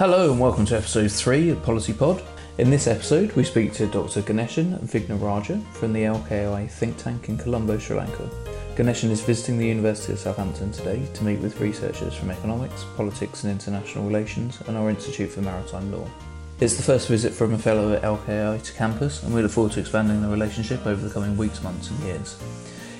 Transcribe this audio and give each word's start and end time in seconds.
Hello 0.00 0.30
and 0.30 0.40
welcome 0.40 0.64
to 0.64 0.78
episode 0.78 1.12
3 1.12 1.50
of 1.50 1.62
Policy 1.62 1.92
Pod. 1.92 2.22
In 2.56 2.70
this 2.70 2.86
episode, 2.86 3.32
we 3.32 3.44
speak 3.44 3.74
to 3.74 3.86
Dr. 3.86 4.22
Ganeshan 4.22 4.78
Wignaraja 4.78 5.62
from 5.74 5.92
the 5.92 6.04
LKI 6.04 6.70
think 6.70 6.96
tank 6.96 7.28
in 7.28 7.36
Colombo, 7.36 7.76
Sri 7.76 7.98
Lanka. 7.98 8.30
Ganeshan 8.76 9.10
is 9.10 9.20
visiting 9.20 9.58
the 9.58 9.66
University 9.66 10.14
of 10.14 10.18
Southampton 10.18 10.72
today 10.72 11.06
to 11.12 11.22
meet 11.22 11.38
with 11.40 11.60
researchers 11.60 12.14
from 12.14 12.30
economics, 12.30 12.86
politics 12.96 13.44
and 13.44 13.52
international 13.52 14.06
relations 14.06 14.58
and 14.68 14.78
our 14.78 14.88
Institute 14.88 15.32
for 15.32 15.42
Maritime 15.42 15.92
Law. 15.92 16.08
It's 16.60 16.76
the 16.76 16.82
first 16.82 17.06
visit 17.06 17.34
from 17.34 17.52
a 17.52 17.58
fellow 17.58 17.92
at 17.92 18.00
LKI 18.00 18.62
to 18.62 18.72
campus, 18.72 19.22
and 19.22 19.34
we 19.34 19.42
look 19.42 19.52
forward 19.52 19.72
to 19.72 19.80
expanding 19.80 20.22
the 20.22 20.28
relationship 20.28 20.86
over 20.86 21.06
the 21.06 21.12
coming 21.12 21.36
weeks, 21.36 21.62
months, 21.62 21.90
and 21.90 22.00
years. 22.04 22.42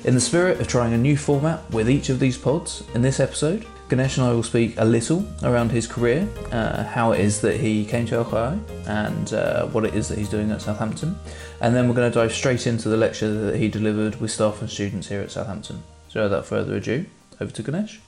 In 0.05 0.15
the 0.15 0.21
spirit 0.21 0.61
of 0.61 0.69
trying 0.69 0.93
a 0.93 0.99
new 0.99 1.17
format 1.17 1.63
with 1.71 1.89
each 1.89 2.11
of 2.11 2.21
these 2.21 2.37
pods, 2.37 2.85
in 2.95 3.01
this 3.01 3.21
episode, 3.21 3.65
Ganesh 3.91 4.19
and 4.19 4.27
I 4.27 4.33
will 4.33 4.45
speak 4.45 4.75
a 4.77 4.85
little 4.85 5.27
around 5.43 5.73
his 5.73 5.89
career, 5.89 6.29
uh, 6.53 6.85
how 6.85 7.11
it 7.11 7.19
is 7.19 7.41
that 7.41 7.59
he 7.59 7.85
came 7.85 8.07
to 8.07 8.23
LKI, 8.23 8.87
and 8.87 9.33
uh, 9.33 9.67
what 9.67 9.85
it 9.85 9.97
is 9.97 10.07
that 10.09 10.17
he's 10.17 10.29
doing 10.29 10.53
at 10.53 10.63
Southampton. 10.63 11.19
And 11.61 11.75
then 11.75 11.89
we're 11.89 11.97
going 11.97 12.09
to 12.09 12.15
dive 12.17 12.33
straight 12.33 12.69
into 12.69 12.89
the 12.89 12.97
lecture 12.97 13.33
that 13.47 13.57
he 13.57 13.67
delivered 13.67 14.21
with 14.21 14.31
staff 14.31 14.61
and 14.61 14.71
students 14.71 15.09
here 15.09 15.21
at 15.21 15.33
Southampton. 15.33 15.83
So, 16.09 16.23
without 16.23 16.47
further 16.47 16.77
ado, 16.77 17.05
over 17.41 17.51
to 17.51 17.63
Ganesh. 17.65 17.99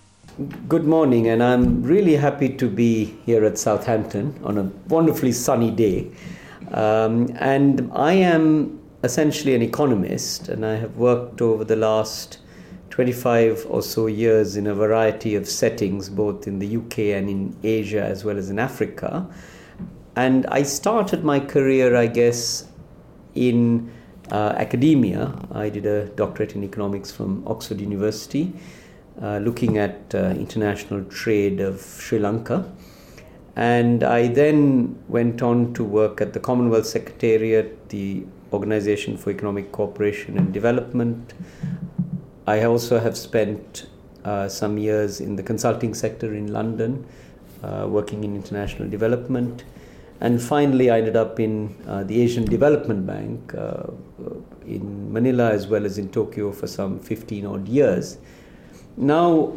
Good 0.69 0.85
morning, 0.85 1.27
and 1.27 1.43
I'm 1.43 1.83
really 1.83 2.15
happy 2.15 2.51
to 2.59 2.71
be 2.71 3.17
here 3.27 3.45
at 3.45 3.59
Southampton 3.59 4.39
on 4.45 4.59
a 4.59 4.63
wonderfully 4.87 5.33
sunny 5.33 5.73
day. 5.73 6.13
Um, 6.71 7.35
and 7.41 7.91
I 7.93 8.13
am 8.13 8.81
essentially 9.03 9.57
an 9.57 9.63
economist, 9.63 10.49
and 10.49 10.65
I 10.65 10.77
have 10.77 10.97
worked 10.97 11.43
over 11.43 11.65
the 11.65 11.75
last 11.75 12.39
25 12.93 13.67
or 13.71 13.81
so 13.81 14.07
years 14.07 14.55
in 14.55 14.67
a 14.67 14.75
variety 14.75 15.35
of 15.35 15.49
settings, 15.49 16.11
both 16.11 16.47
in 16.47 16.59
the 16.59 16.77
UK 16.77 16.99
and 17.17 17.31
in 17.31 17.57
Asia 17.65 18.05
as 18.05 18.23
well 18.23 18.37
as 18.37 18.51
in 18.51 18.59
Africa. 18.59 19.27
And 20.15 20.45
I 20.49 20.63
started 20.63 21.25
my 21.25 21.41
career, 21.41 21.97
I 21.97 22.07
guess, 22.07 22.69
in 23.35 23.91
uh, 24.31 24.53
academia. 24.59 25.35
I 25.53 25.71
did 25.71 25.87
a 25.87 26.05
doctorate 26.11 26.55
in 26.55 26.65
economics 26.65 27.11
from 27.11 27.43
Oxford 27.47 27.81
University, 27.81 28.53
uh, 29.23 29.39
looking 29.39 29.79
at 29.79 30.15
uh, 30.15 30.35
international 30.37 31.03
trade 31.05 31.61
of 31.61 31.81
Sri 31.81 32.19
Lanka. 32.19 32.71
And 33.57 34.05
I 34.05 34.27
then 34.27 35.03
went 35.09 35.41
on 35.41 35.73
to 35.75 35.83
work 35.83 36.21
at 36.21 36.35
the 36.35 36.41
Commonwealth 36.41 36.87
Secretariat, 36.87 37.89
the 37.89 38.27
Organization 38.53 39.17
for 39.17 39.31
Economic 39.31 39.73
Cooperation 39.73 40.37
and 40.37 40.53
Development, 40.53 41.33
I 42.53 42.65
also 42.65 42.99
have 43.01 43.17
spent 43.17 43.87
uh, 44.25 44.47
some 44.47 44.77
years 44.77 45.21
in 45.21 45.37
the 45.37 45.43
consulting 45.43 45.95
sector 45.95 46.35
in 46.35 46.53
London, 46.53 47.07
uh, 47.63 47.87
working 47.89 48.25
in 48.25 48.37
international 48.37 48.91
development. 48.91 49.65
And 50.21 50.41
finally, 50.41 50.91
I 50.91 50.99
ended 50.99 51.17
up 51.17 51.41
in 51.41 51.75
uh, 51.89 52.05
the 52.05 52.21
Asian 52.21 52.45
Development 52.45 53.07
Bank 53.07 53.55
uh, 53.55 53.85
in 54.67 55.11
Manila 55.11 55.51
as 55.51 55.67
well 55.67 55.87
as 55.87 55.97
in 55.97 56.11
Tokyo 56.11 56.53
for 56.53 56.67
some 56.67 57.01
15 57.01 57.47
odd 57.47 57.69
years. 57.69 58.19
Now, 58.99 59.55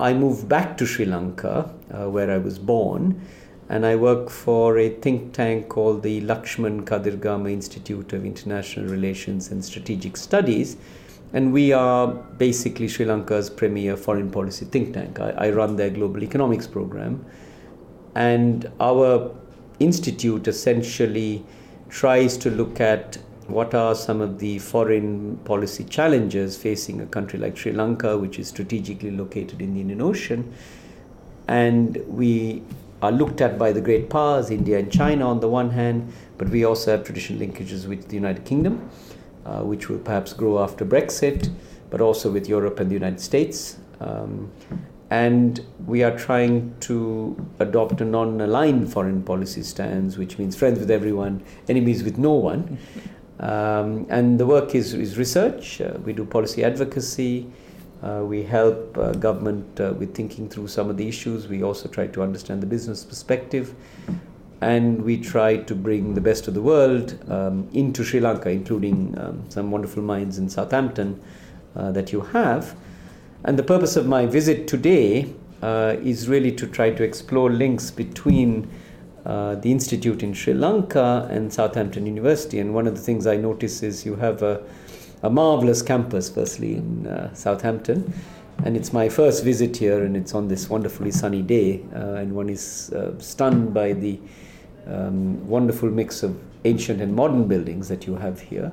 I 0.00 0.14
moved 0.14 0.48
back 0.48 0.78
to 0.78 0.86
Sri 0.86 1.04
Lanka, 1.04 1.70
uh, 1.92 2.08
where 2.08 2.30
I 2.30 2.38
was 2.38 2.58
born, 2.58 3.20
and 3.68 3.84
I 3.84 3.96
work 3.96 4.30
for 4.30 4.78
a 4.78 4.88
think 4.88 5.34
tank 5.34 5.68
called 5.68 6.02
the 6.02 6.22
Lakshman 6.22 6.84
Kadirgamar 6.84 7.52
Institute 7.52 8.14
of 8.14 8.24
International 8.24 8.86
Relations 8.86 9.50
and 9.50 9.62
Strategic 9.62 10.16
Studies 10.16 10.78
and 11.32 11.52
we 11.52 11.72
are 11.72 12.08
basically 12.08 12.88
Sri 12.88 13.06
Lanka's 13.06 13.48
premier 13.48 13.96
foreign 13.96 14.30
policy 14.30 14.64
think 14.64 14.94
tank. 14.94 15.20
I, 15.20 15.30
I, 15.30 15.50
run 15.50 15.76
their 15.76 15.90
global 15.90 16.24
economics 16.24 16.66
program. 16.66 17.24
And 18.16 18.70
our 18.80 19.32
institute 19.78 20.48
essentially 20.48 21.44
tries 21.88 22.36
to 22.38 22.50
look 22.50 22.80
at 22.80 23.18
what 23.46 23.74
are 23.74 23.94
some 23.94 24.20
of 24.20 24.38
the 24.40 24.58
foreign 24.58 25.36
policy 25.38 25.84
challenges 25.84 26.56
facing 26.56 27.00
a 27.00 27.06
country 27.06 27.38
like 27.38 27.56
Sri 27.56 27.72
Lanka, 27.72 28.18
which 28.18 28.38
is 28.38 28.48
strategically 28.48 29.10
located 29.12 29.62
in 29.62 29.74
the 29.74 29.80
Indian 29.80 30.02
Ocean. 30.02 30.52
And 31.46 31.96
we 32.08 32.62
are 33.02 33.12
looked 33.12 33.40
at 33.40 33.56
by 33.58 33.72
the 33.72 33.80
great 33.80 34.10
powers, 34.10 34.50
India 34.50 34.78
and 34.78 34.90
China 34.90 35.28
on 35.28 35.40
the 35.40 35.48
one 35.48 35.70
hand, 35.70 36.12
but 36.38 36.48
we 36.48 36.64
also 36.64 36.90
have 36.90 37.04
traditional 37.04 37.40
linkages 37.40 37.86
with 37.86 38.08
the 38.08 38.14
United 38.16 38.44
Kingdom 38.44 38.90
uh, 39.44 39.62
which 39.62 39.88
will 39.88 39.98
perhaps 39.98 40.32
grow 40.32 40.62
after 40.62 40.84
Brexit, 40.84 41.50
but 41.90 42.00
also 42.00 42.30
with 42.30 42.48
Europe 42.48 42.80
and 42.80 42.90
the 42.90 42.94
United 42.94 43.20
States. 43.20 43.78
Um, 44.00 44.50
and 45.10 45.66
we 45.86 46.04
are 46.04 46.16
trying 46.16 46.74
to 46.80 47.36
adopt 47.58 48.00
a 48.00 48.04
non 48.04 48.40
aligned 48.40 48.92
foreign 48.92 49.22
policy 49.22 49.62
stance, 49.62 50.16
which 50.16 50.38
means 50.38 50.56
friends 50.56 50.78
with 50.78 50.90
everyone, 50.90 51.42
enemies 51.68 52.02
with 52.02 52.18
no 52.18 52.32
one. 52.32 52.78
Um, 53.40 54.06
and 54.10 54.38
the 54.38 54.44
work 54.44 54.74
is, 54.74 54.92
is 54.92 55.16
research, 55.16 55.80
uh, 55.80 55.94
we 56.04 56.12
do 56.12 56.26
policy 56.26 56.62
advocacy. 56.62 57.50
Uh, 58.02 58.22
we 58.22 58.42
help 58.42 58.96
uh, 58.96 59.12
government 59.12 59.80
uh, 59.80 59.94
with 59.98 60.14
thinking 60.14 60.48
through 60.48 60.68
some 60.68 60.88
of 60.88 60.96
the 60.96 61.08
issues. 61.08 61.48
We 61.48 61.62
also 61.62 61.88
try 61.88 62.06
to 62.08 62.22
understand 62.22 62.62
the 62.62 62.66
business 62.66 63.04
perspective 63.04 63.74
and 64.60 65.02
we 65.02 65.16
try 65.16 65.56
to 65.56 65.74
bring 65.74 66.14
the 66.14 66.20
best 66.20 66.46
of 66.46 66.54
the 66.54 66.60
world 66.60 67.18
um, 67.30 67.68
into 67.72 68.04
Sri 68.04 68.20
Lanka, 68.20 68.50
including 68.50 69.18
um, 69.18 69.42
some 69.48 69.70
wonderful 69.70 70.02
minds 70.02 70.38
in 70.38 70.50
Southampton 70.50 71.20
uh, 71.74 71.90
that 71.92 72.12
you 72.12 72.20
have. 72.20 72.76
And 73.44 73.58
the 73.58 73.62
purpose 73.62 73.96
of 73.96 74.06
my 74.06 74.26
visit 74.26 74.68
today 74.68 75.32
uh, 75.62 75.96
is 76.02 76.28
really 76.28 76.52
to 76.52 76.66
try 76.66 76.90
to 76.90 77.02
explore 77.02 77.50
links 77.50 77.90
between 77.90 78.70
uh, 79.24 79.54
the 79.56 79.70
institute 79.70 80.22
in 80.22 80.34
Sri 80.34 80.52
Lanka 80.52 81.26
and 81.30 81.52
Southampton 81.52 82.04
University. 82.04 82.58
And 82.58 82.74
one 82.74 82.86
of 82.86 82.94
the 82.94 83.00
things 83.00 83.26
I 83.26 83.36
notice 83.36 83.82
is 83.82 84.04
you 84.04 84.16
have 84.16 84.42
a, 84.42 84.62
a 85.22 85.30
marvelous 85.30 85.80
campus, 85.80 86.28
firstly, 86.28 86.76
in 86.76 87.06
uh, 87.06 87.32
Southampton. 87.34 88.12
And 88.64 88.76
it's 88.76 88.92
my 88.92 89.08
first 89.08 89.42
visit 89.42 89.76
here, 89.78 90.04
and 90.04 90.16
it's 90.16 90.34
on 90.34 90.48
this 90.48 90.68
wonderfully 90.68 91.10
sunny 91.10 91.40
day. 91.40 91.82
Uh, 91.94 92.14
and 92.14 92.34
one 92.34 92.50
is 92.50 92.92
uh, 92.92 93.18
stunned 93.18 93.72
by 93.72 93.94
the 93.94 94.20
um, 94.86 95.46
wonderful 95.48 95.90
mix 95.90 96.22
of 96.22 96.38
ancient 96.64 97.00
and 97.00 97.14
modern 97.14 97.46
buildings 97.48 97.88
that 97.88 98.06
you 98.06 98.16
have 98.16 98.40
here, 98.40 98.72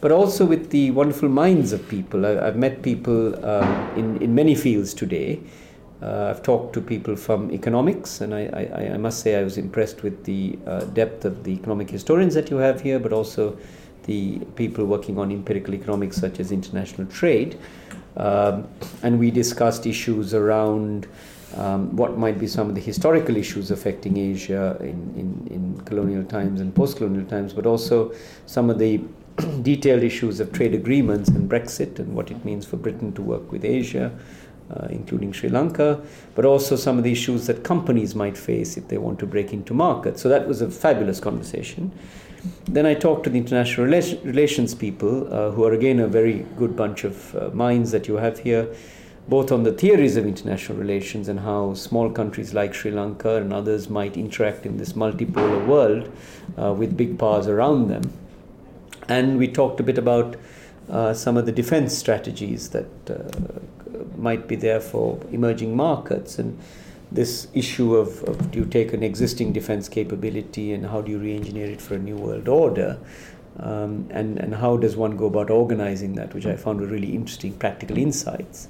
but 0.00 0.12
also 0.12 0.44
with 0.44 0.70
the 0.70 0.90
wonderful 0.92 1.28
minds 1.28 1.72
of 1.72 1.88
people. 1.88 2.24
I, 2.26 2.44
have 2.44 2.56
met 2.56 2.82
people 2.82 3.44
um, 3.44 3.90
in, 3.96 4.22
in 4.22 4.34
many 4.34 4.54
fields 4.54 4.94
today. 4.94 5.40
Uh, 6.00 6.26
I've 6.30 6.42
talked 6.42 6.74
to 6.74 6.80
people 6.80 7.16
from 7.16 7.50
economics, 7.50 8.20
and 8.20 8.32
I, 8.32 8.68
I, 8.72 8.94
I 8.94 8.96
must 8.96 9.20
say 9.20 9.36
I 9.36 9.42
was 9.42 9.58
impressed 9.58 10.02
with 10.02 10.24
the 10.24 10.58
uh, 10.66 10.84
depth 10.84 11.24
of 11.24 11.42
the 11.42 11.50
economic 11.50 11.90
historians 11.90 12.34
that 12.34 12.50
you 12.50 12.56
have 12.58 12.80
here, 12.80 13.00
but 13.00 13.12
also 13.12 13.58
the 14.04 14.38
people 14.54 14.84
working 14.84 15.18
on 15.18 15.32
empirical 15.32 15.74
economics, 15.74 16.16
such 16.16 16.38
as 16.38 16.52
international 16.52 17.06
trade. 17.08 17.58
Um, 18.16 18.68
and 19.02 19.18
we 19.18 19.30
discussed 19.30 19.86
issues 19.86 20.34
around 20.34 21.08
um, 21.56 21.96
what 21.96 22.18
might 22.18 22.38
be 22.38 22.46
some 22.46 22.68
of 22.68 22.74
the 22.74 22.80
historical 22.80 23.36
issues 23.36 23.70
affecting 23.70 24.16
Asia 24.16 24.76
in, 24.80 25.14
in, 25.16 25.48
in 25.50 25.80
colonial 25.84 26.24
times 26.24 26.60
and 26.60 26.74
post 26.74 26.98
colonial 26.98 27.24
times, 27.24 27.52
but 27.52 27.66
also 27.66 28.12
some 28.46 28.68
of 28.68 28.78
the 28.78 29.00
detailed 29.62 30.02
issues 30.02 30.40
of 30.40 30.52
trade 30.52 30.74
agreements 30.74 31.28
and 31.30 31.50
Brexit 31.50 31.98
and 31.98 32.14
what 32.14 32.30
it 32.30 32.44
means 32.44 32.66
for 32.66 32.76
Britain 32.76 33.12
to 33.14 33.22
work 33.22 33.50
with 33.50 33.64
Asia, 33.64 34.12
uh, 34.70 34.88
including 34.90 35.32
Sri 35.32 35.48
Lanka, 35.48 36.00
but 36.34 36.44
also 36.44 36.76
some 36.76 36.98
of 36.98 37.04
the 37.04 37.12
issues 37.12 37.46
that 37.46 37.64
companies 37.64 38.14
might 38.14 38.36
face 38.36 38.76
if 38.76 38.88
they 38.88 38.98
want 38.98 39.18
to 39.20 39.26
break 39.26 39.52
into 39.52 39.72
markets. 39.72 40.20
So 40.20 40.28
that 40.28 40.46
was 40.46 40.60
a 40.60 40.70
fabulous 40.70 41.18
conversation. 41.18 41.92
Then 42.66 42.84
I 42.84 42.94
talked 42.94 43.24
to 43.24 43.30
the 43.30 43.38
international 43.38 43.86
relations 43.86 44.74
people, 44.74 45.32
uh, 45.32 45.50
who 45.50 45.64
are 45.64 45.72
again 45.72 45.98
a 45.98 46.06
very 46.06 46.46
good 46.56 46.76
bunch 46.76 47.04
of 47.04 47.34
uh, 47.34 47.50
minds 47.52 47.90
that 47.92 48.06
you 48.06 48.16
have 48.16 48.38
here 48.38 48.68
both 49.28 49.52
on 49.52 49.62
the 49.62 49.72
theories 49.72 50.16
of 50.16 50.26
international 50.26 50.78
relations 50.78 51.28
and 51.28 51.40
how 51.40 51.74
small 51.74 52.10
countries 52.10 52.54
like 52.54 52.72
Sri 52.72 52.90
Lanka 52.90 53.36
and 53.36 53.52
others 53.52 53.90
might 53.90 54.16
interact 54.16 54.64
in 54.64 54.78
this 54.78 54.94
multipolar 54.94 55.66
world 55.66 56.10
uh, 56.56 56.72
with 56.72 56.96
big 56.96 57.18
powers 57.18 57.46
around 57.46 57.88
them. 57.88 58.10
And 59.06 59.38
we 59.38 59.48
talked 59.48 59.80
a 59.80 59.82
bit 59.82 59.98
about 59.98 60.36
uh, 60.88 61.12
some 61.12 61.36
of 61.36 61.44
the 61.44 61.52
defense 61.52 61.96
strategies 61.96 62.70
that 62.70 62.88
uh, 63.10 63.60
might 64.16 64.48
be 64.48 64.56
there 64.56 64.80
for 64.80 65.20
emerging 65.30 65.76
markets 65.76 66.38
and 66.38 66.58
this 67.12 67.48
issue 67.54 67.96
of, 67.96 68.22
of 68.24 68.50
do 68.50 68.60
you 68.60 68.64
take 68.64 68.92
an 68.92 69.02
existing 69.02 69.52
defense 69.52 69.88
capability 69.88 70.72
and 70.72 70.86
how 70.86 71.00
do 71.00 71.10
you 71.10 71.18
re 71.18 71.34
engineer 71.34 71.66
it 71.66 71.80
for 71.80 71.94
a 71.94 71.98
new 71.98 72.16
world 72.16 72.48
order? 72.48 72.98
Um, 73.58 74.06
and, 74.10 74.38
and 74.38 74.54
how 74.54 74.76
does 74.76 74.96
one 74.96 75.16
go 75.16 75.26
about 75.26 75.50
organizing 75.50 76.14
that, 76.14 76.32
which 76.32 76.46
I 76.46 76.56
found 76.56 76.80
were 76.80 76.86
really 76.86 77.14
interesting 77.14 77.54
practical 77.54 77.98
insights. 77.98 78.68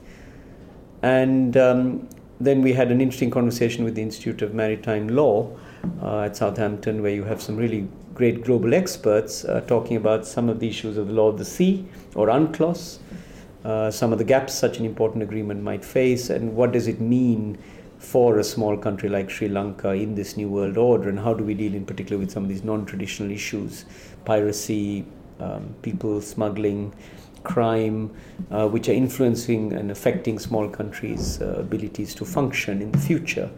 And 1.03 1.57
um, 1.57 2.09
then 2.41 2.63
we 2.63 2.73
had 2.73 2.91
an 2.91 3.01
interesting 3.01 3.31
conversation 3.31 3.85
with 3.85 3.95
the 3.95 4.03
Institute 4.03 4.43
of 4.43 4.55
Maritime 4.55 5.09
Law 5.09 5.57
uh, 6.03 6.23
at 6.23 6.37
Southampton, 6.37 7.03
where 7.03 7.13
you 7.13 7.25
have 7.25 7.43
some 7.43 7.57
really 7.57 7.89
great 8.15 8.45
global 8.45 8.75
experts 8.75 9.45
uh, 9.45 9.61
talking 9.63 9.97
about 9.97 10.27
some 10.27 10.49
of 10.49 10.59
the 10.59 10.69
issues 10.69 10.97
of 10.97 11.07
the 11.07 11.13
law 11.13 11.29
of 11.29 11.39
the 11.39 11.45
sea 11.45 11.87
or 12.17 12.29
UNCLOS, 12.29 12.99
uh, 13.65 13.91
some 13.91 14.13
of 14.13 14.19
the 14.19 14.25
gaps 14.25 14.55
such 14.55 14.79
an 14.79 14.85
important 14.85 15.23
agreement 15.23 15.63
might 15.63 15.85
face, 15.85 16.31
and 16.31 16.55
what 16.55 16.73
does 16.73 16.89
it 16.89 17.01
mean 17.01 17.57
for 17.99 18.39
a 18.39 18.45
small 18.45 18.77
country 18.77 19.09
like 19.09 19.29
Sri 19.29 19.49
Lanka 19.49 19.91
in 19.91 20.15
this 20.15 20.37
new 20.37 20.49
world 20.49 20.77
order, 20.77 21.09
and 21.09 21.19
how 21.19 21.35
do 21.35 21.45
we 21.45 21.55
deal 21.55 21.75
in 21.75 21.85
particular 21.85 22.19
with 22.19 22.31
some 22.31 22.45
of 22.45 22.49
these 22.49 22.65
non 22.65 22.87
traditional 22.87 23.31
issues 23.31 23.85
piracy, 24.25 25.05
um, 25.41 25.75
people 25.83 26.21
smuggling, 26.21 26.93
crime, 27.49 28.11
uh, 28.51 28.69
which 28.69 28.89
are 28.89 28.97
influencing 29.05 29.73
and 29.73 29.91
affecting 29.91 30.39
small 30.39 30.69
countries' 30.69 31.41
uh, 31.41 31.57
abilities 31.59 32.15
to 32.15 32.25
function 32.25 32.83
in 32.83 32.93
the 32.93 32.99
future. 32.99 33.51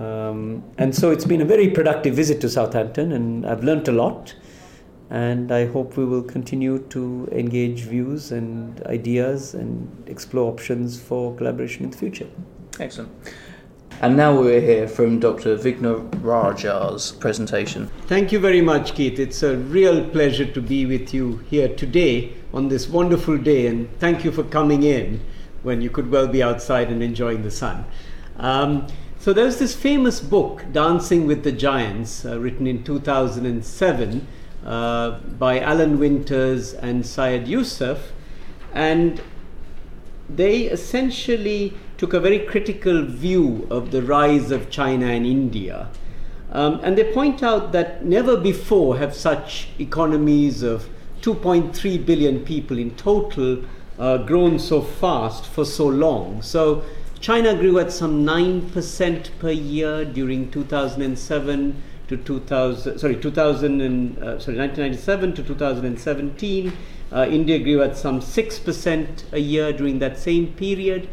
Um, 0.00 0.64
and 0.78 0.94
so 0.94 1.10
it's 1.10 1.24
been 1.24 1.42
a 1.42 1.44
very 1.44 1.68
productive 1.68 2.14
visit 2.14 2.40
to 2.40 2.48
Southampton, 2.48 3.12
and 3.12 3.46
I've 3.46 3.62
learnt 3.62 3.88
a 3.88 3.92
lot. 3.92 4.34
And 5.10 5.52
I 5.52 5.66
hope 5.66 5.98
we 5.98 6.06
will 6.06 6.22
continue 6.22 6.78
to 6.88 7.28
engage 7.32 7.80
views 7.82 8.32
and 8.32 8.80
ideas 8.86 9.54
and 9.54 9.86
explore 10.06 10.50
options 10.50 10.98
for 10.98 11.36
collaboration 11.36 11.84
in 11.84 11.90
the 11.90 11.98
future. 11.98 12.28
Excellent. 12.80 13.10
And 14.02 14.16
now 14.16 14.36
we're 14.36 14.60
here 14.60 14.88
from 14.88 15.20
Dr. 15.20 15.56
Vigna 15.56 16.10
Raja's 16.24 17.12
presentation. 17.12 17.86
Thank 18.08 18.32
you 18.32 18.40
very 18.40 18.60
much, 18.60 18.96
Keith. 18.96 19.20
It's 19.20 19.44
a 19.44 19.56
real 19.56 20.10
pleasure 20.10 20.44
to 20.44 20.60
be 20.60 20.84
with 20.86 21.14
you 21.14 21.36
here 21.48 21.68
today 21.68 22.32
on 22.52 22.66
this 22.66 22.88
wonderful 22.88 23.38
day, 23.38 23.68
and 23.68 23.88
thank 24.00 24.24
you 24.24 24.32
for 24.32 24.42
coming 24.42 24.82
in 24.82 25.20
when 25.62 25.80
you 25.80 25.88
could 25.88 26.10
well 26.10 26.26
be 26.26 26.42
outside 26.42 26.88
and 26.88 27.00
enjoying 27.00 27.44
the 27.44 27.50
sun. 27.52 27.84
Um, 28.38 28.88
so, 29.20 29.32
there's 29.32 29.60
this 29.60 29.72
famous 29.72 30.18
book, 30.18 30.64
Dancing 30.72 31.28
with 31.28 31.44
the 31.44 31.52
Giants, 31.52 32.24
uh, 32.24 32.40
written 32.40 32.66
in 32.66 32.82
2007 32.82 34.26
uh, 34.66 35.10
by 35.38 35.60
Alan 35.60 36.00
Winters 36.00 36.74
and 36.74 37.04
Shahid 37.04 37.46
Yusuf, 37.46 38.10
and 38.74 39.22
they 40.28 40.62
essentially 40.62 41.74
took 42.02 42.14
a 42.14 42.18
very 42.18 42.40
critical 42.40 43.04
view 43.04 43.64
of 43.70 43.92
the 43.92 44.02
rise 44.02 44.50
of 44.50 44.68
China 44.68 45.06
and 45.06 45.24
India. 45.24 45.88
Um, 46.50 46.80
and 46.82 46.98
they 46.98 47.14
point 47.14 47.44
out 47.44 47.70
that 47.70 48.04
never 48.04 48.36
before 48.36 48.98
have 48.98 49.14
such 49.14 49.68
economies 49.78 50.64
of 50.64 50.88
2.3 51.20 52.04
billion 52.04 52.40
people 52.40 52.76
in 52.76 52.90
total 52.96 53.62
uh, 54.00 54.18
grown 54.18 54.58
so 54.58 54.82
fast 54.82 55.46
for 55.46 55.64
so 55.64 55.86
long. 55.86 56.42
So 56.42 56.82
China 57.20 57.54
grew 57.54 57.78
at 57.78 57.92
some 57.92 58.26
9% 58.26 59.28
per 59.38 59.50
year 59.50 60.04
during 60.04 60.50
2007 60.50 61.82
to 62.08 62.16
2000, 62.16 62.98
sorry, 62.98 63.14
2000 63.14 63.80
and, 63.80 64.18
uh, 64.18 64.40
sorry, 64.40 64.58
1997 64.58 65.34
to 65.34 65.42
2017. 65.44 66.72
Uh, 67.12 67.26
India 67.30 67.60
grew 67.60 67.80
at 67.80 67.96
some 67.96 68.18
6% 68.18 69.32
a 69.32 69.38
year 69.38 69.72
during 69.72 70.00
that 70.00 70.18
same 70.18 70.48
period. 70.54 71.08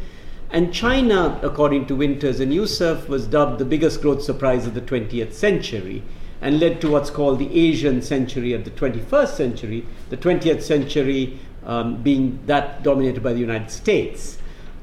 And 0.51 0.74
China, 0.74 1.40
according 1.44 1.86
to 1.88 1.96
Winters 1.96 2.40
and 2.40 2.54
Yusuf, 2.54 3.07
was 3.07 3.28
dubbed 3.28 3.60
the 3.60 3.66
biggest 3.66 4.01
growth 4.01 4.24
surprise 4.24 4.66
of 4.66 4.74
the 4.74 4.81
20th 4.81 5.34
century 5.34 6.01
and 6.42 6.60
led 6.60 6.81
to 6.81 6.90
what's 6.90 7.10
called 7.10 7.38
the 7.38 7.60
Asian 7.60 8.01
century 8.01 8.54
of 8.54 8.63
the 8.63 8.72
21st 8.72 9.30
century, 9.30 9.86
the 10.10 10.18
20th 10.18 10.62
century 10.62 11.40
um, 11.66 12.01
being 12.01 12.40
that 12.46 12.81
dominated 12.81 13.22
by 13.22 13.34
the 13.34 13.40
United 13.40 13.69
States. 13.69 14.40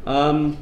Um, 0.06 0.56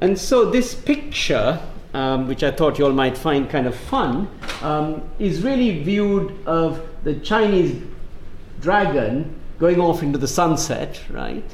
and 0.00 0.18
so 0.18 0.50
this 0.50 0.74
picture, 0.74 1.60
um, 1.94 2.26
which 2.26 2.42
I 2.42 2.50
thought 2.50 2.78
you 2.78 2.86
all 2.86 2.92
might 2.92 3.16
find 3.16 3.48
kind 3.48 3.66
of 3.66 3.76
fun, 3.76 4.28
um, 4.62 5.02
is 5.18 5.42
really 5.42 5.82
viewed 5.82 6.36
of 6.46 6.84
the 7.04 7.14
Chinese 7.20 7.80
dragon 8.60 9.36
going 9.58 9.80
off 9.80 10.02
into 10.02 10.18
the 10.18 10.28
sunset, 10.28 11.00
right? 11.10 11.44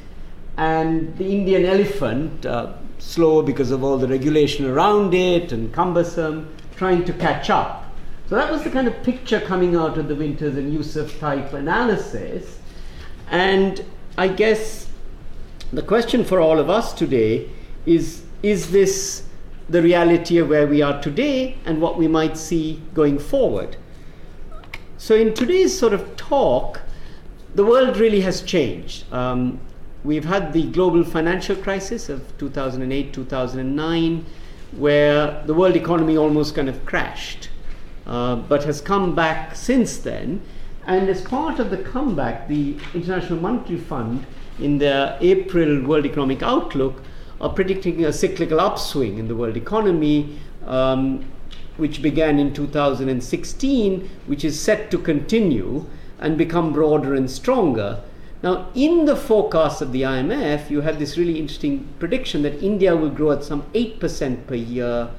And 0.56 1.16
the 1.18 1.26
Indian 1.26 1.64
elephant, 1.64 2.46
uh, 2.46 2.72
slow 2.98 3.42
because 3.42 3.70
of 3.70 3.84
all 3.84 3.98
the 3.98 4.08
regulation 4.08 4.66
around 4.66 5.12
it 5.14 5.52
and 5.52 5.72
cumbersome, 5.72 6.48
trying 6.76 7.04
to 7.04 7.12
catch 7.12 7.50
up. 7.50 7.84
So 8.28 8.34
that 8.34 8.50
was 8.50 8.64
the 8.64 8.70
kind 8.70 8.88
of 8.88 9.02
picture 9.02 9.40
coming 9.40 9.76
out 9.76 9.98
of 9.98 10.08
the 10.08 10.14
Winters 10.14 10.56
and 10.56 10.72
Yusuf 10.72 11.18
type 11.20 11.52
analysis. 11.52 12.58
And 13.30 13.84
I 14.18 14.28
guess 14.28 14.88
the 15.72 15.82
question 15.82 16.24
for 16.24 16.40
all 16.40 16.58
of 16.58 16.70
us 16.70 16.92
today 16.92 17.50
is 17.84 18.22
is 18.42 18.70
this 18.70 19.24
the 19.68 19.82
reality 19.82 20.38
of 20.38 20.48
where 20.48 20.66
we 20.66 20.82
are 20.82 21.00
today 21.02 21.56
and 21.64 21.80
what 21.80 21.98
we 21.98 22.06
might 22.06 22.36
see 22.36 22.80
going 22.94 23.18
forward? 23.18 23.76
So, 24.98 25.14
in 25.14 25.34
today's 25.34 25.76
sort 25.76 25.92
of 25.92 26.16
talk, 26.16 26.80
the 27.54 27.64
world 27.64 27.96
really 27.96 28.20
has 28.20 28.42
changed. 28.42 29.10
Um, 29.12 29.60
We've 30.06 30.24
had 30.24 30.52
the 30.52 30.62
global 30.62 31.02
financial 31.02 31.56
crisis 31.56 32.08
of 32.08 32.38
2008 32.38 33.12
2009, 33.12 34.24
where 34.76 35.42
the 35.46 35.52
world 35.52 35.74
economy 35.74 36.16
almost 36.16 36.54
kind 36.54 36.68
of 36.68 36.86
crashed, 36.86 37.48
uh, 38.06 38.36
but 38.36 38.62
has 38.62 38.80
come 38.80 39.16
back 39.16 39.56
since 39.56 39.96
then. 39.96 40.42
And 40.86 41.08
as 41.08 41.22
part 41.22 41.58
of 41.58 41.70
the 41.70 41.78
comeback, 41.78 42.46
the 42.46 42.76
International 42.94 43.40
Monetary 43.40 43.80
Fund, 43.80 44.24
in 44.60 44.78
their 44.78 45.18
April 45.20 45.82
World 45.82 46.06
Economic 46.06 46.40
Outlook, 46.40 47.02
are 47.40 47.50
predicting 47.50 48.04
a 48.04 48.12
cyclical 48.12 48.60
upswing 48.60 49.18
in 49.18 49.26
the 49.26 49.34
world 49.34 49.56
economy, 49.56 50.38
um, 50.66 51.24
which 51.78 52.00
began 52.00 52.38
in 52.38 52.54
2016, 52.54 54.08
which 54.26 54.44
is 54.44 54.60
set 54.60 54.88
to 54.92 54.98
continue 54.98 55.84
and 56.20 56.38
become 56.38 56.72
broader 56.72 57.12
and 57.12 57.28
stronger. 57.28 58.00
Now, 58.42 58.68
in 58.74 59.06
the 59.06 59.16
forecast 59.16 59.80
of 59.80 59.92
the 59.92 60.02
IMF, 60.02 60.68
you 60.68 60.82
have 60.82 60.98
this 60.98 61.16
really 61.16 61.38
interesting 61.38 61.88
prediction 61.98 62.42
that 62.42 62.62
India 62.62 62.94
will 62.94 63.10
grow 63.10 63.32
at 63.32 63.42
some 63.42 63.62
8% 63.72 64.46
per 64.46 64.54
year 64.54 65.10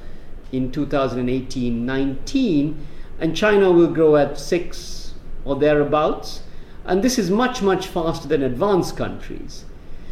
in 0.51 0.71
2018 0.71 1.85
19, 1.85 2.87
and 3.19 3.35
China 3.35 3.71
will 3.71 3.91
grow 3.91 4.15
at 4.15 4.39
6 4.39 5.13
or 5.45 5.55
thereabouts. 5.55 6.43
And 6.85 7.03
this 7.03 7.19
is 7.19 7.29
much, 7.29 7.61
much 7.61 7.87
faster 7.87 8.27
than 8.27 8.43
advanced 8.43 8.95
countries. 8.95 9.65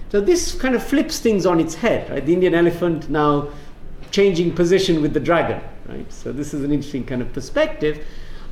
So, 0.10 0.20
this 0.20 0.54
kind 0.54 0.76
of 0.76 0.84
flips 0.84 1.20
things 1.20 1.46
on 1.46 1.60
its 1.60 1.76
head, 1.76 2.10
right? 2.10 2.26
The 2.26 2.34
Indian 2.34 2.54
elephant 2.54 3.10
now 3.10 3.50
changing 4.12 4.56
position 4.56 5.02
with 5.02 5.14
the 5.14 5.20
dragon, 5.20 5.62
right? 5.88 6.12
So, 6.12 6.32
this 6.32 6.54
is 6.54 6.64
an 6.64 6.72
interesting 6.72 7.06
kind 7.06 7.22
of 7.22 7.32
perspective. 7.34 8.06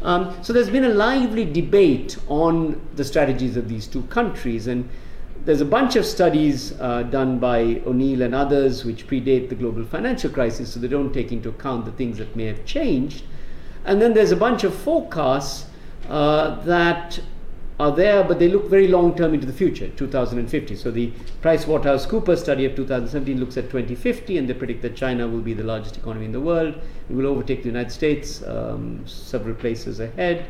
Um, 0.03 0.35
so 0.44 0.51
there's 0.51 0.69
been 0.69 0.83
a 0.83 0.94
lively 0.94 1.45
debate 1.45 2.17
on 2.27 2.79
the 2.95 3.05
strategies 3.05 3.55
of 3.55 3.69
these 3.69 3.88
two 3.88 4.03
countries, 4.03 4.67
and 4.67 4.89
there's 5.45 5.61
a 5.61 5.65
bunch 5.65 5.95
of 5.95 6.05
studies 6.05 6.73
uh, 6.79 7.03
done 7.03 7.39
by 7.39 7.81
O'Neill 7.85 8.21
and 8.21 8.35
others 8.35 8.85
which 8.85 9.07
predate 9.07 9.50
the 9.50 9.55
global 9.55 9.85
financial 9.85 10.29
crisis, 10.29 10.73
so 10.73 10.79
they 10.79 10.89
don't 10.89 11.13
take 11.13 11.31
into 11.31 11.50
account 11.50 11.85
the 11.85 11.91
things 11.94 12.17
that 12.17 12.35
may 12.35 12.45
have 12.45 12.65
changed. 12.65 13.23
And 13.85 14.01
then 14.01 14.13
there's 14.13 14.31
a 14.31 14.38
bunch 14.38 14.63
of 14.63 14.75
forecasts 14.75 15.65
uh, 16.10 16.62
that 16.63 17.19
are 17.80 17.92
there, 17.92 18.24
but 18.24 18.39
they 18.39 18.48
look 18.48 18.70
very 18.70 18.88
long 18.88 19.15
term 19.15 19.34
into 19.34 19.48
the 19.48 19.53
future, 19.53 19.89
2050. 19.89 20.75
So 20.75 20.92
the 20.92 21.12
PricewaterhouseCoopers 21.42 22.38
study 22.38 22.65
of 22.65 22.75
2017 22.75 23.39
looks 23.39 23.58
at 23.58 23.65
2050, 23.65 24.38
and 24.38 24.48
they 24.48 24.53
predict 24.53 24.82
that 24.84 24.96
China 24.96 25.27
will 25.27 25.42
be 25.42 25.53
the 25.53 25.63
largest 25.63 25.98
economy 25.98 26.25
in 26.25 26.32
the 26.32 26.42
world. 26.42 26.75
It 27.10 27.13
will 27.13 27.27
overtake 27.27 27.63
the 27.63 27.70
United 27.70 27.92
States 27.92 28.44
um, 28.44 29.06
several 29.08 29.56
places 29.56 30.00
ahead. 30.00 30.46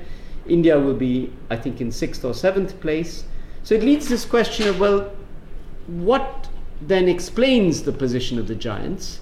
India 0.47 0.77
will 0.77 0.95
be, 0.95 1.31
I 1.49 1.55
think, 1.55 1.79
in 1.79 1.91
sixth 1.91 2.25
or 2.25 2.33
seventh 2.33 2.79
place. 2.81 3.23
So 3.63 3.75
it 3.75 3.83
leads 3.83 4.09
this 4.09 4.25
question 4.25 4.67
of 4.67 4.79
well, 4.79 5.11
what 5.87 6.49
then 6.81 7.07
explains 7.07 7.83
the 7.83 7.93
position 7.93 8.37
of 8.37 8.47
the 8.47 8.55
giants? 8.55 9.21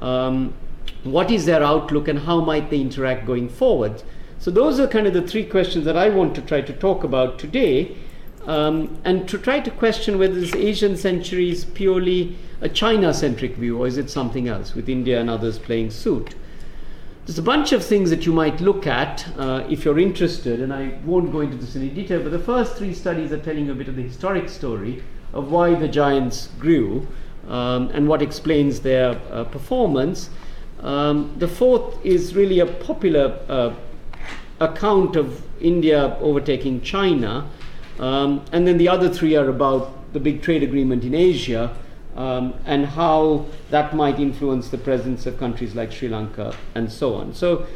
Um, 0.00 0.54
what 1.02 1.30
is 1.32 1.46
their 1.46 1.62
outlook, 1.64 2.06
and 2.06 2.20
how 2.20 2.40
might 2.40 2.70
they 2.70 2.80
interact 2.80 3.26
going 3.26 3.48
forward? 3.48 4.02
So 4.42 4.50
those 4.50 4.80
are 4.80 4.88
kind 4.88 5.06
of 5.06 5.14
the 5.14 5.22
three 5.22 5.44
questions 5.44 5.84
that 5.84 5.96
I 5.96 6.08
want 6.08 6.34
to 6.34 6.42
try 6.42 6.62
to 6.62 6.72
talk 6.72 7.04
about 7.04 7.38
today, 7.38 7.96
um, 8.44 9.00
and 9.04 9.28
to 9.28 9.38
try 9.38 9.60
to 9.60 9.70
question 9.70 10.18
whether 10.18 10.34
this 10.34 10.52
Asian 10.56 10.96
century 10.96 11.50
is 11.50 11.64
purely 11.64 12.36
a 12.60 12.68
China-centric 12.68 13.54
view, 13.54 13.78
or 13.78 13.86
is 13.86 13.98
it 13.98 14.10
something 14.10 14.48
else, 14.48 14.74
with 14.74 14.88
India 14.88 15.20
and 15.20 15.30
others 15.30 15.60
playing 15.60 15.92
suit. 15.92 16.34
There's 17.24 17.38
a 17.38 17.42
bunch 17.42 17.70
of 17.70 17.84
things 17.84 18.10
that 18.10 18.26
you 18.26 18.32
might 18.32 18.60
look 18.60 18.84
at 18.84 19.24
uh, 19.38 19.64
if 19.70 19.84
you're 19.84 20.00
interested, 20.00 20.60
and 20.60 20.74
I 20.74 20.98
won't 21.04 21.30
go 21.30 21.38
into 21.38 21.56
this 21.56 21.76
in 21.76 21.82
any 21.82 21.92
detail, 21.92 22.20
but 22.20 22.32
the 22.32 22.40
first 22.40 22.74
three 22.74 22.94
studies 22.94 23.30
are 23.30 23.38
telling 23.38 23.66
you 23.66 23.70
a 23.70 23.76
bit 23.76 23.86
of 23.86 23.94
the 23.94 24.02
historic 24.02 24.48
story 24.48 25.04
of 25.32 25.52
why 25.52 25.76
the 25.76 25.86
giants 25.86 26.48
grew 26.58 27.06
um, 27.46 27.90
and 27.94 28.08
what 28.08 28.20
explains 28.20 28.80
their 28.80 29.10
uh, 29.30 29.44
performance. 29.44 30.30
Um, 30.80 31.32
the 31.38 31.46
fourth 31.46 32.04
is 32.04 32.34
really 32.34 32.58
a 32.58 32.66
popular 32.66 33.38
uh, 33.48 33.72
account 34.62 35.16
of 35.16 35.42
India 35.60 36.16
overtaking 36.20 36.80
China. 36.82 37.48
Um, 37.98 38.44
and 38.52 38.66
then 38.66 38.78
the 38.78 38.88
other 38.88 39.08
three 39.08 39.36
are 39.36 39.48
about 39.48 40.12
the 40.12 40.20
big 40.20 40.42
trade 40.42 40.62
agreement 40.62 41.04
in 41.04 41.14
Asia 41.14 41.74
um, 42.16 42.54
and 42.66 42.86
how 42.86 43.46
that 43.70 43.94
might 43.94 44.18
influence 44.18 44.68
the 44.68 44.78
presence 44.78 45.26
of 45.26 45.38
countries 45.38 45.74
like 45.74 45.92
Sri 45.92 46.08
Lanka 46.08 46.54
and 46.74 46.90
so 46.90 47.14
on. 47.14 47.34
So 47.34 47.66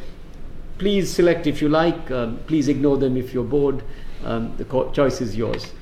please 0.77 1.11
select 1.11 1.47
if 1.47 1.61
you 1.61 1.69
like, 1.69 2.11
um, 2.11 2.39
please 2.47 2.67
ignore 2.67 2.97
them 2.97 3.17
if 3.17 3.33
you're 3.33 3.43
bored. 3.43 3.83
Um, 4.23 4.55
the 4.57 4.91
choice 4.93 5.21
is 5.21 5.35
yours. 5.35 5.73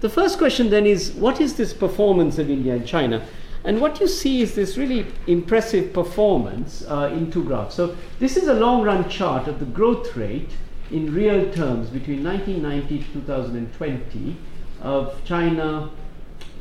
The 0.00 0.08
first 0.08 0.38
question 0.38 0.70
then 0.70 0.86
is 0.86 1.12
what 1.12 1.40
is 1.40 1.54
this 1.54 1.72
performance 1.72 2.38
of 2.38 2.50
India 2.50 2.74
and 2.74 2.86
China? 2.86 3.24
And 3.66 3.80
what 3.80 3.98
you 4.00 4.06
see 4.06 4.42
is 4.42 4.54
this 4.54 4.78
really 4.78 5.06
impressive 5.26 5.92
performance 5.92 6.84
uh, 6.86 7.10
in 7.12 7.32
two 7.32 7.42
graphs. 7.42 7.74
So 7.74 7.96
this 8.20 8.36
is 8.36 8.46
a 8.46 8.54
long 8.54 8.84
run 8.84 9.08
chart 9.08 9.48
of 9.48 9.58
the 9.58 9.64
growth 9.64 10.16
rate 10.16 10.50
in 10.92 11.12
real 11.12 11.52
terms 11.52 11.90
between 11.90 12.22
1990 12.22 12.98
to 12.98 13.12
2020 13.12 14.36
of 14.82 15.24
China, 15.24 15.90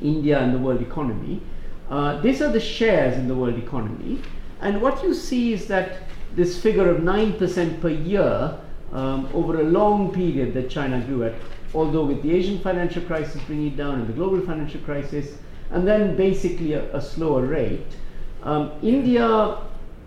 India, 0.01 0.39
and 0.39 0.51
the 0.51 0.57
world 0.57 0.81
economy. 0.81 1.43
Uh, 1.91 2.19
these 2.21 2.41
are 2.41 2.51
the 2.51 2.59
shares 2.59 3.15
in 3.15 3.27
the 3.27 3.35
world 3.35 3.59
economy. 3.59 4.19
And 4.61 4.81
what 4.81 5.03
you 5.03 5.13
see 5.13 5.53
is 5.53 5.67
that 5.67 6.09
this 6.35 6.59
figure 6.59 6.89
of 6.89 7.03
9% 7.03 7.81
per 7.81 7.89
year 7.89 8.57
um, 8.93 9.29
over 9.31 9.61
a 9.61 9.63
long 9.63 10.11
period 10.11 10.55
that 10.55 10.71
China 10.71 10.99
grew 11.01 11.25
at, 11.25 11.35
although 11.75 12.03
with 12.03 12.23
the 12.23 12.33
Asian 12.33 12.57
financial 12.61 13.03
crisis 13.03 13.39
bringing 13.43 13.73
it 13.73 13.77
down 13.77 13.99
and 13.99 14.09
the 14.09 14.13
global 14.13 14.41
financial 14.41 14.81
crisis, 14.81 15.37
and 15.71 15.87
then 15.87 16.15
basically 16.15 16.73
a, 16.73 16.95
a 16.95 17.01
slower 17.01 17.45
rate. 17.45 17.97
Um, 18.43 18.71
India 18.81 19.57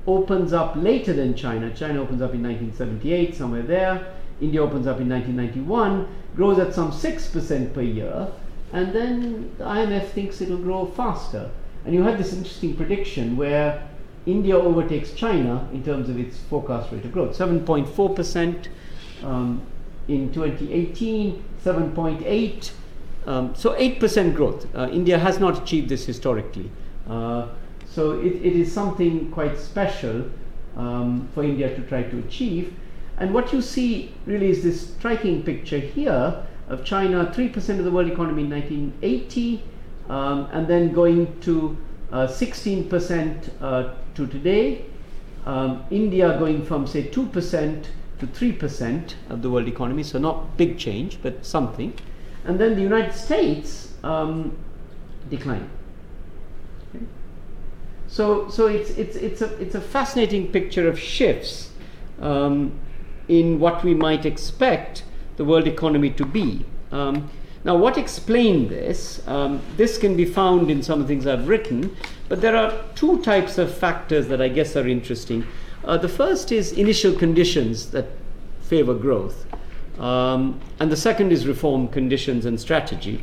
opens 0.06 0.52
up 0.52 0.74
later 0.76 1.12
than 1.12 1.34
China. 1.34 1.74
China 1.74 2.00
opens 2.00 2.22
up 2.22 2.32
in 2.34 2.42
1978, 2.42 3.34
somewhere 3.34 3.62
there. 3.62 4.14
India 4.40 4.62
opens 4.62 4.86
up 4.86 5.00
in 5.00 5.08
1991, 5.08 6.06
grows 6.36 6.58
at 6.58 6.72
some 6.72 6.92
6% 6.92 7.74
per 7.74 7.82
year, 7.82 8.28
and 8.72 8.92
then 8.92 9.50
the 9.58 9.64
IMF 9.64 10.08
thinks 10.10 10.40
it'll 10.40 10.56
grow 10.56 10.86
faster. 10.86 11.50
And 11.84 11.94
you 11.94 12.02
have 12.02 12.18
this 12.18 12.32
interesting 12.32 12.76
prediction 12.76 13.36
where 13.36 13.88
India 14.26 14.56
overtakes 14.56 15.12
China 15.12 15.68
in 15.72 15.82
terms 15.82 16.08
of 16.08 16.18
its 16.18 16.38
forecast 16.38 16.92
rate 16.92 17.04
of 17.04 17.12
growth 17.12 17.36
7.4% 17.36 18.68
um, 19.24 19.62
in 20.06 20.32
2018, 20.32 21.42
7.8. 21.64 22.70
Um, 23.28 23.54
so 23.54 23.74
8% 23.74 24.34
growth. 24.34 24.66
Uh, 24.74 24.88
India 24.90 25.18
has 25.18 25.38
not 25.38 25.62
achieved 25.62 25.90
this 25.90 26.06
historically. 26.06 26.70
Uh, 27.06 27.48
so 27.86 28.18
it, 28.20 28.32
it 28.36 28.56
is 28.56 28.72
something 28.72 29.30
quite 29.30 29.58
special 29.58 30.24
um, 30.78 31.28
for 31.34 31.44
India 31.44 31.74
to 31.76 31.82
try 31.82 32.04
to 32.04 32.18
achieve. 32.20 32.72
And 33.18 33.34
what 33.34 33.52
you 33.52 33.60
see 33.60 34.14
really 34.24 34.48
is 34.48 34.62
this 34.62 34.94
striking 34.94 35.42
picture 35.42 35.78
here 35.78 36.42
of 36.68 36.84
China, 36.86 37.26
3% 37.26 37.78
of 37.78 37.84
the 37.84 37.90
world 37.90 38.10
economy 38.10 38.44
in 38.44 38.50
1980, 38.50 39.62
um, 40.08 40.48
and 40.52 40.66
then 40.66 40.94
going 40.94 41.38
to 41.40 41.76
uh, 42.10 42.26
16% 42.26 43.50
uh, 43.60 43.94
to 44.14 44.26
today. 44.26 44.86
Um, 45.44 45.84
India 45.90 46.38
going 46.38 46.64
from, 46.64 46.86
say, 46.86 47.02
2% 47.10 47.84
to 48.20 48.26
3% 48.26 49.14
of 49.28 49.42
the 49.42 49.50
world 49.50 49.68
economy, 49.68 50.02
so 50.02 50.18
not 50.18 50.56
big 50.56 50.78
change, 50.78 51.18
but 51.22 51.44
something. 51.44 51.92
And 52.48 52.58
then 52.58 52.74
the 52.74 52.80
United 52.80 53.12
States 53.12 53.92
um, 54.02 54.56
decline. 55.28 55.68
Okay. 56.88 57.04
So, 58.08 58.48
so 58.48 58.66
it's, 58.66 58.90
it's, 58.90 59.16
it's, 59.16 59.42
a, 59.42 59.54
it's 59.60 59.74
a 59.74 59.80
fascinating 59.80 60.50
picture 60.50 60.88
of 60.88 60.98
shifts 60.98 61.70
um, 62.22 62.72
in 63.28 63.60
what 63.60 63.84
we 63.84 63.92
might 63.92 64.24
expect 64.24 65.04
the 65.36 65.44
world 65.44 65.68
economy 65.68 66.10
to 66.12 66.24
be. 66.24 66.64
Um, 66.90 67.30
now, 67.64 67.76
what 67.76 67.98
explained 67.98 68.70
this? 68.70 69.20
Um, 69.28 69.60
this 69.76 69.98
can 69.98 70.16
be 70.16 70.24
found 70.24 70.70
in 70.70 70.82
some 70.82 71.02
of 71.02 71.06
the 71.06 71.12
things 71.12 71.26
I've 71.26 71.48
written, 71.48 71.94
but 72.30 72.40
there 72.40 72.56
are 72.56 72.72
two 72.94 73.22
types 73.22 73.58
of 73.58 73.76
factors 73.76 74.28
that 74.28 74.40
I 74.40 74.48
guess 74.48 74.74
are 74.74 74.88
interesting. 74.88 75.46
Uh, 75.84 75.98
the 75.98 76.08
first 76.08 76.50
is 76.50 76.72
initial 76.72 77.12
conditions 77.12 77.90
that 77.90 78.06
favor 78.62 78.94
growth, 78.94 79.46
um, 79.98 80.60
and 80.80 80.90
the 80.90 80.96
second 80.96 81.32
is 81.32 81.46
reform 81.46 81.88
conditions 81.88 82.46
and 82.46 82.60
strategy. 82.60 83.22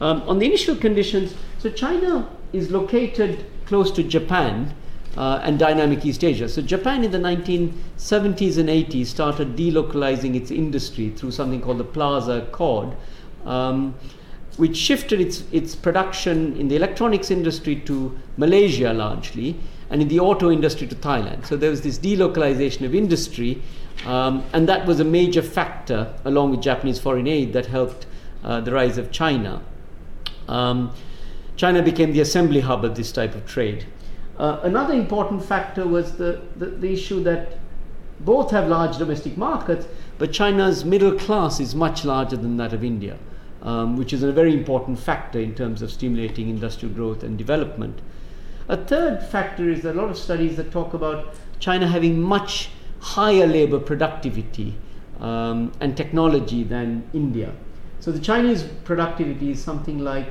Um, 0.00 0.22
on 0.22 0.38
the 0.38 0.46
initial 0.46 0.76
conditions, 0.76 1.34
so 1.58 1.70
China 1.70 2.28
is 2.52 2.70
located 2.70 3.44
close 3.66 3.90
to 3.92 4.02
Japan, 4.02 4.74
uh, 5.18 5.40
and 5.42 5.58
dynamic 5.58 6.06
East 6.06 6.22
Asia. 6.22 6.48
So 6.48 6.62
Japan 6.62 7.02
in 7.02 7.10
the 7.10 7.18
1970s 7.18 8.56
and 8.58 8.68
80s 8.68 9.06
started 9.06 9.56
delocalizing 9.56 10.36
its 10.36 10.50
industry 10.52 11.10
through 11.10 11.32
something 11.32 11.60
called 11.60 11.78
the 11.78 11.84
Plaza 11.84 12.44
Accord, 12.48 12.96
um, 13.44 13.94
which 14.58 14.76
shifted 14.76 15.20
its, 15.20 15.42
its 15.50 15.74
production 15.74 16.56
in 16.56 16.68
the 16.68 16.76
electronics 16.76 17.32
industry 17.32 17.76
to 17.76 18.16
Malaysia 18.36 18.92
largely, 18.92 19.56
and 19.90 20.02
in 20.02 20.08
the 20.08 20.20
auto 20.20 20.50
industry 20.50 20.86
to 20.86 20.94
Thailand. 20.94 21.46
So 21.46 21.56
there 21.56 21.70
was 21.70 21.82
this 21.82 21.98
delocalization 21.98 22.84
of 22.84 22.94
industry, 22.94 23.60
um, 24.06 24.44
and 24.52 24.68
that 24.68 24.86
was 24.86 25.00
a 25.00 25.04
major 25.04 25.42
factor, 25.42 26.14
along 26.24 26.50
with 26.50 26.62
Japanese 26.62 26.98
foreign 26.98 27.26
aid, 27.26 27.52
that 27.52 27.66
helped 27.66 28.06
uh, 28.44 28.60
the 28.60 28.72
rise 28.72 28.98
of 28.98 29.10
China. 29.10 29.62
Um, 30.48 30.92
China 31.56 31.82
became 31.82 32.12
the 32.12 32.20
assembly 32.20 32.60
hub 32.60 32.84
of 32.84 32.94
this 32.94 33.10
type 33.12 33.34
of 33.34 33.44
trade. 33.46 33.86
Uh, 34.38 34.60
another 34.62 34.94
important 34.94 35.44
factor 35.44 35.86
was 35.86 36.16
the, 36.16 36.40
the, 36.56 36.66
the, 36.66 36.92
issue 36.92 37.20
that 37.24 37.58
both 38.20 38.52
have 38.52 38.68
large 38.68 38.96
domestic 38.96 39.36
markets, 39.36 39.86
but 40.16 40.32
China's 40.32 40.84
middle 40.84 41.12
class 41.18 41.58
is 41.58 41.74
much 41.74 42.04
larger 42.04 42.36
than 42.36 42.56
that 42.56 42.72
of 42.72 42.84
India, 42.84 43.18
um, 43.62 43.96
which 43.96 44.12
is 44.12 44.22
a 44.22 44.30
very 44.30 44.54
important 44.54 44.96
factor 44.98 45.40
in 45.40 45.54
terms 45.56 45.82
of 45.82 45.90
stimulating 45.90 46.48
industrial 46.48 46.94
growth 46.94 47.24
and 47.24 47.36
development. 47.36 47.98
A 48.68 48.76
third 48.76 49.24
factor 49.24 49.68
is 49.68 49.84
a 49.84 49.92
lot 49.92 50.08
of 50.08 50.16
studies 50.16 50.56
that 50.56 50.70
talk 50.70 50.94
about 50.94 51.34
China 51.58 51.88
having 51.88 52.20
much 52.22 52.70
higher 53.00 53.46
labor 53.46 53.78
productivity 53.78 54.74
um, 55.20 55.72
and 55.80 55.96
technology 55.96 56.64
than 56.64 57.08
India. 57.12 57.52
So 58.00 58.12
the 58.12 58.20
Chinese 58.20 58.62
productivity 58.84 59.50
is 59.50 59.62
something 59.62 59.98
like 59.98 60.28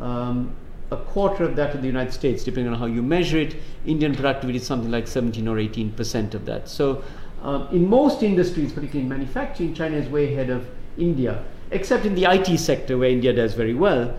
um, 0.00 0.54
a 0.90 0.96
quarter 0.96 1.44
of 1.44 1.56
that 1.56 1.74
of 1.74 1.80
the 1.80 1.86
United 1.86 2.12
States, 2.12 2.44
depending 2.44 2.72
on 2.72 2.78
how 2.78 2.86
you 2.86 3.02
measure 3.02 3.38
it. 3.38 3.56
Indian 3.86 4.14
productivity 4.14 4.58
is 4.58 4.66
something 4.66 4.90
like 4.90 5.06
17 5.06 5.46
or 5.46 5.58
18 5.58 5.92
percent 5.92 6.34
of 6.34 6.44
that. 6.46 6.68
So, 6.68 7.02
uh, 7.42 7.68
in 7.72 7.88
most 7.88 8.22
industries, 8.22 8.72
particularly 8.72 9.02
in 9.02 9.08
manufacturing, 9.08 9.74
China 9.74 9.96
is 9.96 10.08
way 10.08 10.32
ahead 10.32 10.50
of 10.50 10.66
India, 10.98 11.44
except 11.70 12.04
in 12.04 12.14
the 12.14 12.24
IT 12.24 12.58
sector 12.58 12.98
where 12.98 13.10
India 13.10 13.32
does 13.32 13.54
very 13.54 13.74
well. 13.74 14.14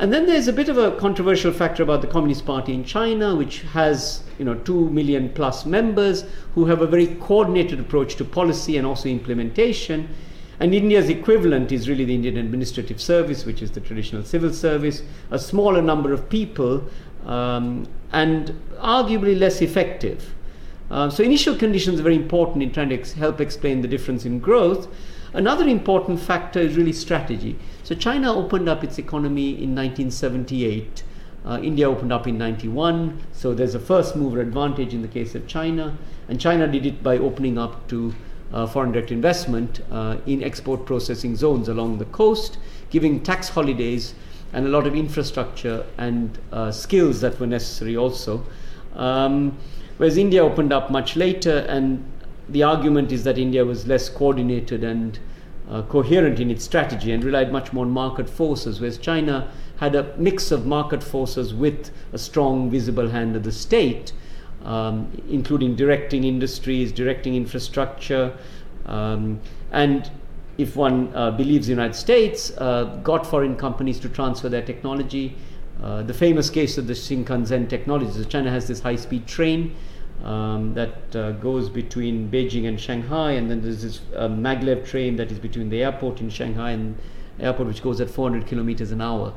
And 0.00 0.10
then 0.10 0.24
there's 0.24 0.48
a 0.48 0.52
bit 0.54 0.70
of 0.70 0.78
a 0.78 0.92
controversial 0.92 1.52
factor 1.52 1.82
about 1.82 2.00
the 2.00 2.06
Communist 2.06 2.46
Party 2.46 2.72
in 2.72 2.84
China, 2.84 3.36
which 3.36 3.60
has 3.74 4.22
you 4.38 4.46
know 4.46 4.54
two 4.54 4.88
million 4.88 5.28
plus 5.28 5.66
members 5.66 6.24
who 6.54 6.64
have 6.64 6.80
a 6.80 6.86
very 6.86 7.06
coordinated 7.16 7.78
approach 7.78 8.14
to 8.16 8.24
policy 8.24 8.78
and 8.78 8.86
also 8.86 9.10
implementation. 9.10 10.08
And 10.58 10.74
India's 10.74 11.10
equivalent 11.10 11.70
is 11.70 11.86
really 11.86 12.06
the 12.06 12.14
Indian 12.14 12.38
Administrative 12.38 12.98
Service, 12.98 13.44
which 13.44 13.60
is 13.60 13.72
the 13.72 13.80
traditional 13.82 14.24
civil 14.24 14.54
service, 14.54 15.02
a 15.30 15.38
smaller 15.38 15.82
number 15.82 16.14
of 16.14 16.30
people, 16.30 16.82
um, 17.26 17.86
and 18.10 18.58
arguably 18.78 19.38
less 19.38 19.60
effective. 19.60 20.34
Uh, 20.90 21.10
so, 21.10 21.22
initial 21.22 21.54
conditions 21.54 22.00
are 22.00 22.04
very 22.04 22.16
important 22.16 22.62
in 22.62 22.72
trying 22.72 22.88
to 22.88 22.94
ex- 22.94 23.12
help 23.12 23.38
explain 23.38 23.82
the 23.82 23.88
difference 23.88 24.24
in 24.24 24.38
growth. 24.38 24.88
Another 25.34 25.68
important 25.68 26.18
factor 26.18 26.58
is 26.58 26.74
really 26.74 26.94
strategy. 26.94 27.58
So, 27.90 27.96
China 27.96 28.32
opened 28.32 28.68
up 28.68 28.84
its 28.84 28.98
economy 28.98 29.48
in 29.48 29.74
1978. 29.74 31.02
Uh, 31.44 31.58
India 31.60 31.90
opened 31.90 32.12
up 32.12 32.28
in 32.28 32.38
91, 32.38 33.20
so 33.32 33.52
there's 33.52 33.74
a 33.74 33.80
first 33.80 34.14
mover 34.14 34.40
advantage 34.40 34.94
in 34.94 35.02
the 35.02 35.08
case 35.08 35.34
of 35.34 35.48
China, 35.48 35.98
and 36.28 36.40
China 36.40 36.68
did 36.68 36.86
it 36.86 37.02
by 37.02 37.18
opening 37.18 37.58
up 37.58 37.88
to 37.88 38.14
uh, 38.52 38.64
foreign 38.64 38.92
direct 38.92 39.10
investment 39.10 39.80
uh, 39.90 40.18
in 40.24 40.40
export 40.44 40.86
processing 40.86 41.34
zones 41.34 41.68
along 41.68 41.98
the 41.98 42.04
coast, 42.04 42.58
giving 42.90 43.20
tax 43.24 43.48
holidays 43.48 44.14
and 44.52 44.66
a 44.66 44.68
lot 44.68 44.86
of 44.86 44.94
infrastructure 44.94 45.84
and 45.98 46.38
uh, 46.52 46.70
skills 46.70 47.20
that 47.20 47.40
were 47.40 47.46
necessary 47.48 47.96
also. 47.96 48.46
Um, 48.94 49.58
whereas 49.96 50.16
India 50.16 50.44
opened 50.44 50.72
up 50.72 50.92
much 50.92 51.16
later, 51.16 51.66
and 51.68 52.04
the 52.50 52.62
argument 52.62 53.10
is 53.10 53.24
that 53.24 53.36
India 53.36 53.64
was 53.64 53.88
less 53.88 54.08
coordinated 54.08 54.84
and 54.84 55.18
uh, 55.70 55.82
coherent 55.82 56.40
in 56.40 56.50
its 56.50 56.64
strategy 56.64 57.12
and 57.12 57.24
relied 57.24 57.52
much 57.52 57.72
more 57.72 57.84
on 57.84 57.90
market 57.90 58.28
forces, 58.28 58.80
whereas 58.80 58.98
China 58.98 59.50
had 59.76 59.94
a 59.94 60.14
mix 60.18 60.50
of 60.50 60.66
market 60.66 61.02
forces 61.02 61.54
with 61.54 61.90
a 62.12 62.18
strong, 62.18 62.68
visible 62.70 63.08
hand 63.08 63.36
of 63.36 63.44
the 63.44 63.52
state 63.52 64.12
um, 64.64 65.10
including 65.28 65.74
directing 65.74 66.24
industries, 66.24 66.92
directing 66.92 67.34
infrastructure, 67.34 68.36
um, 68.86 69.40
and 69.72 70.10
if 70.58 70.76
one 70.76 71.14
uh, 71.14 71.30
believes 71.30 71.66
the 71.66 71.72
United 71.72 71.94
States 71.94 72.52
uh, 72.58 72.84
got 73.02 73.26
foreign 73.26 73.56
companies 73.56 73.98
to 74.00 74.08
transfer 74.08 74.48
their 74.48 74.62
technology. 74.62 75.34
Uh, 75.82 76.02
the 76.02 76.12
famous 76.12 76.50
case 76.50 76.76
of 76.76 76.86
the 76.86 76.92
Shinkansen 76.92 77.66
technology. 77.66 78.10
So 78.12 78.24
China 78.24 78.50
has 78.50 78.68
this 78.68 78.80
high-speed 78.80 79.26
train 79.26 79.74
um, 80.24 80.74
that 80.74 81.16
uh, 81.16 81.32
goes 81.32 81.68
between 81.68 82.30
Beijing 82.30 82.68
and 82.68 82.80
Shanghai, 82.80 83.32
and 83.32 83.50
then 83.50 83.62
there's 83.62 83.82
this 83.82 84.00
uh, 84.16 84.28
maglev 84.28 84.86
train 84.86 85.16
that 85.16 85.30
is 85.32 85.38
between 85.38 85.70
the 85.70 85.82
airport 85.82 86.20
in 86.20 86.30
Shanghai 86.30 86.72
and 86.72 86.98
airport, 87.38 87.68
which 87.68 87.82
goes 87.82 88.00
at 88.00 88.10
400 88.10 88.46
kilometers 88.46 88.92
an 88.92 89.00
hour 89.00 89.32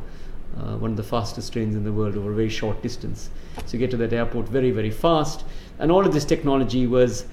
uh, 0.57 0.77
one 0.77 0.91
of 0.91 0.97
the 0.97 1.03
fastest 1.03 1.51
trains 1.53 1.75
in 1.75 1.83
the 1.83 1.91
world 1.91 2.15
over 2.15 2.31
a 2.31 2.35
very 2.35 2.49
short 2.49 2.81
distance. 2.81 3.29
So 3.65 3.73
you 3.73 3.79
get 3.79 3.91
to 3.91 3.97
that 3.97 4.13
airport 4.13 4.47
very, 4.47 4.71
very 4.71 4.91
fast. 4.91 5.45
And 5.79 5.91
all 5.91 6.05
of 6.05 6.13
this 6.13 6.25
technology 6.25 6.85
was 6.85 7.25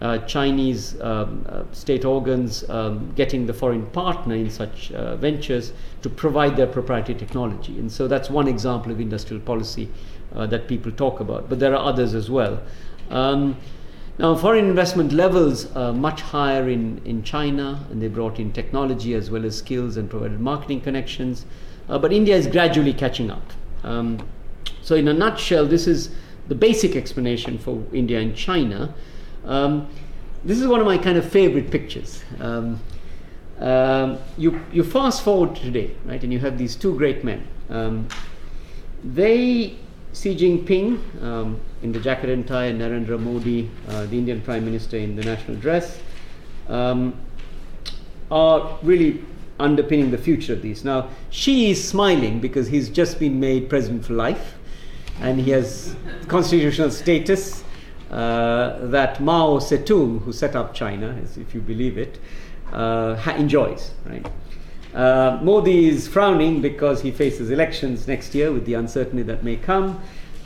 uh, 0.00 0.18
Chinese 0.18 1.00
um, 1.00 1.46
uh, 1.48 1.62
state 1.72 2.04
organs 2.04 2.68
um, 2.68 3.12
getting 3.14 3.46
the 3.46 3.54
foreign 3.54 3.86
partner 3.86 4.34
in 4.34 4.50
such 4.50 4.90
uh, 4.92 5.16
ventures 5.16 5.72
to 6.02 6.10
provide 6.10 6.56
their 6.56 6.66
proprietary 6.66 7.18
technology. 7.18 7.78
And 7.78 7.90
so 7.90 8.08
that's 8.08 8.28
one 8.28 8.48
example 8.48 8.90
of 8.90 9.00
industrial 9.00 9.42
policy 9.42 9.88
uh, 10.34 10.46
that 10.46 10.66
people 10.66 10.90
talk 10.90 11.20
about, 11.20 11.48
but 11.48 11.60
there 11.60 11.74
are 11.74 11.84
others 11.84 12.12
as 12.12 12.28
well. 12.28 12.60
Um, 13.10 13.56
now, 14.16 14.36
foreign 14.36 14.66
investment 14.66 15.12
levels 15.12 15.74
are 15.74 15.92
much 15.92 16.20
higher 16.20 16.68
in, 16.68 17.00
in 17.04 17.24
China, 17.24 17.84
and 17.90 18.00
they 18.00 18.06
brought 18.06 18.38
in 18.38 18.52
technology 18.52 19.14
as 19.14 19.28
well 19.28 19.44
as 19.44 19.58
skills 19.58 19.96
and 19.96 20.08
provided 20.08 20.38
marketing 20.40 20.82
connections. 20.82 21.46
Uh, 21.88 21.98
but 21.98 22.12
India 22.12 22.36
is 22.36 22.46
gradually 22.46 22.92
catching 22.92 23.30
up. 23.30 23.52
Um, 23.82 24.24
so, 24.82 24.94
in 24.94 25.08
a 25.08 25.12
nutshell, 25.12 25.66
this 25.66 25.88
is 25.88 26.10
the 26.46 26.54
basic 26.54 26.94
explanation 26.94 27.58
for 27.58 27.82
India 27.92 28.20
and 28.20 28.36
China. 28.36 28.94
Um, 29.44 29.88
this 30.44 30.60
is 30.60 30.68
one 30.68 30.80
of 30.80 30.86
my 30.86 30.98
kind 30.98 31.18
of 31.18 31.28
favorite 31.28 31.70
pictures. 31.70 32.22
Um, 32.38 32.80
um 33.60 34.18
you, 34.36 34.60
you 34.72 34.82
fast 34.82 35.22
forward 35.22 35.56
today, 35.56 35.94
right, 36.04 36.22
and 36.22 36.32
you 36.32 36.38
have 36.38 36.58
these 36.58 36.76
two 36.76 36.96
great 36.96 37.24
men. 37.24 37.46
Um, 37.70 38.08
they 39.02 39.76
Xi 40.14 40.36
Jinping 40.36 41.22
um, 41.22 41.60
in 41.82 41.92
the 41.92 41.98
jacket 41.98 42.30
and 42.30 42.46
tie, 42.46 42.66
and 42.66 42.80
Narendra 42.80 43.20
Modi, 43.20 43.68
uh, 43.88 44.06
the 44.06 44.16
Indian 44.16 44.40
Prime 44.40 44.64
Minister, 44.64 44.96
in 44.96 45.16
the 45.16 45.24
national 45.24 45.56
dress, 45.56 46.00
um, 46.68 47.14
are 48.30 48.78
really 48.82 49.22
underpinning 49.58 50.10
the 50.10 50.18
future 50.18 50.52
of 50.52 50.62
these. 50.62 50.84
Now, 50.84 51.08
Xi 51.30 51.70
is 51.72 51.86
smiling 51.86 52.40
because 52.40 52.68
he's 52.68 52.88
just 52.88 53.18
been 53.18 53.40
made 53.40 53.68
president 53.68 54.04
for 54.04 54.14
life, 54.14 54.54
and 55.20 55.40
he 55.40 55.50
has 55.50 55.96
constitutional 56.28 56.90
status 56.90 57.64
uh, 58.10 58.78
that 58.86 59.20
Mao 59.20 59.58
Zedong, 59.58 60.22
who 60.22 60.32
set 60.32 60.54
up 60.54 60.74
China, 60.74 61.20
if 61.36 61.54
you 61.54 61.60
believe 61.60 61.98
it, 61.98 62.18
uh, 62.72 63.20
enjoys. 63.36 63.92
Right. 64.06 64.24
Uh, 64.94 65.40
Modi 65.42 65.88
is 65.88 66.06
frowning 66.06 66.60
because 66.60 67.02
he 67.02 67.10
faces 67.10 67.50
elections 67.50 68.06
next 68.06 68.34
year 68.34 68.52
with 68.52 68.64
the 68.64 68.74
uncertainty 68.74 69.22
that 69.22 69.42
may 69.42 69.56
come 69.56 70.00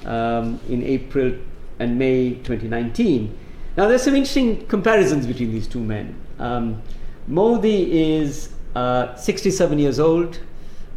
um, 0.06 0.58
in 0.68 0.82
April 0.82 1.34
and 1.78 1.98
May 1.98 2.30
2019. 2.30 3.36
Now, 3.76 3.86
there's 3.86 4.02
some 4.02 4.14
interesting 4.14 4.66
comparisons 4.66 5.26
between 5.26 5.52
these 5.52 5.68
two 5.68 5.80
men. 5.80 6.18
Um, 6.38 6.82
Modi 7.26 8.16
is 8.16 8.54
uh, 8.74 9.14
67 9.14 9.78
years 9.78 10.00
old, 10.00 10.40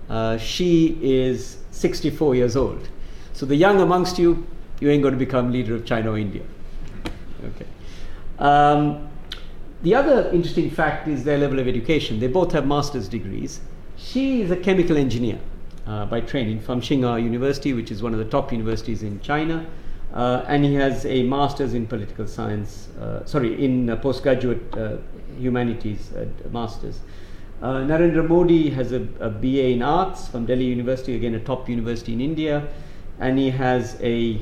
uh, 0.09 0.37
Xi 0.37 0.97
is 1.01 1.57
64 1.71 2.35
years 2.35 2.55
old. 2.55 2.87
So, 3.33 3.45
the 3.45 3.55
young 3.55 3.81
amongst 3.81 4.17
you, 4.17 4.47
you 4.79 4.89
ain't 4.89 5.03
going 5.03 5.13
to 5.13 5.19
become 5.19 5.51
leader 5.51 5.75
of 5.75 5.85
China 5.85 6.11
or 6.11 6.17
India. 6.17 6.43
Okay. 7.43 7.65
Um, 8.39 9.10
the 9.83 9.95
other 9.95 10.29
interesting 10.31 10.69
fact 10.69 11.07
is 11.07 11.23
their 11.23 11.37
level 11.37 11.59
of 11.59 11.67
education. 11.67 12.19
They 12.19 12.27
both 12.27 12.51
have 12.51 12.67
master's 12.67 13.07
degrees. 13.07 13.61
Xi 13.97 14.41
is 14.41 14.51
a 14.51 14.57
chemical 14.57 14.97
engineer 14.97 15.39
uh, 15.87 16.05
by 16.05 16.21
training 16.21 16.59
from 16.59 16.81
Tsinghua 16.81 17.21
University, 17.21 17.73
which 17.73 17.91
is 17.91 18.03
one 18.03 18.13
of 18.13 18.19
the 18.19 18.25
top 18.25 18.51
universities 18.51 19.01
in 19.03 19.19
China. 19.21 19.65
Uh, 20.13 20.43
and 20.47 20.65
he 20.65 20.75
has 20.75 21.05
a 21.05 21.23
master's 21.23 21.73
in 21.73 21.87
political 21.87 22.27
science, 22.27 22.89
uh, 22.99 23.25
sorry, 23.25 23.63
in 23.63 23.87
postgraduate 24.01 24.77
uh, 24.77 24.97
humanities 25.39 26.11
uh, 26.13 26.25
master's. 26.49 26.99
Uh, 27.61 27.75
Narendra 27.85 28.27
Modi 28.27 28.71
has 28.71 28.91
a, 28.91 29.07
a, 29.19 29.29
BA 29.29 29.69
in 29.69 29.81
arts 29.81 30.27
from 30.27 30.45
Delhi 30.45 30.65
University, 30.65 31.15
again 31.15 31.35
a 31.35 31.39
top 31.39 31.69
university 31.69 32.11
in 32.11 32.19
India, 32.19 32.67
and 33.19 33.37
he 33.37 33.51
has 33.51 33.97
a, 34.01 34.41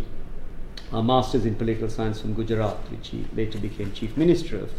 a 0.92 1.04
master's 1.04 1.46
in 1.46 1.54
political 1.56 1.90
science 1.90 2.20
from 2.20 2.34
Gujarat, 2.34 2.78
which 2.90 3.10
he 3.10 3.26
later 3.36 3.60
became 3.60 3.92
chief 3.92 4.18
minister 4.18 4.58
of. 4.58 4.72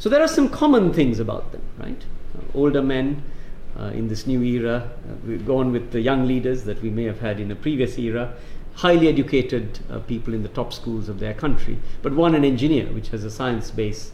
So 0.00 0.08
there 0.08 0.22
are 0.22 0.28
some 0.28 0.48
common 0.48 0.94
things 0.94 1.20
about 1.20 1.52
them, 1.52 1.60
right? 1.78 2.02
Older 2.54 2.80
men 2.80 3.22
uh, 3.78 3.88
in 3.88 4.08
this 4.08 4.26
new 4.26 4.42
era, 4.42 4.90
uh, 5.06 5.14
we've 5.26 5.46
gone 5.46 5.72
with 5.72 5.92
the 5.92 6.00
young 6.00 6.26
leaders 6.26 6.64
that 6.64 6.80
we 6.80 6.88
may 6.88 7.04
have 7.04 7.20
had 7.20 7.38
in 7.38 7.50
a 7.50 7.54
previous 7.54 7.98
era, 7.98 8.32
highly 8.76 9.08
educated 9.08 9.78
uh, 9.90 9.98
people 9.98 10.32
in 10.32 10.42
the 10.42 10.48
top 10.48 10.72
schools 10.72 11.10
of 11.10 11.20
their 11.20 11.34
country, 11.34 11.78
but 12.00 12.14
one 12.14 12.34
an 12.34 12.46
engineer, 12.46 12.86
which 12.86 13.08
has 13.08 13.24
a 13.24 13.30
science 13.30 13.70
base 13.70 14.12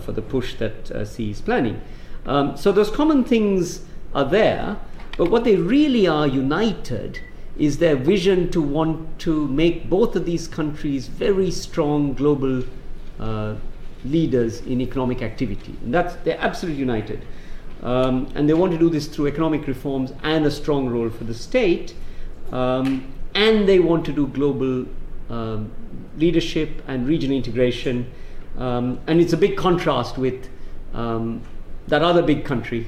for 0.00 0.12
the 0.12 0.22
push 0.22 0.54
that 0.54 0.88
uh, 0.92 1.04
Xi 1.04 1.32
is 1.32 1.40
planning. 1.40 1.80
Um, 2.26 2.56
so 2.56 2.70
those 2.70 2.90
common 2.90 3.24
things 3.24 3.82
are 4.14 4.24
there, 4.24 4.78
but 5.18 5.32
what 5.32 5.42
they 5.42 5.56
really 5.56 6.06
are 6.06 6.28
united 6.28 7.18
is 7.58 7.78
their 7.78 7.96
vision 7.96 8.52
to 8.52 8.62
want 8.62 9.18
to 9.18 9.48
make 9.48 9.90
both 9.90 10.14
of 10.14 10.26
these 10.26 10.46
countries 10.46 11.08
very 11.08 11.50
strong 11.50 12.14
global 12.14 12.62
uh, 13.18 13.56
leaders 14.04 14.60
in 14.62 14.80
economic 14.80 15.22
activity. 15.22 15.74
And 15.82 15.92
that's, 15.92 16.14
they're 16.24 16.40
absolutely 16.40 16.80
united. 16.80 17.24
Um, 17.82 18.28
and 18.34 18.48
they 18.48 18.54
want 18.54 18.72
to 18.72 18.78
do 18.78 18.88
this 18.88 19.06
through 19.06 19.26
economic 19.26 19.66
reforms 19.66 20.12
and 20.22 20.46
a 20.46 20.50
strong 20.50 20.88
role 20.88 21.10
for 21.10 21.24
the 21.24 21.34
state. 21.34 21.94
Um, 22.52 23.12
and 23.34 23.68
they 23.68 23.78
want 23.78 24.04
to 24.06 24.12
do 24.12 24.26
global 24.28 24.86
um, 25.28 25.72
leadership 26.16 26.82
and 26.86 27.06
regional 27.06 27.36
integration. 27.36 28.10
Um, 28.58 29.00
and 29.06 29.20
it's 29.20 29.32
a 29.32 29.36
big 29.36 29.56
contrast 29.56 30.16
with 30.16 30.48
um, 30.92 31.42
that 31.88 32.02
other 32.02 32.22
big 32.22 32.44
country, 32.44 32.86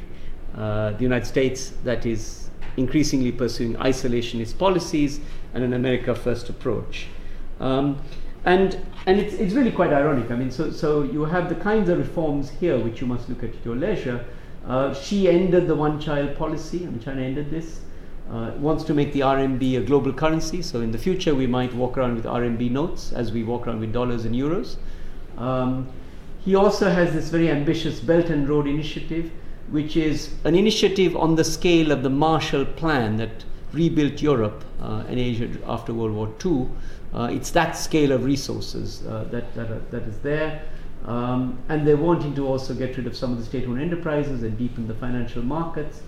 uh, 0.56 0.92
the 0.92 1.02
United 1.02 1.26
States, 1.26 1.72
that 1.84 2.06
is 2.06 2.50
increasingly 2.76 3.32
pursuing 3.32 3.74
isolationist 3.74 4.58
policies 4.58 5.20
and 5.54 5.64
an 5.64 5.72
America 5.72 6.14
first 6.14 6.48
approach. 6.48 7.06
Um, 7.58 7.98
and 8.46 8.80
and 9.06 9.20
it's, 9.20 9.34
it's 9.34 9.54
really 9.54 9.70
quite 9.70 9.92
ironic. 9.92 10.30
I 10.30 10.36
mean, 10.36 10.50
so, 10.50 10.70
so 10.70 11.02
you 11.02 11.24
have 11.24 11.48
the 11.48 11.54
kinds 11.54 11.88
of 11.88 11.98
reforms 11.98 12.50
here 12.50 12.78
which 12.78 13.00
you 13.00 13.06
must 13.06 13.28
look 13.28 13.44
at 13.44 13.50
at 13.50 13.64
your 13.64 13.76
leisure. 13.76 14.24
Uh, 14.66 14.92
Xi 14.92 15.28
ended 15.28 15.68
the 15.68 15.76
one 15.76 16.00
child 16.00 16.36
policy, 16.36 16.78
I 16.84 16.90
mean, 16.90 17.00
China 17.00 17.22
ended 17.22 17.50
this. 17.50 17.80
Uh, 18.28 18.50
wants 18.58 18.82
to 18.82 18.92
make 18.92 19.12
the 19.12 19.20
RMB 19.20 19.78
a 19.78 19.80
global 19.82 20.12
currency, 20.12 20.60
so 20.60 20.80
in 20.80 20.90
the 20.90 20.98
future 20.98 21.32
we 21.32 21.46
might 21.46 21.72
walk 21.72 21.96
around 21.96 22.16
with 22.16 22.24
RMB 22.24 22.72
notes 22.72 23.12
as 23.12 23.30
we 23.30 23.44
walk 23.44 23.68
around 23.68 23.78
with 23.78 23.92
dollars 23.92 24.24
and 24.24 24.34
euros. 24.34 24.78
Um, 25.38 25.86
he 26.44 26.56
also 26.56 26.90
has 26.90 27.12
this 27.12 27.28
very 27.28 27.48
ambitious 27.48 28.00
Belt 28.00 28.26
and 28.26 28.48
Road 28.48 28.66
Initiative, 28.66 29.30
which 29.70 29.96
is 29.96 30.34
an 30.42 30.56
initiative 30.56 31.16
on 31.16 31.36
the 31.36 31.44
scale 31.44 31.92
of 31.92 32.02
the 32.02 32.10
Marshall 32.10 32.64
Plan 32.64 33.16
that 33.18 33.44
rebuilt 33.72 34.20
Europe 34.20 34.64
uh, 34.80 35.04
and 35.08 35.20
Asia 35.20 35.48
after 35.66 35.94
World 35.94 36.12
War 36.12 36.32
II. 36.44 36.68
Uh, 37.14 37.28
it's 37.32 37.50
that 37.50 37.76
scale 37.76 38.12
of 38.12 38.24
resources 38.24 39.06
uh, 39.06 39.24
that, 39.30 39.54
that, 39.54 39.70
are, 39.70 39.80
that 39.90 40.02
is 40.02 40.18
there. 40.20 40.62
Um, 41.04 41.58
and 41.68 41.86
they're 41.86 41.96
wanting 41.96 42.34
to 42.34 42.46
also 42.46 42.74
get 42.74 42.96
rid 42.96 43.06
of 43.06 43.16
some 43.16 43.32
of 43.32 43.38
the 43.38 43.44
state 43.44 43.66
owned 43.66 43.80
enterprises 43.80 44.42
and 44.42 44.58
deepen 44.58 44.88
the 44.88 44.94
financial 44.94 45.42
markets. 45.42 46.02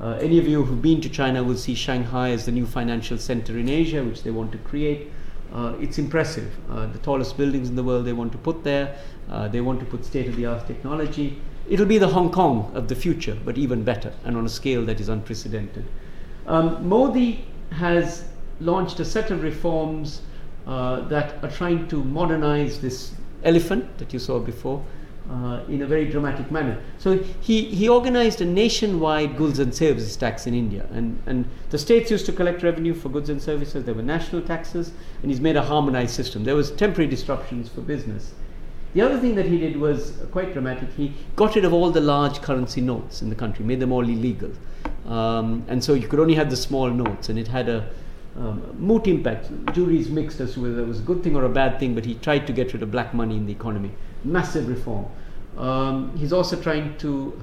Uh, 0.00 0.16
any 0.20 0.38
of 0.38 0.46
you 0.46 0.62
who've 0.62 0.80
been 0.80 1.00
to 1.00 1.08
China 1.08 1.42
will 1.42 1.56
see 1.56 1.74
Shanghai 1.74 2.30
as 2.30 2.46
the 2.46 2.52
new 2.52 2.66
financial 2.66 3.18
center 3.18 3.58
in 3.58 3.68
Asia, 3.68 4.04
which 4.04 4.22
they 4.22 4.30
want 4.30 4.52
to 4.52 4.58
create. 4.58 5.10
Uh, 5.52 5.74
it's 5.80 5.98
impressive. 5.98 6.52
Uh, 6.70 6.86
the 6.86 6.98
tallest 6.98 7.36
buildings 7.36 7.68
in 7.68 7.74
the 7.74 7.82
world 7.82 8.04
they 8.04 8.12
want 8.12 8.30
to 8.32 8.38
put 8.38 8.62
there. 8.62 8.96
Uh, 9.28 9.48
they 9.48 9.60
want 9.60 9.80
to 9.80 9.86
put 9.86 10.04
state 10.04 10.28
of 10.28 10.36
the 10.36 10.46
art 10.46 10.66
technology. 10.66 11.40
It'll 11.68 11.86
be 11.86 11.98
the 11.98 12.08
Hong 12.08 12.30
Kong 12.30 12.70
of 12.74 12.86
the 12.88 12.94
future, 12.94 13.36
but 13.44 13.58
even 13.58 13.82
better 13.82 14.12
and 14.24 14.36
on 14.36 14.46
a 14.46 14.48
scale 14.48 14.84
that 14.86 15.00
is 15.00 15.08
unprecedented. 15.08 15.84
Um, 16.46 16.88
Modi 16.88 17.44
has 17.72 18.24
launched 18.60 19.00
a 19.00 19.04
set 19.04 19.30
of 19.30 19.42
reforms 19.42 20.22
uh, 20.68 21.00
that 21.08 21.42
are 21.42 21.50
trying 21.50 21.88
to 21.88 22.04
modernize 22.04 22.78
this 22.80 23.12
elephant 23.42 23.98
that 23.98 24.12
you 24.12 24.18
saw 24.18 24.38
before 24.38 24.84
uh, 25.30 25.60
in 25.68 25.82
a 25.82 25.86
very 25.86 26.06
dramatic 26.06 26.50
manner. 26.50 26.78
So 26.98 27.18
he, 27.40 27.62
he 27.62 27.88
organized 27.88 28.40
a 28.40 28.44
nationwide 28.44 29.36
goods 29.36 29.58
and 29.58 29.74
services 29.74 30.16
tax 30.16 30.46
in 30.46 30.54
India. 30.54 30.86
And, 30.92 31.20
and 31.26 31.44
the 31.70 31.78
states 31.78 32.10
used 32.10 32.26
to 32.26 32.32
collect 32.32 32.62
revenue 32.62 32.94
for 32.94 33.08
goods 33.08 33.30
and 33.30 33.40
services, 33.40 33.84
there 33.84 33.94
were 33.94 34.02
national 34.02 34.42
taxes, 34.42 34.92
and 35.22 35.30
he's 35.30 35.40
made 35.40 35.56
a 35.56 35.62
harmonized 35.62 36.14
system. 36.14 36.44
There 36.44 36.56
was 36.56 36.70
temporary 36.70 37.08
disruptions 37.08 37.68
for 37.68 37.80
business. 37.80 38.34
The 38.94 39.02
other 39.02 39.18
thing 39.18 39.34
that 39.34 39.46
he 39.46 39.58
did 39.58 39.76
was 39.76 40.18
quite 40.32 40.52
dramatic. 40.54 40.90
He 40.96 41.12
got 41.36 41.54
rid 41.54 41.64
of 41.64 41.74
all 41.74 41.90
the 41.90 42.00
large 42.00 42.40
currency 42.40 42.80
notes 42.80 43.20
in 43.20 43.28
the 43.28 43.34
country, 43.34 43.64
made 43.64 43.80
them 43.80 43.92
all 43.92 44.04
illegal. 44.04 44.50
Um, 45.06 45.64
and 45.68 45.82
so 45.82 45.92
you 45.94 46.08
could 46.08 46.20
only 46.20 46.34
have 46.34 46.48
the 46.48 46.56
small 46.56 46.90
notes, 46.90 47.28
and 47.28 47.38
it 47.38 47.48
had 47.48 47.68
a, 47.68 47.88
um, 48.38 48.76
moot 48.78 49.06
impact. 49.06 49.50
Juries 49.72 50.08
mixed 50.10 50.40
as 50.40 50.54
to 50.54 50.62
whether 50.62 50.80
it 50.80 50.86
was 50.86 51.00
a 51.00 51.02
good 51.02 51.22
thing 51.22 51.36
or 51.36 51.44
a 51.44 51.48
bad 51.48 51.78
thing, 51.78 51.94
but 51.94 52.04
he 52.04 52.14
tried 52.14 52.46
to 52.46 52.52
get 52.52 52.72
rid 52.72 52.82
of 52.82 52.90
black 52.90 53.12
money 53.12 53.36
in 53.36 53.46
the 53.46 53.52
economy. 53.52 53.90
Massive 54.24 54.68
reform. 54.68 55.06
Um, 55.56 56.16
he's 56.16 56.32
also 56.32 56.60
trying 56.60 56.96
to 56.98 57.40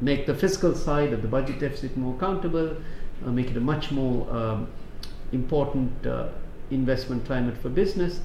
make 0.00 0.26
the 0.26 0.34
fiscal 0.34 0.74
side 0.74 1.12
of 1.12 1.22
the 1.22 1.28
budget 1.28 1.60
deficit 1.60 1.96
more 1.96 2.14
accountable, 2.14 2.76
uh, 3.24 3.30
make 3.30 3.50
it 3.50 3.56
a 3.56 3.60
much 3.60 3.90
more 3.90 4.30
um, 4.36 4.68
important 5.32 6.06
uh, 6.06 6.28
investment 6.70 7.24
climate 7.24 7.56
for 7.56 7.70
business. 7.70 8.20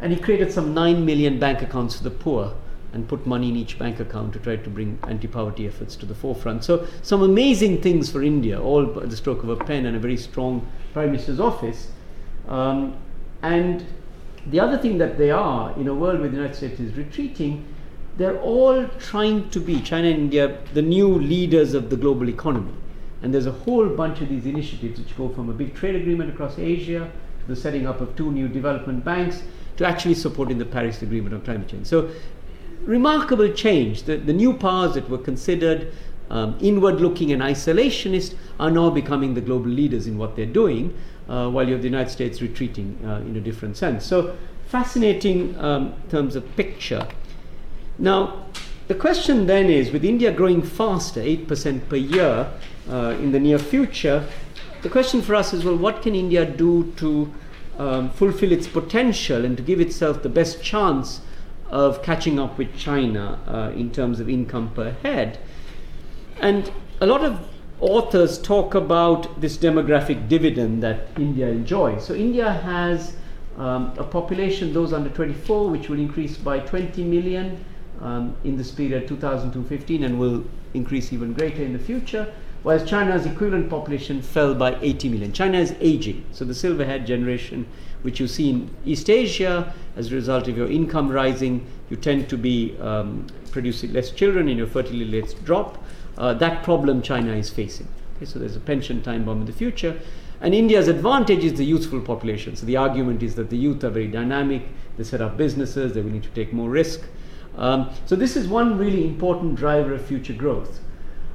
And 0.00 0.12
he 0.12 0.18
created 0.18 0.52
some 0.52 0.72
9 0.74 1.04
million 1.04 1.38
bank 1.38 1.60
accounts 1.60 1.96
for 1.96 2.04
the 2.04 2.10
poor 2.10 2.54
and 2.92 3.06
put 3.06 3.26
money 3.26 3.48
in 3.50 3.56
each 3.56 3.78
bank 3.78 4.00
account 4.00 4.32
to 4.32 4.38
try 4.38 4.56
to 4.56 4.70
bring 4.70 4.98
anti-poverty 5.06 5.66
efforts 5.66 5.94
to 5.96 6.06
the 6.06 6.14
forefront. 6.14 6.64
So 6.64 6.86
some 7.02 7.22
amazing 7.22 7.82
things 7.82 8.10
for 8.10 8.22
India, 8.22 8.60
all 8.60 8.86
by 8.86 9.06
the 9.06 9.16
stroke 9.16 9.42
of 9.42 9.50
a 9.50 9.56
pen 9.56 9.86
and 9.86 9.96
a 9.96 10.00
very 10.00 10.16
strong 10.16 10.66
Prime 10.92 11.12
Minister's 11.12 11.40
office. 11.40 11.90
Um, 12.48 12.96
and 13.42 13.84
the 14.46 14.60
other 14.60 14.78
thing 14.78 14.98
that 14.98 15.18
they 15.18 15.30
are, 15.30 15.78
in 15.78 15.86
a 15.88 15.94
world 15.94 16.20
where 16.20 16.28
the 16.28 16.36
United 16.36 16.56
States 16.56 16.80
is 16.80 16.96
retreating, 16.96 17.66
they're 18.16 18.40
all 18.40 18.88
trying 18.98 19.48
to 19.50 19.60
be, 19.60 19.80
China 19.80 20.08
and 20.08 20.18
India, 20.18 20.58
the 20.74 20.82
new 20.82 21.08
leaders 21.08 21.74
of 21.74 21.90
the 21.90 21.96
global 21.96 22.28
economy. 22.28 22.72
And 23.22 23.34
there's 23.34 23.46
a 23.46 23.52
whole 23.52 23.88
bunch 23.88 24.20
of 24.20 24.28
these 24.28 24.46
initiatives 24.46 24.98
which 24.98 25.16
go 25.16 25.28
from 25.28 25.50
a 25.50 25.52
big 25.52 25.74
trade 25.74 25.94
agreement 25.94 26.30
across 26.30 26.58
Asia 26.58 27.10
to 27.40 27.46
the 27.46 27.54
setting 27.54 27.86
up 27.86 28.00
of 28.00 28.16
two 28.16 28.32
new 28.32 28.48
development 28.48 29.04
banks 29.04 29.42
to 29.76 29.86
actually 29.86 30.14
supporting 30.14 30.58
the 30.58 30.64
Paris 30.64 31.02
Agreement 31.02 31.34
on 31.34 31.42
climate 31.42 31.68
change. 31.68 31.86
So, 31.86 32.10
remarkable 32.82 33.50
change. 33.52 34.04
The, 34.04 34.16
the 34.16 34.32
new 34.32 34.52
powers 34.52 34.94
that 34.94 35.08
were 35.08 35.18
considered 35.18 35.92
um, 36.30 36.58
inward 36.60 37.00
looking 37.00 37.32
and 37.32 37.42
isolationist 37.42 38.34
are 38.60 38.70
now 38.70 38.90
becoming 38.90 39.34
the 39.34 39.40
global 39.40 39.70
leaders 39.70 40.06
in 40.06 40.18
what 40.18 40.36
they're 40.36 40.46
doing, 40.46 40.96
uh, 41.28 41.48
while 41.48 41.66
you 41.66 41.72
have 41.72 41.82
the 41.82 41.88
United 41.88 42.10
States 42.10 42.42
retreating 42.42 42.98
uh, 43.04 43.16
in 43.26 43.36
a 43.36 43.40
different 43.40 43.76
sense. 43.76 44.04
So, 44.04 44.36
fascinating 44.66 45.58
um, 45.58 45.94
terms 46.10 46.36
of 46.36 46.44
picture. 46.56 47.06
Now, 47.98 48.44
the 48.86 48.94
question 48.94 49.46
then 49.46 49.70
is 49.70 49.90
with 49.90 50.04
India 50.04 50.32
growing 50.32 50.62
faster, 50.62 51.20
8% 51.20 51.88
per 51.88 51.96
year 51.96 52.50
uh, 52.88 53.16
in 53.18 53.32
the 53.32 53.40
near 53.40 53.58
future, 53.58 54.26
the 54.82 54.88
question 54.88 55.20
for 55.22 55.34
us 55.34 55.52
is 55.52 55.64
well, 55.64 55.76
what 55.76 56.02
can 56.02 56.14
India 56.14 56.44
do 56.44 56.92
to 56.96 57.32
um, 57.78 58.10
fulfill 58.10 58.52
its 58.52 58.66
potential 58.66 59.44
and 59.44 59.56
to 59.56 59.62
give 59.62 59.80
itself 59.80 60.22
the 60.22 60.28
best 60.28 60.62
chance 60.62 61.20
of 61.70 62.02
catching 62.02 62.38
up 62.38 62.58
with 62.58 62.76
China 62.76 63.38
uh, 63.46 63.76
in 63.76 63.90
terms 63.90 64.20
of 64.20 64.28
income 64.28 64.70
per 64.74 64.92
head? 65.02 65.38
And 66.40 66.70
a 67.00 67.06
lot 67.06 67.24
of 67.24 67.40
authors 67.80 68.38
talk 68.38 68.74
about 68.74 69.40
this 69.40 69.56
demographic 69.56 70.28
dividend 70.28 70.82
that 70.82 71.08
India 71.16 71.48
enjoys. 71.48 72.04
So, 72.04 72.14
India 72.14 72.52
has 72.52 73.16
um, 73.56 73.92
a 73.98 74.04
population, 74.04 74.72
those 74.72 74.92
under 74.92 75.10
24, 75.10 75.68
which 75.68 75.88
will 75.88 75.98
increase 75.98 76.36
by 76.36 76.60
20 76.60 77.04
million 77.04 77.64
um, 78.00 78.36
in 78.44 78.56
this 78.56 78.70
period 78.70 79.08
2015 79.08 80.04
and 80.04 80.18
will 80.18 80.44
increase 80.74 81.12
even 81.12 81.32
greater 81.32 81.62
in 81.62 81.72
the 81.72 81.78
future. 81.78 82.32
Whereas 82.62 82.88
China's 82.88 83.24
equivalent 83.26 83.70
population 83.70 84.20
fell 84.20 84.54
by 84.54 84.78
80 84.80 85.08
million. 85.08 85.32
China 85.32 85.58
is 85.58 85.74
aging, 85.80 86.24
so 86.32 86.44
the 86.44 86.54
silver 86.54 86.84
haired 86.84 87.06
generation, 87.06 87.66
which 88.02 88.20
you 88.20 88.28
see 88.28 88.50
in 88.50 88.70
East 88.84 89.10
Asia, 89.10 89.72
as 89.96 90.12
a 90.12 90.14
result 90.14 90.48
of 90.48 90.56
your 90.56 90.70
income 90.70 91.10
rising, 91.10 91.66
you 91.90 91.96
tend 91.96 92.28
to 92.28 92.36
be 92.36 92.76
um, 92.80 93.26
producing 93.50 93.92
less 93.92 94.10
children 94.10 94.48
and 94.48 94.58
your 94.58 94.66
fertility 94.66 95.10
rates 95.10 95.34
drop. 95.34 95.82
Uh, 96.16 96.34
that 96.34 96.62
problem 96.62 97.02
China 97.02 97.32
is 97.32 97.50
facing. 97.50 97.88
Okay, 98.16 98.26
so 98.26 98.38
there's 98.38 98.56
a 98.56 98.60
pension 98.60 99.02
time 99.02 99.24
bomb 99.24 99.40
in 99.40 99.46
the 99.46 99.52
future. 99.52 99.98
And 100.40 100.54
India's 100.54 100.88
advantage 100.88 101.44
is 101.44 101.54
the 101.54 101.64
youthful 101.64 102.00
population. 102.00 102.54
So 102.54 102.66
the 102.66 102.76
argument 102.76 103.22
is 103.22 103.34
that 103.34 103.50
the 103.50 103.56
youth 103.56 103.82
are 103.82 103.90
very 103.90 104.06
dynamic, 104.06 104.62
they 104.96 105.04
set 105.04 105.20
up 105.20 105.36
businesses, 105.36 105.92
they're 105.92 106.02
willing 106.02 106.22
to 106.22 106.28
take 106.30 106.52
more 106.52 106.70
risk. 106.70 107.02
Um, 107.56 107.90
so 108.06 108.14
this 108.14 108.36
is 108.36 108.46
one 108.46 108.78
really 108.78 109.04
important 109.04 109.56
driver 109.56 109.94
of 109.94 110.04
future 110.04 110.32
growth. 110.32 110.80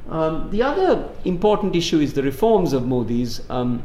Um, 0.10 0.49
the 0.52 0.62
other 0.62 1.10
important 1.26 1.76
issue 1.76 1.99
is 1.99 2.13
the 2.13 2.23
reforms 2.23 2.73
of 2.73 2.86
Modi's, 2.86 3.41
um, 3.49 3.84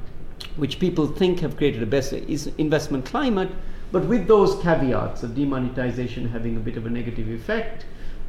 which 0.59 0.79
people 0.79 1.07
think 1.07 1.41
have 1.41 1.57
created 1.57 1.83
a 1.83 1.87
better 1.87 2.17
investment 2.59 3.05
climate, 3.07 3.51
but 3.91 4.05
with 4.07 4.27
those 4.27 4.61
caveats 4.63 5.23
of 5.23 5.35
demonetization 5.35 6.29
having 6.29 6.57
a 6.57 6.61
bit 6.61 6.77
of 6.77 6.85
a 6.85 6.91
negative 6.91 7.29
effect 7.29 7.87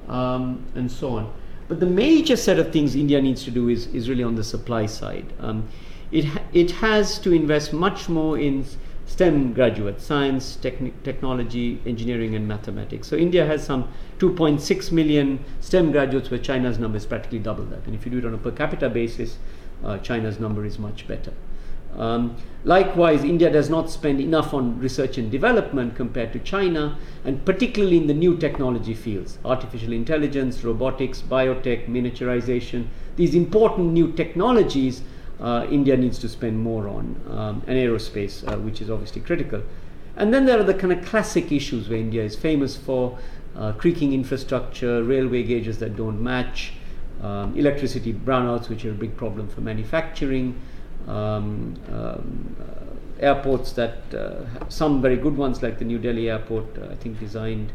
um, 0.07 0.65
and 0.75 0.91
so 0.91 1.17
on. 1.17 1.33
But 1.67 1.79
the 1.79 1.85
major 1.85 2.35
set 2.35 2.57
of 2.57 2.71
things 2.71 2.95
India 2.95 3.21
needs 3.21 3.43
to 3.43 3.51
do 3.51 3.69
is, 3.69 3.87
is 3.87 4.09
really 4.09 4.23
on 4.23 4.35
the 4.35 4.43
supply 4.43 4.85
side. 4.85 5.31
Um, 5.39 5.67
it, 6.11 6.25
ha- 6.25 6.41
it 6.53 6.71
has 6.71 7.19
to 7.19 7.31
invest 7.31 7.73
much 7.73 8.09
more 8.09 8.39
in 8.39 8.65
STEM 9.05 9.53
graduates, 9.53 10.03
science, 10.03 10.57
techni- 10.61 10.93
technology, 11.03 11.81
engineering, 11.85 12.35
and 12.35 12.47
mathematics. 12.47 13.07
So 13.07 13.17
India 13.17 13.45
has 13.45 13.63
some 13.63 13.91
2.6 14.19 14.91
million 14.91 15.43
STEM 15.61 15.91
graduates, 15.91 16.31
where 16.31 16.39
China's 16.39 16.79
number 16.79 16.97
is 16.97 17.05
practically 17.05 17.39
double 17.39 17.65
that. 17.65 17.85
And 17.85 17.93
if 17.93 18.05
you 18.05 18.11
do 18.11 18.19
it 18.19 18.25
on 18.25 18.33
a 18.33 18.37
per 18.37 18.51
capita 18.51 18.89
basis, 18.89 19.37
uh, 19.83 19.97
China's 19.99 20.39
number 20.39 20.65
is 20.65 20.79
much 20.79 21.07
better. 21.07 21.33
Um, 21.97 22.37
likewise, 22.63 23.23
India 23.23 23.49
does 23.49 23.69
not 23.69 23.89
spend 23.89 24.21
enough 24.21 24.53
on 24.53 24.79
research 24.79 25.17
and 25.17 25.31
development 25.31 25.95
compared 25.95 26.31
to 26.33 26.39
China, 26.39 26.97
and 27.25 27.43
particularly 27.45 27.97
in 27.97 28.07
the 28.07 28.13
new 28.13 28.37
technology 28.37 28.93
fields 28.93 29.37
artificial 29.43 29.93
intelligence, 29.93 30.63
robotics, 30.63 31.21
biotech, 31.21 31.87
miniaturization, 31.87 32.87
these 33.15 33.35
important 33.35 33.91
new 33.91 34.11
technologies. 34.13 35.01
Uh, 35.39 35.65
India 35.71 35.95
needs 35.95 36.19
to 36.19 36.27
spend 36.27 36.59
more 36.59 36.89
on, 36.89 37.15
um, 37.29 37.63
and 37.65 37.77
aerospace, 37.77 38.45
uh, 38.51 38.57
which 38.57 38.81
is 38.81 38.89
obviously 38.89 39.21
critical. 39.21 39.63
And 40.17 40.33
then 40.33 40.45
there 40.45 40.59
are 40.59 40.65
the 40.65 40.73
kind 40.73 40.91
of 40.91 41.05
classic 41.05 41.49
issues 41.49 41.87
where 41.87 41.97
India 41.97 42.21
is 42.21 42.35
famous 42.35 42.75
for 42.75 43.17
uh, 43.55 43.71
creaking 43.71 44.11
infrastructure, 44.11 45.01
railway 45.01 45.43
gauges 45.43 45.79
that 45.79 45.95
don't 45.95 46.21
match, 46.21 46.73
um, 47.21 47.57
electricity 47.57 48.13
brownouts, 48.13 48.67
which 48.67 48.83
are 48.83 48.91
a 48.91 48.93
big 48.93 49.15
problem 49.15 49.47
for 49.47 49.61
manufacturing, 49.61 50.59
um, 51.09 51.75
uh, 51.91 52.17
airports 53.19 53.73
that 53.73 53.97
uh, 54.13 54.69
some 54.69 55.01
very 55.01 55.17
good 55.17 55.35
ones 55.35 55.61
like 55.61 55.77
the 55.79 55.85
New 55.85 55.99
Delhi 55.99 56.29
airport, 56.29 56.65
uh, 56.77 56.91
I 56.91 56.95
think 56.95 57.19
designed 57.19 57.71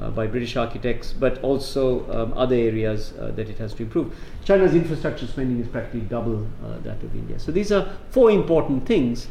uh, 0.00 0.10
by 0.10 0.26
British 0.26 0.56
architects, 0.56 1.12
but 1.12 1.42
also 1.42 2.10
um, 2.10 2.32
other 2.36 2.56
areas 2.56 3.12
uh, 3.18 3.30
that 3.32 3.48
it 3.48 3.58
has 3.58 3.74
to 3.74 3.82
improve. 3.82 4.16
China's 4.44 4.74
infrastructure 4.74 5.26
spending 5.26 5.60
is 5.60 5.68
practically 5.68 6.00
double 6.00 6.46
uh, 6.64 6.78
that 6.82 7.02
of 7.02 7.14
India. 7.14 7.38
So 7.38 7.52
these 7.52 7.70
are 7.70 7.92
four 8.10 8.30
important 8.30 8.86
things. 8.86 9.28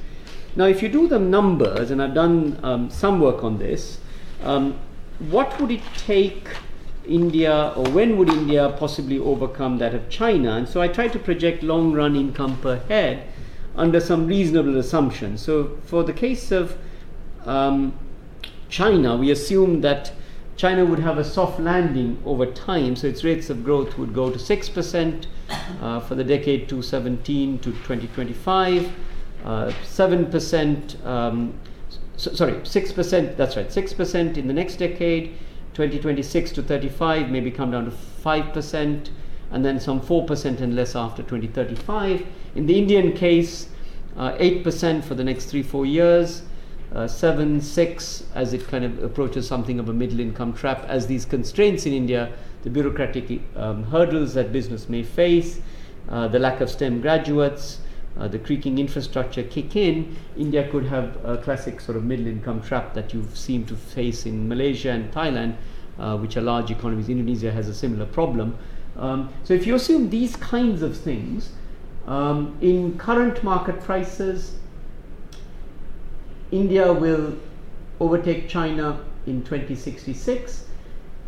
Now, 0.56 0.66
if 0.66 0.82
you 0.82 0.90
do 0.90 1.08
the 1.08 1.20
numbers, 1.20 1.92
and 1.92 2.02
I've 2.02 2.14
done 2.14 2.60
um, 2.64 2.90
some 2.90 3.20
work 3.20 3.44
on 3.44 3.58
this, 3.58 4.00
um, 4.44 4.80
what 5.30 5.60
would 5.60 5.72
it 5.72 5.82
take 5.98 6.48
India, 7.06 7.74
or 7.76 7.90
when 7.90 8.18
would 8.18 8.30
India 8.30 8.74
possibly 8.78 9.18
overcome 9.20 9.78
that 9.80 9.94
of 9.94 10.10
China? 10.10 10.54
And 10.54 10.68
so 10.68 10.82
I 10.82 10.88
try 10.88 11.08
to 11.08 11.20
project 11.20 11.64
long 11.64 11.94
run 11.94 12.16
income 12.16 12.60
per 12.62 12.78
head 12.88 13.29
under 13.80 14.00
some 14.02 14.28
reasonable 14.28 14.78
assumptions. 14.78 15.42
So, 15.42 15.78
for 15.86 16.04
the 16.04 16.14
case 16.14 16.52
of 16.52 16.78
um, 17.46 17.98
China, 18.68 19.16
we 19.16 19.32
assume 19.32 19.82
that 19.82 20.12
China 20.58 20.84
would 20.84 21.00
have 21.00 21.18
a 21.18 21.24
soft 21.24 21.60
landing 21.60 22.22
over 22.26 22.46
time, 22.46 22.98
so 22.98 23.08
its 23.08 23.24
rates 23.24 23.50
of 23.50 23.64
growth 23.64 23.98
would 23.98 24.14
go 24.14 24.30
to 24.30 24.38
6% 24.38 25.26
uh, 25.82 26.00
for 26.02 26.16
the 26.16 26.24
decade 26.24 26.68
2017 26.68 27.60
to 27.60 27.72
2025, 27.72 28.92
uh, 29.46 29.72
7%, 29.86 31.06
um, 31.06 31.54
so, 32.18 32.34
sorry, 32.34 32.56
6%, 32.56 33.38
that's 33.38 33.56
right, 33.56 33.70
6% 33.70 34.38
in 34.38 34.48
the 34.48 34.54
next 34.54 34.76
decade, 34.76 35.38
2026 35.74 36.52
to 36.52 36.62
35 36.62 37.30
maybe 37.30 37.50
come 37.50 37.72
down 37.72 37.86
to 37.86 37.92
5%, 37.92 39.10
and 39.52 39.66
then 39.66 39.80
some 39.80 40.00
4% 40.00 40.62
and 40.62 40.76
less 40.76 40.96
after 40.96 41.24
2035. 41.24 42.26
In 42.56 42.66
the 42.66 42.78
Indian 42.78 43.14
case, 43.14 43.70
uh, 44.18 44.34
8% 44.34 45.04
for 45.04 45.16
the 45.16 45.24
next 45.24 45.46
three, 45.46 45.64
four 45.64 45.86
years, 45.86 46.44
uh, 46.94 47.08
7, 47.08 47.62
6 47.62 48.24
as 48.36 48.54
it 48.54 48.68
kind 48.68 48.84
of 48.84 49.04
approaches 49.04 49.48
something 49.48 49.80
of 49.80 49.90
a 49.90 49.94
middle 49.94 50.20
income 50.20 50.54
trap, 50.54 50.84
as 50.88 51.08
these 51.08 51.26
constraints 51.26 51.86
in 51.86 51.94
India, 51.94 52.32
the 52.64 52.70
bureaucratic 52.70 53.42
um, 53.56 53.84
hurdles 53.84 54.34
that 54.34 54.52
business 54.52 54.90
may 54.90 55.04
face, 55.04 55.62
uh, 56.10 56.28
the 56.28 56.40
lack 56.40 56.62
of 56.62 56.70
STEM 56.70 57.02
graduates, 57.02 57.80
uh, 58.18 58.28
the 58.28 58.40
creaking 58.40 58.80
infrastructure 58.80 59.44
kick 59.44 59.76
in, 59.76 60.16
India 60.36 60.68
could 60.70 60.86
have 60.86 61.18
a 61.24 61.38
classic 61.38 61.80
sort 61.80 61.96
of 61.96 62.04
middle 62.04 62.28
income 62.28 62.62
trap 62.62 62.94
that 62.94 63.14
you 63.14 63.26
seem 63.34 63.66
to 63.66 63.76
face 63.76 64.26
in 64.26 64.48
Malaysia 64.50 64.90
and 64.90 65.12
Thailand, 65.14 65.56
uh, 66.00 66.18
which 66.18 66.36
are 66.36 66.42
large 66.42 66.72
economies. 66.72 67.08
Indonesia 67.08 67.52
has 67.52 67.70
a 67.70 67.74
similar 67.74 68.06
problem. 68.06 68.58
Um, 69.00 69.34
so 69.44 69.54
if 69.54 69.66
you 69.66 69.76
assume 69.76 70.10
these 70.10 70.36
kinds 70.36 70.82
of 70.82 70.96
things, 70.96 71.54
um, 72.06 72.58
in 72.62 72.98
current 72.98 73.44
market 73.44 73.80
prices, 73.82 74.56
India 76.52 76.92
will 76.92 77.36
overtake 78.00 78.50
China 78.50 79.00
in 79.26 79.44
2066. 79.44 80.66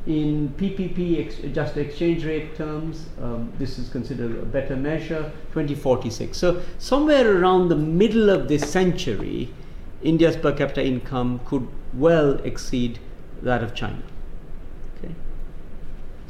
In 0.08 0.50
PPP 0.58 1.26
ex- 1.26 1.40
adjusted 1.40 1.86
exchange 1.86 2.26
rate 2.26 2.56
terms, 2.56 3.06
um, 3.22 3.54
this 3.60 3.78
is 3.78 3.88
considered 3.90 4.38
a 4.38 4.46
better 4.46 4.76
measure, 4.76 5.32
2046. 5.54 6.36
So, 6.38 6.62
somewhere 6.80 7.40
around 7.40 7.70
the 7.70 7.76
middle 7.76 8.32
of 8.32 8.48
this 8.48 8.70
century, 8.70 9.54
India's 10.02 10.36
per 10.36 10.54
capita 10.54 10.84
income 10.84 11.40
could 11.46 11.68
well 11.94 12.34
exceed 12.44 12.98
that 13.44 13.64
of 13.64 13.76
China. 13.76 14.02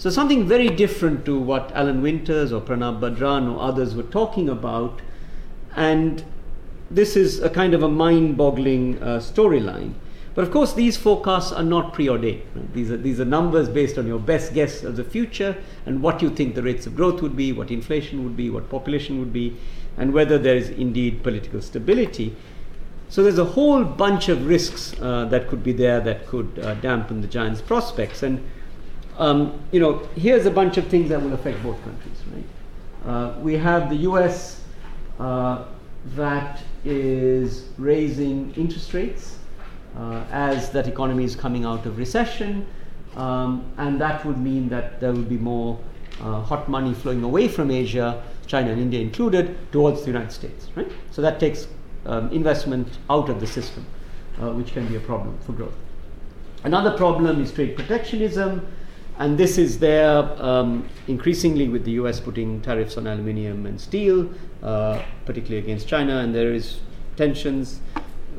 So, 0.01 0.09
something 0.09 0.47
very 0.47 0.67
different 0.67 1.25
to 1.25 1.37
what 1.37 1.71
Alan 1.75 2.01
Winters 2.01 2.51
or 2.51 2.59
Pranab 2.59 3.01
Bardhan 3.01 3.53
or 3.53 3.61
others 3.61 3.93
were 3.93 4.01
talking 4.01 4.49
about. 4.49 4.99
And 5.75 6.25
this 6.89 7.15
is 7.15 7.39
a 7.39 7.51
kind 7.51 7.75
of 7.75 7.83
a 7.83 7.87
mind 7.87 8.35
boggling 8.35 8.97
uh, 8.97 9.19
storyline. 9.19 9.93
But 10.33 10.43
of 10.43 10.49
course, 10.49 10.73
these 10.73 10.97
forecasts 10.97 11.51
are 11.51 11.61
not 11.61 11.93
preordained. 11.93 12.41
Right? 12.55 12.73
These, 12.73 12.89
are, 12.89 12.97
these 12.97 13.19
are 13.19 13.25
numbers 13.25 13.69
based 13.69 13.99
on 13.99 14.07
your 14.07 14.17
best 14.17 14.55
guess 14.55 14.81
of 14.81 14.95
the 14.95 15.03
future 15.03 15.55
and 15.85 16.01
what 16.01 16.23
you 16.23 16.31
think 16.31 16.55
the 16.55 16.63
rates 16.63 16.87
of 16.87 16.95
growth 16.95 17.21
would 17.21 17.35
be, 17.35 17.53
what 17.53 17.69
inflation 17.69 18.23
would 18.23 18.35
be, 18.35 18.49
what 18.49 18.71
population 18.71 19.19
would 19.19 19.31
be, 19.31 19.55
and 19.97 20.13
whether 20.13 20.39
there 20.39 20.55
is 20.55 20.69
indeed 20.69 21.21
political 21.21 21.61
stability. 21.61 22.35
So 23.09 23.21
there's 23.21 23.37
a 23.37 23.45
whole 23.45 23.83
bunch 23.83 24.29
of 24.29 24.47
risks 24.47 24.99
uh, 24.99 25.25
that 25.25 25.47
could 25.47 25.63
be 25.63 25.73
there 25.73 25.99
that 25.99 26.25
could 26.25 26.57
uh, 26.57 26.73
dampen 26.73 27.21
the 27.21 27.27
giant's 27.27 27.61
prospects. 27.61 28.23
And 28.23 28.43
um, 29.21 29.63
you 29.71 29.79
know, 29.79 29.99
here's 30.15 30.47
a 30.47 30.51
bunch 30.51 30.77
of 30.77 30.87
things 30.87 31.09
that 31.09 31.21
will 31.21 31.33
affect 31.33 31.61
both 31.61 31.81
countries, 31.83 32.17
right? 32.33 32.43
Uh, 33.05 33.39
we 33.39 33.55
have 33.55 33.89
the 33.89 33.97
US 34.09 34.63
uh, 35.19 35.65
that 36.15 36.59
is 36.83 37.65
raising 37.77 38.51
interest 38.55 38.95
rates 38.95 39.37
uh, 39.95 40.23
as 40.31 40.71
that 40.71 40.87
economy 40.87 41.23
is 41.23 41.35
coming 41.35 41.65
out 41.65 41.85
of 41.85 41.99
recession, 41.99 42.65
um, 43.15 43.63
and 43.77 44.01
that 44.01 44.25
would 44.25 44.39
mean 44.39 44.67
that 44.69 44.99
there 44.99 45.11
will 45.11 45.21
be 45.21 45.37
more 45.37 45.79
uh, 46.21 46.41
hot 46.41 46.67
money 46.67 46.93
flowing 46.95 47.23
away 47.23 47.47
from 47.47 47.69
Asia, 47.69 48.23
China 48.47 48.71
and 48.71 48.81
India 48.81 48.99
included, 48.99 49.55
towards 49.71 50.01
the 50.01 50.07
United 50.07 50.31
States, 50.31 50.69
right? 50.75 50.91
So 51.11 51.21
that 51.21 51.39
takes 51.39 51.67
um, 52.07 52.31
investment 52.31 52.97
out 53.07 53.29
of 53.29 53.39
the 53.39 53.45
system, 53.45 53.85
uh, 54.41 54.51
which 54.53 54.73
can 54.73 54.87
be 54.87 54.95
a 54.95 54.99
problem 54.99 55.37
for 55.45 55.51
growth. 55.51 55.75
Another 56.63 56.97
problem 56.97 57.39
is 57.39 57.51
trade 57.51 57.75
protectionism, 57.75 58.65
and 59.19 59.37
this 59.37 59.57
is 59.57 59.79
there 59.79 60.17
um, 60.41 60.87
increasingly 61.07 61.67
with 61.69 61.85
the 61.85 61.91
US 61.91 62.19
putting 62.19 62.61
tariffs 62.61 62.97
on 62.97 63.07
aluminium 63.07 63.65
and 63.65 63.79
steel, 63.79 64.29
uh, 64.63 65.01
particularly 65.25 65.63
against 65.63 65.87
China, 65.87 66.19
and 66.19 66.33
there 66.33 66.53
is 66.53 66.79
tensions. 67.15 67.81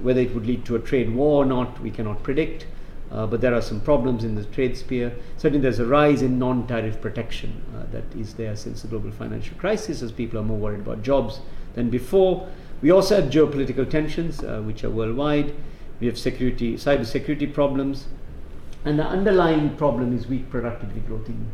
Whether 0.03 0.21
it 0.21 0.35
would 0.35 0.47
lead 0.47 0.65
to 0.65 0.75
a 0.75 0.81
trade 0.81 1.15
war 1.15 1.45
or 1.45 1.47
not, 1.47 1.81
we 1.81 1.91
cannot 1.91 2.23
predict. 2.23 2.67
Uh, 3.13 3.27
but 3.27 3.43
there 3.43 3.55
are 3.55 3.61
some 3.61 3.79
problems 3.79 4.25
in 4.25 4.35
the 4.35 4.45
trade 4.47 4.77
sphere. 4.77 5.15
Certainly, 5.37 5.61
there's 5.61 5.79
a 5.79 5.87
rise 5.87 6.23
in 6.23 6.39
non 6.39 6.67
tariff 6.67 6.99
protection 7.01 7.63
uh, 7.77 7.85
that 7.93 8.05
is 8.19 8.35
there 8.35 8.57
since 8.57 8.81
the 8.83 8.89
global 8.89 9.11
financial 9.11 9.55
crisis, 9.59 10.01
as 10.01 10.11
people 10.11 10.39
are 10.39 10.43
more 10.43 10.57
worried 10.57 10.81
about 10.81 11.03
jobs 11.03 11.41
than 11.75 11.91
before. 11.91 12.49
We 12.81 12.91
also 12.91 13.21
have 13.21 13.31
geopolitical 13.31 13.89
tensions, 13.89 14.43
uh, 14.43 14.63
which 14.63 14.83
are 14.83 14.91
worldwide. 14.91 15.55
We 16.01 16.07
have 16.07 16.19
security, 16.19 16.75
cyber 16.75 17.05
security 17.05 17.47
problems, 17.47 18.07
and 18.85 18.99
the 18.99 19.05
underlying 19.05 19.77
problem 19.77 20.16
is 20.16 20.27
weak 20.27 20.51
productivity 20.51 21.01
growth 21.01 21.29
in 21.29 21.47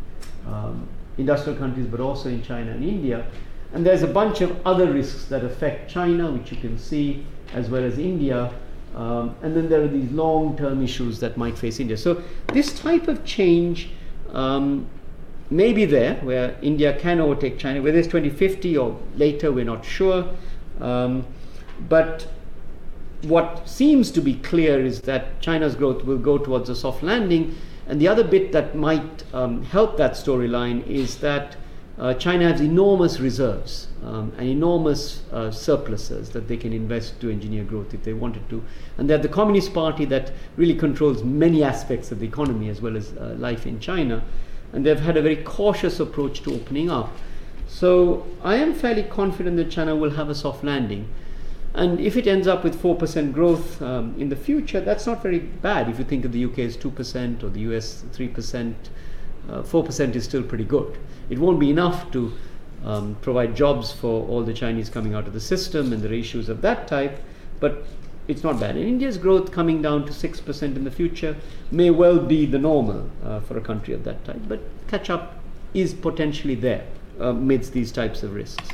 um, 0.46 0.88
industrial 1.18 1.58
countries, 1.58 1.86
but 1.86 2.00
also 2.00 2.28
in 2.28 2.42
China 2.42 2.70
and 2.70 2.84
India. 2.84 3.26
And 3.72 3.84
there's 3.84 4.02
a 4.02 4.06
bunch 4.06 4.40
of 4.40 4.66
other 4.66 4.90
risks 4.90 5.26
that 5.26 5.44
affect 5.44 5.90
China, 5.90 6.30
which 6.30 6.50
you 6.50 6.56
can 6.56 6.78
see, 6.78 7.26
as 7.52 7.68
well 7.68 7.84
as 7.84 7.98
India. 7.98 8.52
Um, 8.94 9.36
and 9.42 9.54
then 9.54 9.68
there 9.68 9.82
are 9.82 9.88
these 9.88 10.10
long 10.10 10.56
term 10.56 10.82
issues 10.82 11.20
that 11.20 11.36
might 11.36 11.58
face 11.58 11.78
India. 11.78 11.96
So, 11.96 12.22
this 12.52 12.78
type 12.78 13.08
of 13.08 13.24
change 13.24 13.90
um, 14.32 14.86
may 15.50 15.72
be 15.72 15.84
there 15.84 16.14
where 16.16 16.56
India 16.62 16.98
can 16.98 17.20
overtake 17.20 17.58
China, 17.58 17.82
whether 17.82 17.98
it's 17.98 18.08
2050 18.08 18.76
or 18.78 18.98
later, 19.16 19.52
we're 19.52 19.64
not 19.64 19.84
sure. 19.84 20.26
Um, 20.80 21.26
but 21.88 22.26
what 23.22 23.68
seems 23.68 24.10
to 24.12 24.20
be 24.20 24.34
clear 24.34 24.84
is 24.84 25.02
that 25.02 25.40
China's 25.40 25.74
growth 25.74 26.04
will 26.04 26.18
go 26.18 26.38
towards 26.38 26.68
a 26.68 26.76
soft 26.76 27.02
landing. 27.02 27.56
And 27.86 28.00
the 28.00 28.08
other 28.08 28.22
bit 28.22 28.52
that 28.52 28.76
might 28.76 29.24
um, 29.32 29.64
help 29.64 29.96
that 29.96 30.12
storyline 30.12 30.86
is 30.86 31.18
that 31.18 31.56
uh, 31.98 32.14
China 32.14 32.48
has 32.48 32.60
enormous 32.60 33.18
reserves 33.18 33.88
um, 34.04 34.32
and 34.38 34.48
enormous 34.48 35.22
uh, 35.32 35.50
surpluses 35.50 36.30
that 36.30 36.46
they 36.46 36.56
can 36.56 36.72
invest 36.72 37.20
to 37.20 37.28
engineer 37.28 37.64
growth 37.64 37.92
if 37.92 38.04
they 38.04 38.12
wanted 38.12 38.48
to. 38.50 38.62
And 38.98 39.10
they're 39.10 39.18
the 39.18 39.28
Communist 39.28 39.74
Party 39.74 40.04
that 40.04 40.32
really 40.56 40.76
controls 40.76 41.24
many 41.24 41.64
aspects 41.64 42.12
of 42.12 42.20
the 42.20 42.26
economy 42.26 42.68
as 42.68 42.80
well 42.80 42.96
as 42.96 43.12
uh, 43.14 43.34
life 43.38 43.66
in 43.66 43.80
China. 43.80 44.22
And 44.72 44.86
they've 44.86 45.00
had 45.00 45.16
a 45.16 45.22
very 45.22 45.36
cautious 45.36 45.98
approach 45.98 46.42
to 46.42 46.54
opening 46.54 46.88
up. 46.88 47.10
So 47.66 48.26
I 48.44 48.56
am 48.56 48.74
fairly 48.74 49.02
confident 49.02 49.56
that 49.56 49.70
China 49.70 49.96
will 49.96 50.10
have 50.10 50.28
a 50.28 50.34
soft 50.34 50.62
landing. 50.62 51.08
And 51.74 52.00
if 52.00 52.16
it 52.16 52.26
ends 52.26 52.48
up 52.48 52.64
with 52.64 52.80
4% 52.82 53.32
growth 53.32 53.80
um, 53.82 54.14
in 54.18 54.28
the 54.28 54.36
future, 54.36 54.80
that's 54.80 55.06
not 55.06 55.22
very 55.22 55.38
bad. 55.38 55.88
If 55.88 55.98
you 55.98 56.04
think 56.04 56.24
of 56.24 56.32
the 56.32 56.44
UK 56.44 56.60
as 56.60 56.76
2% 56.76 57.42
or 57.42 57.48
the 57.50 57.60
US 57.60 58.04
3%, 58.12 58.74
uh, 59.50 59.62
4% 59.62 60.14
is 60.14 60.24
still 60.24 60.42
pretty 60.42 60.64
good. 60.64 60.98
It 61.30 61.38
won't 61.38 61.60
be 61.60 61.70
enough 61.70 62.10
to 62.12 62.32
um, 62.84 63.16
provide 63.20 63.54
jobs 63.54 63.92
for 63.92 64.26
all 64.28 64.42
the 64.42 64.54
Chinese 64.54 64.88
coming 64.88 65.14
out 65.14 65.26
of 65.26 65.32
the 65.32 65.40
system 65.40 65.92
and 65.92 66.02
the 66.02 66.08
ratios 66.08 66.48
of 66.48 66.62
that 66.62 66.88
type, 66.88 67.20
but 67.60 67.84
it's 68.28 68.42
not 68.42 68.60
bad. 68.60 68.76
And 68.76 68.84
India's 68.84 69.18
growth 69.18 69.50
coming 69.52 69.82
down 69.82 70.06
to 70.06 70.12
6% 70.12 70.62
in 70.62 70.84
the 70.84 70.90
future 70.90 71.36
may 71.70 71.90
well 71.90 72.18
be 72.18 72.46
the 72.46 72.58
normal 72.58 73.10
uh, 73.24 73.40
for 73.40 73.56
a 73.56 73.60
country 73.60 73.94
of 73.94 74.04
that 74.04 74.24
type, 74.24 74.40
but 74.46 74.60
catch 74.86 75.10
up 75.10 75.42
is 75.74 75.94
potentially 75.94 76.54
there 76.54 76.86
uh, 77.20 77.28
amidst 77.28 77.72
these 77.72 77.90
types 77.90 78.22
of 78.22 78.34
risks. 78.34 78.68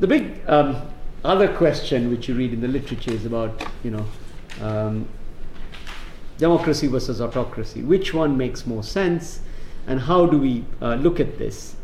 The 0.00 0.06
big 0.06 0.40
um, 0.48 0.76
other 1.24 1.48
question 1.56 2.10
which 2.10 2.28
you 2.28 2.34
read 2.34 2.52
in 2.52 2.60
the 2.60 2.68
literature 2.68 3.12
is 3.12 3.24
about, 3.24 3.64
you 3.84 3.90
know, 3.90 4.06
um, 4.60 5.08
democracy 6.38 6.88
versus 6.88 7.20
autocracy. 7.20 7.82
Which 7.82 8.12
one 8.12 8.36
makes 8.36 8.66
more 8.66 8.82
sense, 8.82 9.40
and 9.86 10.00
how 10.00 10.26
do 10.26 10.38
we 10.38 10.64
uh, 10.80 10.94
look 10.96 11.20
at 11.20 11.38
this? 11.38 11.76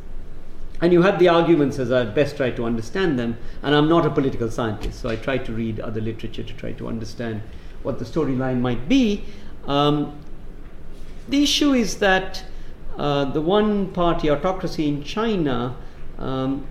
And 0.81 0.93
you 0.93 1.03
have 1.03 1.19
the 1.19 1.29
arguments 1.29 1.79
as 1.79 1.91
I 1.91 2.05
best 2.05 2.37
try 2.37 2.51
to 2.51 2.65
understand 2.65 3.19
them, 3.19 3.37
and 3.63 3.75
I'm 3.75 3.89
not 3.89 4.07
a 4.07 4.11
political 4.11 4.51
scientist, 4.51 5.01
so 5.01 5.09
I 5.09 5.17
try 5.17 5.39
to 5.39 5.53
read 5.53 5.81
other 5.81 6.01
literature 6.01 6.43
to 6.43 6.55
try 6.55 6.73
to 6.73 6.89
understand 6.89 7.43
what 7.83 7.99
the 7.99 8.05
storyline 8.05 8.61
might 8.61 8.89
be. 8.89 9.25
Um, 9.67 10.19
the 11.29 11.43
issue 11.43 11.73
is 11.73 11.99
that 11.99 12.45
uh, 12.97 13.27
the 13.27 13.41
one 13.41 13.93
party 13.93 14.31
autocracy 14.31 14.89
in 14.89 15.05
China 15.05 15.77
um, 16.19 16.67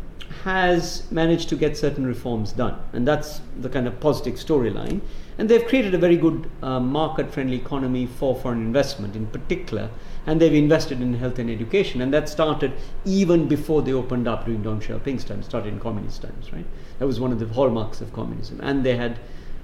has 0.48 1.04
managed 1.12 1.50
to 1.50 1.58
get 1.58 1.76
certain 1.76 2.06
reforms 2.06 2.54
done, 2.54 2.80
and 2.94 3.06
that's 3.06 3.42
the 3.60 3.68
kind 3.68 3.86
of 3.86 4.00
positive 4.00 4.36
storyline. 4.36 5.02
And 5.38 5.50
they've 5.50 5.68
created 5.68 5.94
a 5.94 5.98
very 5.98 6.16
good 6.16 6.50
uh, 6.64 6.80
market 6.80 7.34
friendly 7.34 7.58
economy 7.58 8.06
for 8.06 8.34
foreign 8.34 8.62
investment 8.62 9.18
in 9.18 9.28
particular, 9.28 9.90
and 10.26 10.40
they've 10.40 10.54
invested 10.54 11.02
in 11.02 11.16
health 11.16 11.38
and 11.38 11.50
education, 11.50 12.00
and 12.00 12.14
that 12.14 12.30
started 12.30 12.72
even 13.04 13.50
before 13.50 13.82
they 13.82 13.92
opened 13.92 14.26
up 14.26 14.46
during 14.46 14.64
Deng 14.64 14.82
Xiaoping's 14.82 15.26
time, 15.26 15.44
started 15.44 15.74
in 15.74 15.82
communist 15.82 16.22
times, 16.22 16.54
right? 16.54 16.66
That 17.00 17.08
was 17.08 17.20
one 17.20 17.34
of 17.34 17.40
the 17.40 17.48
hallmarks 17.48 18.00
of 18.00 18.14
communism. 18.14 18.62
And 18.64 18.86
they 18.86 18.96
had 18.96 19.20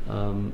um, 0.09 0.51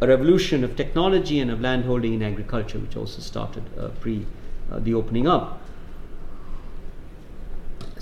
a 0.00 0.06
revolution 0.06 0.64
of 0.64 0.76
technology 0.76 1.40
and 1.40 1.50
of 1.50 1.60
landholding 1.60 2.14
in 2.14 2.22
agriculture, 2.22 2.78
which 2.78 2.96
also 2.96 3.20
started 3.20 3.64
uh, 3.78 3.88
pre 4.00 4.24
uh, 4.70 4.78
the 4.78 4.94
opening 4.94 5.28
up. 5.28 5.60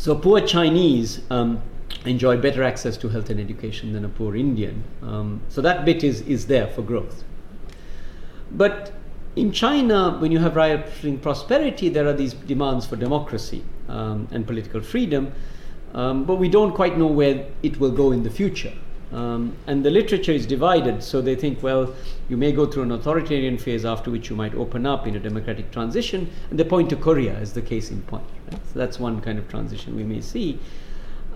So 0.00 0.14
poor 0.14 0.40
Chinese 0.40 1.20
um, 1.28 1.60
enjoy 2.06 2.38
better 2.38 2.62
access 2.62 2.96
to 2.96 3.08
health 3.10 3.28
and 3.28 3.38
education 3.38 3.92
than 3.92 4.06
a 4.06 4.08
poor 4.08 4.34
Indian. 4.34 4.82
Um, 5.02 5.42
so 5.50 5.60
that 5.60 5.84
bit 5.84 6.02
is, 6.02 6.22
is 6.22 6.46
there 6.46 6.68
for 6.68 6.80
growth. 6.80 7.22
But 8.50 8.94
in 9.36 9.52
China, 9.52 10.16
when 10.18 10.32
you 10.32 10.38
have 10.38 10.56
rising 10.56 11.18
prosperity, 11.18 11.90
there 11.90 12.08
are 12.08 12.14
these 12.14 12.32
demands 12.32 12.86
for 12.86 12.96
democracy 12.96 13.62
um, 13.90 14.26
and 14.30 14.46
political 14.46 14.80
freedom, 14.80 15.34
um, 15.92 16.24
but 16.24 16.36
we 16.36 16.48
don't 16.48 16.72
quite 16.72 16.96
know 16.96 17.06
where 17.06 17.44
it 17.62 17.78
will 17.78 17.92
go 17.92 18.10
in 18.10 18.22
the 18.22 18.30
future. 18.30 18.72
Um, 19.12 19.56
and 19.66 19.84
the 19.84 19.90
literature 19.90 20.32
is 20.32 20.46
divided, 20.46 21.02
so 21.02 21.20
they 21.20 21.34
think, 21.34 21.62
well, 21.62 21.92
you 22.28 22.36
may 22.36 22.52
go 22.52 22.64
through 22.64 22.84
an 22.84 22.92
authoritarian 22.92 23.58
phase 23.58 23.84
after 23.84 24.10
which 24.10 24.30
you 24.30 24.36
might 24.36 24.54
open 24.54 24.86
up 24.86 25.06
in 25.06 25.16
a 25.16 25.20
democratic 25.20 25.72
transition, 25.72 26.30
and 26.50 26.58
they 26.58 26.64
point 26.64 26.90
to 26.90 26.96
Korea 26.96 27.34
as 27.34 27.52
the 27.52 27.62
case 27.62 27.90
in 27.90 28.02
point. 28.02 28.24
Right? 28.50 28.60
So 28.72 28.78
that's 28.78 29.00
one 29.00 29.20
kind 29.20 29.38
of 29.38 29.48
transition 29.48 29.96
we 29.96 30.04
may 30.04 30.20
see. 30.20 30.60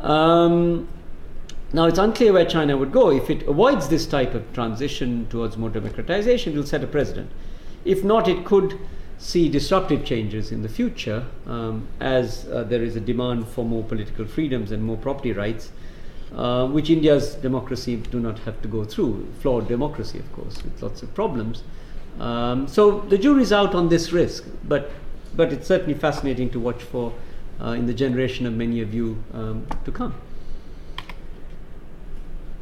Um, 0.00 0.87
now, 1.72 1.87
it's 1.87 1.98
unclear 1.98 2.32
where 2.32 2.44
China 2.44 2.76
would 2.76 2.92
go. 2.92 3.10
If 3.10 3.30
it 3.30 3.42
avoids 3.48 3.88
this 3.88 4.06
type 4.06 4.34
of 4.34 4.52
transition 4.52 5.26
towards 5.28 5.56
more 5.56 5.70
democratization, 5.70 6.52
it 6.52 6.56
will 6.56 6.66
set 6.66 6.84
a 6.84 6.87
precedent. 6.87 7.30
If 7.84 8.04
not, 8.04 8.28
it 8.28 8.44
could 8.44 8.78
see 9.18 9.48
disruptive 9.48 10.04
changes 10.04 10.52
in 10.52 10.62
the 10.62 10.68
future 10.68 11.26
um, 11.46 11.88
as 11.98 12.46
uh, 12.48 12.62
there 12.62 12.82
is 12.82 12.94
a 12.94 13.00
demand 13.00 13.48
for 13.48 13.64
more 13.64 13.82
political 13.82 14.24
freedoms 14.24 14.70
and 14.70 14.84
more 14.84 14.96
property 14.96 15.32
rights 15.32 15.72
uh, 16.37 16.66
which 16.66 16.90
India's 16.90 17.35
democracy 17.35 17.97
do 17.97 18.20
not 18.20 18.38
have 18.40 18.61
to 18.62 18.68
go 18.68 18.85
through. 18.85 19.27
Flawed 19.40 19.68
democracy, 19.68 20.18
of 20.18 20.33
course, 20.33 20.62
with 20.62 20.83
lots 20.83 21.03
of 21.03 21.14
problems. 21.14 21.62
Um, 22.18 22.68
so 22.68 23.01
the 23.01 23.18
jury's 23.18 23.53
out 23.53 23.75
on 23.75 23.88
this 23.88 24.12
risk, 24.12 24.44
but 24.64 24.90
but 25.37 25.53
it's 25.53 25.66
certainly 25.66 25.94
fascinating 25.94 26.49
to 26.51 26.61
watch 26.61 26.81
for 26.81 27.12
uh, 27.61 27.70
in 27.70 27.87
the 27.87 27.94
generation 27.94 28.47
of 28.47 28.55
many 28.55 28.81
of 28.81 28.94
you 28.94 29.23
um, 29.33 29.66
to 29.85 29.90
come. 29.90 30.14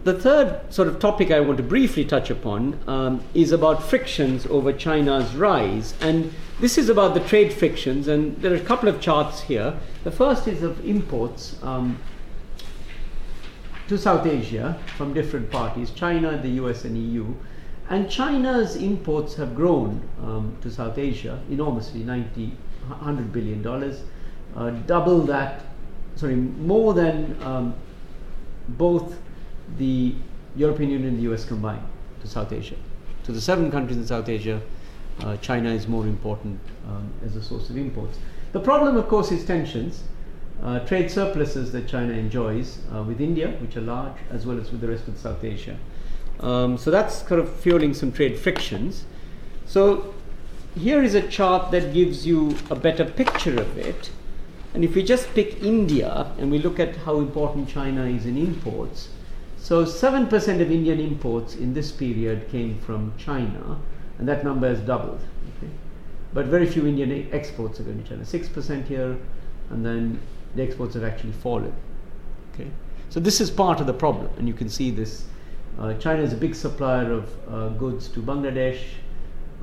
The 0.05 0.15
third 0.15 0.73
sort 0.73 0.89
of 0.89 0.99
topic 0.99 1.31
I 1.31 1.39
want 1.39 1.59
to 1.59 1.63
briefly 1.63 2.05
touch 2.05 2.29
upon 2.29 2.81
um, 2.89 3.23
is 3.35 3.53
about 3.53 3.85
frictions 3.85 4.47
over 4.47 4.73
China's 4.73 5.33
rise. 5.37 5.95
And 6.01 6.35
this 6.59 6.77
is 6.77 6.89
about 6.89 7.15
the 7.15 7.21
trade 7.21 7.53
frictions, 7.53 8.09
and 8.09 8.37
there 8.39 8.53
are 8.53 8.57
a 8.57 8.61
couple 8.61 8.89
of 8.89 9.01
charts 9.01 9.43
here. 9.43 9.79
The 10.03 10.11
first 10.11 10.49
is 10.49 10.65
of 10.65 10.85
imports. 10.85 11.57
Um, 11.63 12.01
to 13.93 13.99
South 13.99 14.27
Asia 14.27 14.79
from 14.97 15.13
different 15.13 15.51
parties, 15.51 15.91
China, 15.91 16.39
the 16.39 16.49
US, 16.63 16.87
and 16.87 16.97
EU. 16.97 17.27
And 17.91 18.11
China's 18.11 18.75
imports 18.75 19.35
have 19.35 19.55
grown 19.55 20.01
um, 20.23 20.57
to 20.63 20.71
South 20.71 20.97
Asia 20.97 21.39
enormously 21.51 22.03
90, 22.03 22.57
100 22.89 23.33
billion 23.33 23.61
dollars, 23.61 24.03
uh, 24.57 24.71
double 24.87 25.21
that, 25.27 25.67
sorry, 26.17 26.37
more 26.37 26.95
than 26.95 27.37
um, 27.43 27.75
both 28.67 29.19
the 29.77 30.15
European 30.57 30.91
Union 30.91 31.09
and 31.11 31.19
the 31.19 31.31
US 31.33 31.45
combined 31.45 31.85
to 32.23 32.27
South 32.27 32.51
Asia. 32.51 32.77
So 33.25 33.33
the 33.35 33.43
seven 33.43 33.71
countries 33.71 33.99
in 33.99 34.07
South 34.07 34.29
Asia 34.29 34.63
uh, 35.21 35.37
China 35.37 35.69
is 35.69 35.87
more 35.87 36.07
important 36.07 36.59
um, 36.89 37.13
as 37.23 37.37
a 37.37 37.43
source 37.43 37.69
of 37.69 37.77
imports. 37.77 38.19
The 38.53 38.61
problem, 38.61 38.97
of 38.97 39.07
course, 39.09 39.31
is 39.31 39.45
tensions. 39.45 40.03
Uh, 40.62 40.79
trade 40.81 41.11
surpluses 41.11 41.72
that 41.72 41.88
China 41.88 42.12
enjoys 42.12 42.79
uh, 42.94 43.03
with 43.03 43.20
India, 43.20 43.48
which 43.61 43.77
are 43.77 43.81
large, 43.81 44.16
as 44.31 44.46
well 44.46 44.61
as 44.61 44.70
with 44.70 44.81
the 44.81 44.87
rest 44.87 45.09
of 45.09 45.18
South 45.18 45.42
Asia. 45.42 45.77
Um, 46.38 46.79
so 46.79 46.90
that's 46.90 47.22
kind 47.22 47.40
of 47.40 47.53
fueling 47.57 47.94
some 47.94 48.12
trade 48.12 48.38
frictions. 48.38 49.05
So 49.66 50.14
here 50.77 51.03
is 51.03 51.14
a 51.14 51.27
chart 51.27 51.72
that 51.72 51.92
gives 51.92 52.27
you 52.27 52.57
a 52.70 52.77
better 52.77 53.05
picture 53.05 53.61
of 53.61 53.77
it. 53.77 54.11
And 54.75 54.85
if 54.85 54.94
we 54.94 55.03
just 55.03 55.35
pick 55.35 55.62
India 55.62 56.31
and 56.38 56.51
we 56.51 56.59
look 56.59 56.79
at 56.79 56.96
how 56.96 57.18
important 57.18 57.68
China 57.68 58.05
is 58.05 58.25
in 58.25 58.38
imports, 58.38 59.09
so 59.59 59.85
7% 59.85 60.33
of 60.61 60.70
Indian 60.70 60.98
imports 60.98 61.55
in 61.55 61.75
this 61.75 61.92
period 61.92 62.48
came 62.51 62.79
from 62.79 63.12
China, 63.18 63.79
and 64.18 64.29
that 64.29 64.44
number 64.44 64.68
has 64.68 64.81
doubled. 64.81 65.20
Okay? 65.57 65.72
But 66.33 66.46
very 66.46 66.66
few 66.66 66.87
Indian 66.87 67.29
exports 67.33 67.79
are 67.79 67.83
going 67.83 68.03
to 68.03 68.09
China. 68.09 68.22
6% 68.22 68.87
here, 68.87 69.18
and 69.70 69.85
then 69.85 70.20
the 70.55 70.62
exports 70.62 70.95
have 70.95 71.05
actually 71.05 71.33
fallen. 71.33 71.73
Okay? 72.55 72.71
So 73.09 73.21
this 73.21 73.41
is 73.41 73.51
part 73.51 73.81
of 73.81 73.87
the 73.87 73.95
problem, 73.95 74.31
and 74.38 74.49
you 74.49 74.55
can 74.55 74.69
see 74.69 74.91
this. 74.91 75.25
Uh, 75.79 75.95
China 75.95 76.23
is 76.23 76.33
a 76.33 76.37
big 76.37 76.55
supplier 76.55 77.12
of 77.12 77.31
uh, 77.49 77.69
goods 77.71 78.09
to 78.09 78.21
Bangladesh, 78.21 78.81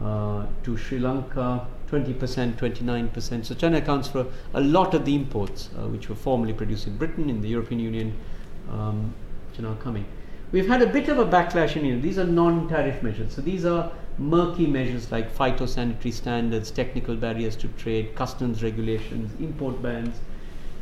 uh, 0.03 0.45
to 0.63 0.77
Sri 0.77 0.99
Lanka, 0.99 1.67
20%, 1.91 2.55
29%. 2.55 3.45
So 3.45 3.55
China 3.55 3.77
accounts 3.77 4.07
for 4.07 4.25
a 4.53 4.61
lot 4.61 4.93
of 4.93 5.05
the 5.05 5.15
imports 5.15 5.69
uh, 5.77 5.87
which 5.87 6.09
were 6.09 6.15
formerly 6.15 6.53
produced 6.53 6.87
in 6.87 6.97
Britain, 6.97 7.29
in 7.29 7.41
the 7.41 7.49
European 7.49 7.79
Union, 7.79 8.17
um, 8.69 9.13
which 9.49 9.59
are 9.59 9.63
now 9.63 9.75
coming. 9.75 10.05
We've 10.51 10.67
had 10.67 10.81
a 10.81 10.87
bit 10.87 11.09
of 11.09 11.19
a 11.19 11.25
backlash 11.25 11.75
in 11.75 11.85
India. 11.85 12.01
These 12.01 12.17
are 12.17 12.25
non-tariff 12.25 13.03
measures. 13.03 13.33
So 13.33 13.41
these 13.41 13.65
are 13.65 13.91
murky 14.17 14.65
measures 14.65 15.11
like 15.11 15.35
phytosanitary 15.35 16.13
standards, 16.13 16.71
technical 16.71 17.15
barriers 17.15 17.55
to 17.57 17.67
trade, 17.69 18.15
customs 18.15 18.63
regulations, 18.63 19.31
import 19.39 19.81
bans. 19.81 20.15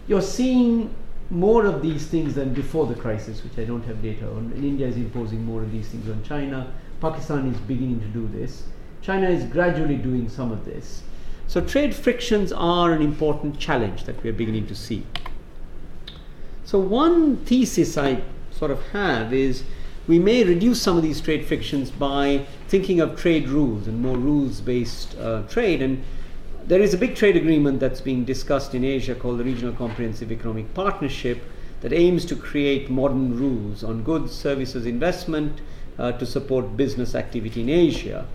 You're 0.07 0.21
seeing 0.21 0.93
more 1.29 1.65
of 1.65 1.81
these 1.81 2.07
things 2.07 2.35
than 2.35 2.53
before 2.53 2.87
the 2.87 2.95
crisis, 2.95 3.43
which 3.43 3.57
I 3.57 3.65
don't 3.65 3.83
have 3.83 4.01
data 4.01 4.25
on. 4.27 4.53
India 4.55 4.87
is 4.87 4.95
imposing 4.95 5.43
more 5.43 5.61
of 5.61 5.71
these 5.71 5.87
things 5.89 6.09
on 6.09 6.23
China. 6.23 6.71
Pakistan 7.01 7.47
is 7.47 7.57
beginning 7.61 7.99
to 7.99 8.07
do 8.07 8.27
this. 8.27 8.63
China 9.01 9.29
is 9.29 9.43
gradually 9.45 9.97
doing 9.97 10.29
some 10.29 10.51
of 10.51 10.65
this. 10.65 11.03
So 11.47 11.61
trade 11.61 11.93
frictions 11.93 12.51
are 12.51 12.91
an 12.93 13.01
important 13.01 13.59
challenge 13.59 14.05
that 14.05 14.21
we 14.23 14.29
are 14.29 14.33
beginning 14.33 14.67
to 14.67 14.75
see. 14.75 15.05
So 16.63 16.79
one 16.79 17.37
thesis 17.37 17.97
I 17.97 18.21
sort 18.51 18.71
of 18.71 18.81
have 18.89 19.33
is 19.33 19.63
we 20.07 20.19
may 20.19 20.43
reduce 20.43 20.81
some 20.81 20.97
of 20.97 21.03
these 21.03 21.21
trade 21.21 21.45
frictions 21.45 21.91
by 21.91 22.45
thinking 22.67 22.99
of 22.99 23.17
trade 23.19 23.49
rules 23.49 23.87
and 23.87 24.01
more 24.01 24.17
rules-based 24.17 25.17
uh, 25.17 25.43
trade. 25.43 25.81
And 25.81 26.03
there 26.67 26.81
is 26.81 26.93
a 26.93 26.97
big 26.97 27.15
trade 27.15 27.37
agreement 27.37 27.79
that's 27.79 28.01
being 28.01 28.25
discussed 28.25 28.75
in 28.75 28.83
Asia 28.83 29.15
called 29.15 29.39
the 29.39 29.43
Regional 29.43 29.73
Comprehensive 29.73 30.33
Economic 30.33 30.73
Partnership 30.73 31.41
that 31.79 31.93
aims 31.93 32.25
to 32.25 32.35
create 32.35 32.89
modern 32.89 33.39
rules 33.39 33.85
on 33.85 34.03
goods, 34.03 34.33
services, 34.33 34.85
investment 34.85 35.61
uh, 35.97 36.11
to 36.11 36.25
support 36.25 36.75
business 36.75 37.15
activity 37.15 37.61
in 37.61 37.69
Asia. 37.69 38.27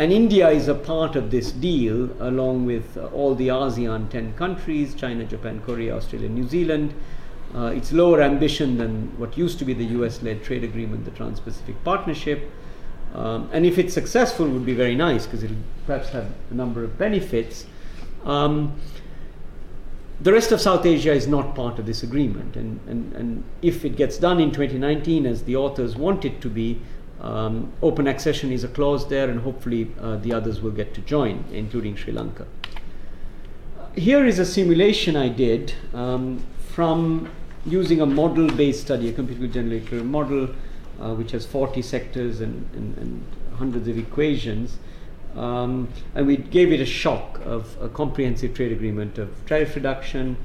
And 0.00 0.12
India 0.12 0.50
is 0.50 0.66
a 0.66 0.74
part 0.74 1.14
of 1.14 1.30
this 1.30 1.52
deal, 1.52 2.10
along 2.18 2.66
with 2.66 2.96
uh, 2.96 3.06
all 3.06 3.36
the 3.36 3.48
ASEAN 3.48 4.10
10 4.10 4.34
countries 4.34 4.96
China, 4.96 5.24
Japan, 5.24 5.60
Korea, 5.64 5.94
Australia, 5.94 6.28
New 6.28 6.48
Zealand. 6.48 6.92
Uh, 7.54 7.66
it's 7.66 7.92
lower 7.92 8.22
ambition 8.22 8.76
than 8.76 9.16
what 9.18 9.38
used 9.38 9.60
to 9.60 9.64
be 9.64 9.72
the 9.72 9.84
US 10.00 10.20
led 10.22 10.42
trade 10.42 10.64
agreement, 10.64 11.04
the 11.04 11.12
Trans 11.12 11.38
Pacific 11.38 11.76
Partnership. 11.84 12.50
Um, 13.14 13.50
and 13.52 13.66
if 13.66 13.78
it's 13.78 13.92
successful, 13.92 14.46
it 14.46 14.50
would 14.50 14.66
be 14.66 14.74
very 14.74 14.94
nice 14.94 15.26
because 15.26 15.42
it'll 15.42 15.56
perhaps 15.86 16.08
have 16.10 16.30
a 16.50 16.54
number 16.54 16.82
of 16.82 16.98
benefits. 16.98 17.66
Um, 18.24 18.74
the 20.20 20.32
rest 20.32 20.52
of 20.52 20.60
South 20.60 20.86
Asia 20.86 21.12
is 21.12 21.26
not 21.26 21.54
part 21.54 21.78
of 21.78 21.86
this 21.86 22.02
agreement, 22.02 22.56
and, 22.56 22.78
and, 22.86 23.12
and 23.14 23.44
if 23.60 23.84
it 23.84 23.96
gets 23.96 24.18
done 24.18 24.40
in 24.40 24.52
2019 24.52 25.26
as 25.26 25.42
the 25.42 25.56
authors 25.56 25.96
want 25.96 26.24
it 26.24 26.40
to 26.40 26.48
be, 26.48 26.80
um, 27.20 27.72
open 27.82 28.06
accession 28.06 28.52
is 28.52 28.62
a 28.62 28.68
clause 28.68 29.08
there, 29.08 29.28
and 29.28 29.40
hopefully 29.40 29.90
uh, 30.00 30.16
the 30.16 30.32
others 30.32 30.60
will 30.60 30.70
get 30.70 30.94
to 30.94 31.00
join, 31.00 31.44
including 31.52 31.96
Sri 31.96 32.12
Lanka. 32.12 32.46
Here 33.96 34.24
is 34.24 34.38
a 34.38 34.46
simulation 34.46 35.16
I 35.16 35.28
did 35.28 35.74
um, 35.92 36.42
from 36.70 37.28
using 37.66 38.00
a 38.00 38.06
model 38.06 38.48
based 38.48 38.82
study, 38.82 39.08
a 39.08 39.12
computer 39.12 39.46
generated 39.46 40.04
model, 40.04 40.48
uh, 41.00 41.14
which 41.14 41.32
has 41.32 41.46
40 41.46 41.82
sectors 41.82 42.40
and, 42.40 42.68
and, 42.74 42.98
and 42.98 43.26
hundreds 43.56 43.88
of 43.88 43.98
equations. 43.98 44.78
Um, 45.36 45.88
and 46.14 46.26
we 46.26 46.36
gave 46.36 46.72
it 46.72 46.80
a 46.80 46.86
shock 46.86 47.40
of 47.44 47.76
a 47.80 47.88
comprehensive 47.88 48.54
trade 48.54 48.72
agreement 48.72 49.18
of 49.18 49.30
tariff 49.46 49.74
reduction, 49.74 50.36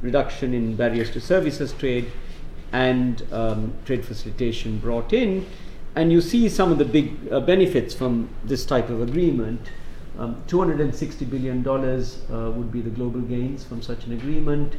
reduction 0.00 0.54
in 0.54 0.76
barriers 0.76 1.10
to 1.12 1.20
services 1.20 1.72
trade, 1.72 2.10
and 2.72 3.26
um, 3.32 3.72
trade 3.84 4.04
facilitation 4.04 4.78
brought 4.78 5.12
in 5.12 5.46
and 5.98 6.12
you 6.12 6.20
see 6.20 6.48
some 6.48 6.70
of 6.70 6.78
the 6.78 6.84
big 6.84 7.12
uh, 7.32 7.40
benefits 7.40 7.92
from 7.92 8.28
this 8.44 8.64
type 8.64 8.88
of 8.88 9.02
agreement. 9.02 9.60
Um, 10.18 10.42
$260 10.48 11.30
billion 11.30 11.66
uh, 11.66 12.50
would 12.50 12.72
be 12.72 12.80
the 12.80 12.90
global 12.90 13.20
gains 13.20 13.62
from 13.62 13.80
such 13.80 14.04
an 14.06 14.12
agreement. 14.12 14.74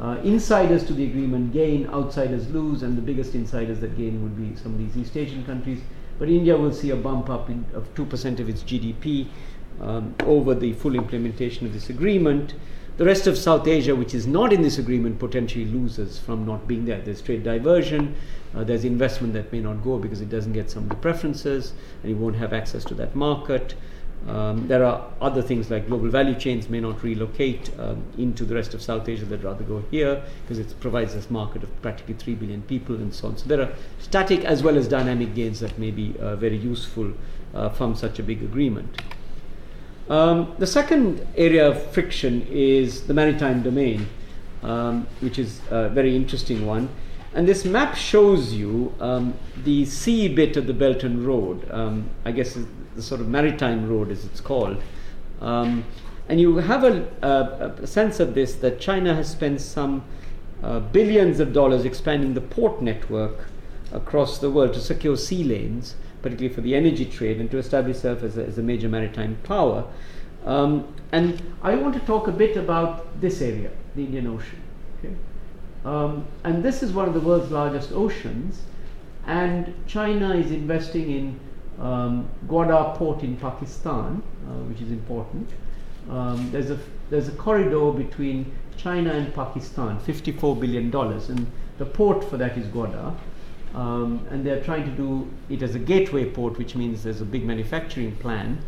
Uh, 0.00 0.18
insiders 0.24 0.84
to 0.84 0.92
the 0.92 1.04
agreement 1.04 1.52
gain, 1.52 1.86
outsiders 1.88 2.50
lose, 2.50 2.82
and 2.82 2.98
the 2.98 3.02
biggest 3.02 3.34
insiders 3.34 3.80
that 3.80 3.96
gain 3.96 4.22
would 4.22 4.36
be 4.36 4.54
some 4.60 4.74
of 4.74 4.78
these 4.78 4.96
East 4.96 5.16
Asian 5.16 5.44
countries. 5.46 5.80
But 6.18 6.28
India 6.28 6.56
will 6.56 6.72
see 6.72 6.90
a 6.90 6.96
bump 6.96 7.30
up 7.30 7.48
in, 7.48 7.64
of 7.72 7.92
2% 7.94 8.40
of 8.40 8.48
its 8.48 8.62
GDP 8.62 9.28
um, 9.80 10.14
over 10.24 10.54
the 10.54 10.74
full 10.74 10.94
implementation 10.94 11.66
of 11.66 11.72
this 11.72 11.88
agreement. 11.88 12.54
The 12.96 13.04
rest 13.04 13.26
of 13.26 13.36
South 13.36 13.66
Asia, 13.66 13.96
which 13.96 14.14
is 14.14 14.26
not 14.26 14.52
in 14.52 14.62
this 14.62 14.78
agreement, 14.78 15.18
potentially 15.18 15.64
loses 15.64 16.18
from 16.18 16.46
not 16.46 16.68
being 16.68 16.84
there. 16.84 17.00
There's 17.00 17.22
trade 17.22 17.42
diversion, 17.42 18.14
uh, 18.54 18.62
there's 18.62 18.84
investment 18.84 19.32
that 19.32 19.50
may 19.50 19.60
not 19.60 19.82
go 19.82 19.98
because 19.98 20.20
it 20.20 20.28
doesn't 20.28 20.52
get 20.52 20.70
some 20.70 20.84
of 20.84 20.88
the 20.90 20.94
preferences 20.96 21.72
and 22.02 22.10
you 22.12 22.16
won't 22.16 22.36
have 22.36 22.52
access 22.52 22.84
to 22.84 22.94
that 22.94 23.16
market. 23.16 23.74
Um, 24.26 24.66
there 24.68 24.84
are 24.84 25.06
other 25.20 25.42
things 25.42 25.70
like 25.70 25.86
global 25.86 26.08
value 26.08 26.34
chains 26.34 26.70
may 26.70 26.80
not 26.80 27.02
relocate 27.02 27.70
um, 27.78 28.02
into 28.16 28.44
the 28.44 28.54
rest 28.54 28.72
of 28.72 28.80
South 28.80 29.06
Asia, 29.06 29.26
they'd 29.26 29.44
rather 29.44 29.64
go 29.64 29.84
here 29.90 30.22
because 30.42 30.58
it 30.58 30.74
provides 30.80 31.14
this 31.14 31.30
market 31.30 31.62
of 31.62 31.82
practically 31.82 32.14
3 32.14 32.34
billion 32.36 32.62
people 32.62 32.96
and 32.96 33.12
so 33.12 33.28
on. 33.28 33.36
So 33.36 33.46
there 33.46 33.60
are 33.60 33.72
static 33.98 34.44
as 34.44 34.62
well 34.62 34.78
as 34.78 34.88
dynamic 34.88 35.34
gains 35.34 35.60
that 35.60 35.78
may 35.78 35.90
be 35.90 36.14
uh, 36.18 36.36
very 36.36 36.56
useful 36.56 37.12
uh, 37.54 37.68
from 37.68 37.94
such 37.94 38.18
a 38.18 38.22
big 38.22 38.42
agreement. 38.42 39.02
Um, 40.08 40.54
the 40.58 40.66
second 40.66 41.26
area 41.36 41.68
of 41.68 41.90
friction 41.92 42.46
is 42.50 43.06
the 43.06 43.14
maritime 43.14 43.62
domain, 43.62 44.08
um, 44.62 45.06
which 45.20 45.38
is 45.38 45.60
a 45.70 45.90
very 45.90 46.16
interesting 46.16 46.66
one. 46.66 46.88
And 47.34 47.48
this 47.48 47.64
map 47.64 47.96
shows 47.96 48.52
you 48.52 48.94
um, 49.00 49.34
the 49.64 49.84
sea 49.84 50.28
bit 50.28 50.56
of 50.56 50.66
the 50.66 50.72
Belt 50.72 51.02
and 51.02 51.26
Road. 51.26 51.68
Um, 51.70 52.08
I 52.24 52.32
guess 52.32 52.56
the 52.96 53.02
sort 53.02 53.20
of 53.20 53.28
maritime 53.28 53.88
road, 53.88 54.10
as 54.10 54.24
it's 54.24 54.40
called. 54.40 54.82
Um, 55.40 55.84
and 56.28 56.40
you 56.40 56.56
have 56.56 56.84
a, 56.84 57.06
a, 57.22 57.82
a, 57.82 57.86
sense 57.86 58.18
of 58.18 58.34
this 58.34 58.54
that 58.56 58.80
China 58.80 59.14
has 59.14 59.30
spent 59.30 59.60
some 59.60 60.04
uh, 60.62 60.80
billions 60.80 61.38
of 61.40 61.52
dollars 61.52 61.84
expanding 61.84 62.32
the 62.34 62.40
port 62.40 62.80
network 62.80 63.48
across 63.92 64.38
the 64.38 64.50
world 64.50 64.72
to 64.74 64.80
secure 64.80 65.16
sea 65.16 65.44
lanes, 65.44 65.96
particularly 66.22 66.54
for 66.54 66.62
the 66.62 66.74
energy 66.74 67.04
trade, 67.04 67.40
and 67.40 67.50
to 67.50 67.58
establish 67.58 67.96
itself 67.96 68.22
as 68.22 68.38
a, 68.38 68.46
as 68.46 68.56
a 68.56 68.62
major 68.62 68.88
maritime 68.88 69.36
power. 69.42 69.84
Um, 70.46 70.94
and 71.12 71.40
I 71.62 71.74
want 71.74 71.94
to 71.94 72.00
talk 72.00 72.28
a 72.28 72.32
bit 72.32 72.56
about 72.56 73.20
this 73.20 73.42
area, 73.42 73.70
the 73.94 74.04
Indian 74.04 74.26
Ocean. 74.28 74.62
Okay? 74.98 75.14
Um, 75.84 76.26
and 76.44 76.62
this 76.62 76.82
is 76.82 76.92
one 76.92 77.06
of 77.06 77.14
the 77.14 77.20
world's 77.20 77.50
largest 77.50 77.92
oceans, 77.92 78.62
and 79.26 79.74
China 79.86 80.34
is 80.34 80.50
investing 80.50 81.10
in 81.10 81.40
um, 81.80 82.28
Gwadar 82.46 82.96
port 82.96 83.22
in 83.22 83.36
Pakistan, 83.36 84.22
uh, 84.46 84.50
which 84.68 84.80
is 84.80 84.90
important. 84.90 85.48
Um, 86.10 86.50
there's 86.50 86.70
a 86.70 86.78
there's 87.10 87.28
a 87.28 87.32
corridor 87.32 87.90
between 87.92 88.52
China 88.76 89.12
and 89.12 89.34
Pakistan, 89.34 89.98
54 90.00 90.56
billion 90.56 90.90
dollars, 90.90 91.28
and 91.28 91.50
the 91.78 91.86
port 91.86 92.24
for 92.24 92.36
that 92.36 92.56
is 92.56 92.66
Gwadar. 92.68 93.14
Um, 93.74 94.24
and 94.30 94.46
they're 94.46 94.62
trying 94.62 94.84
to 94.84 94.90
do 94.90 95.28
it 95.50 95.62
as 95.62 95.74
a 95.74 95.80
gateway 95.80 96.30
port, 96.30 96.58
which 96.58 96.76
means 96.76 97.02
there's 97.02 97.20
a 97.20 97.24
big 97.24 97.44
manufacturing 97.44 98.14
plan, 98.16 98.58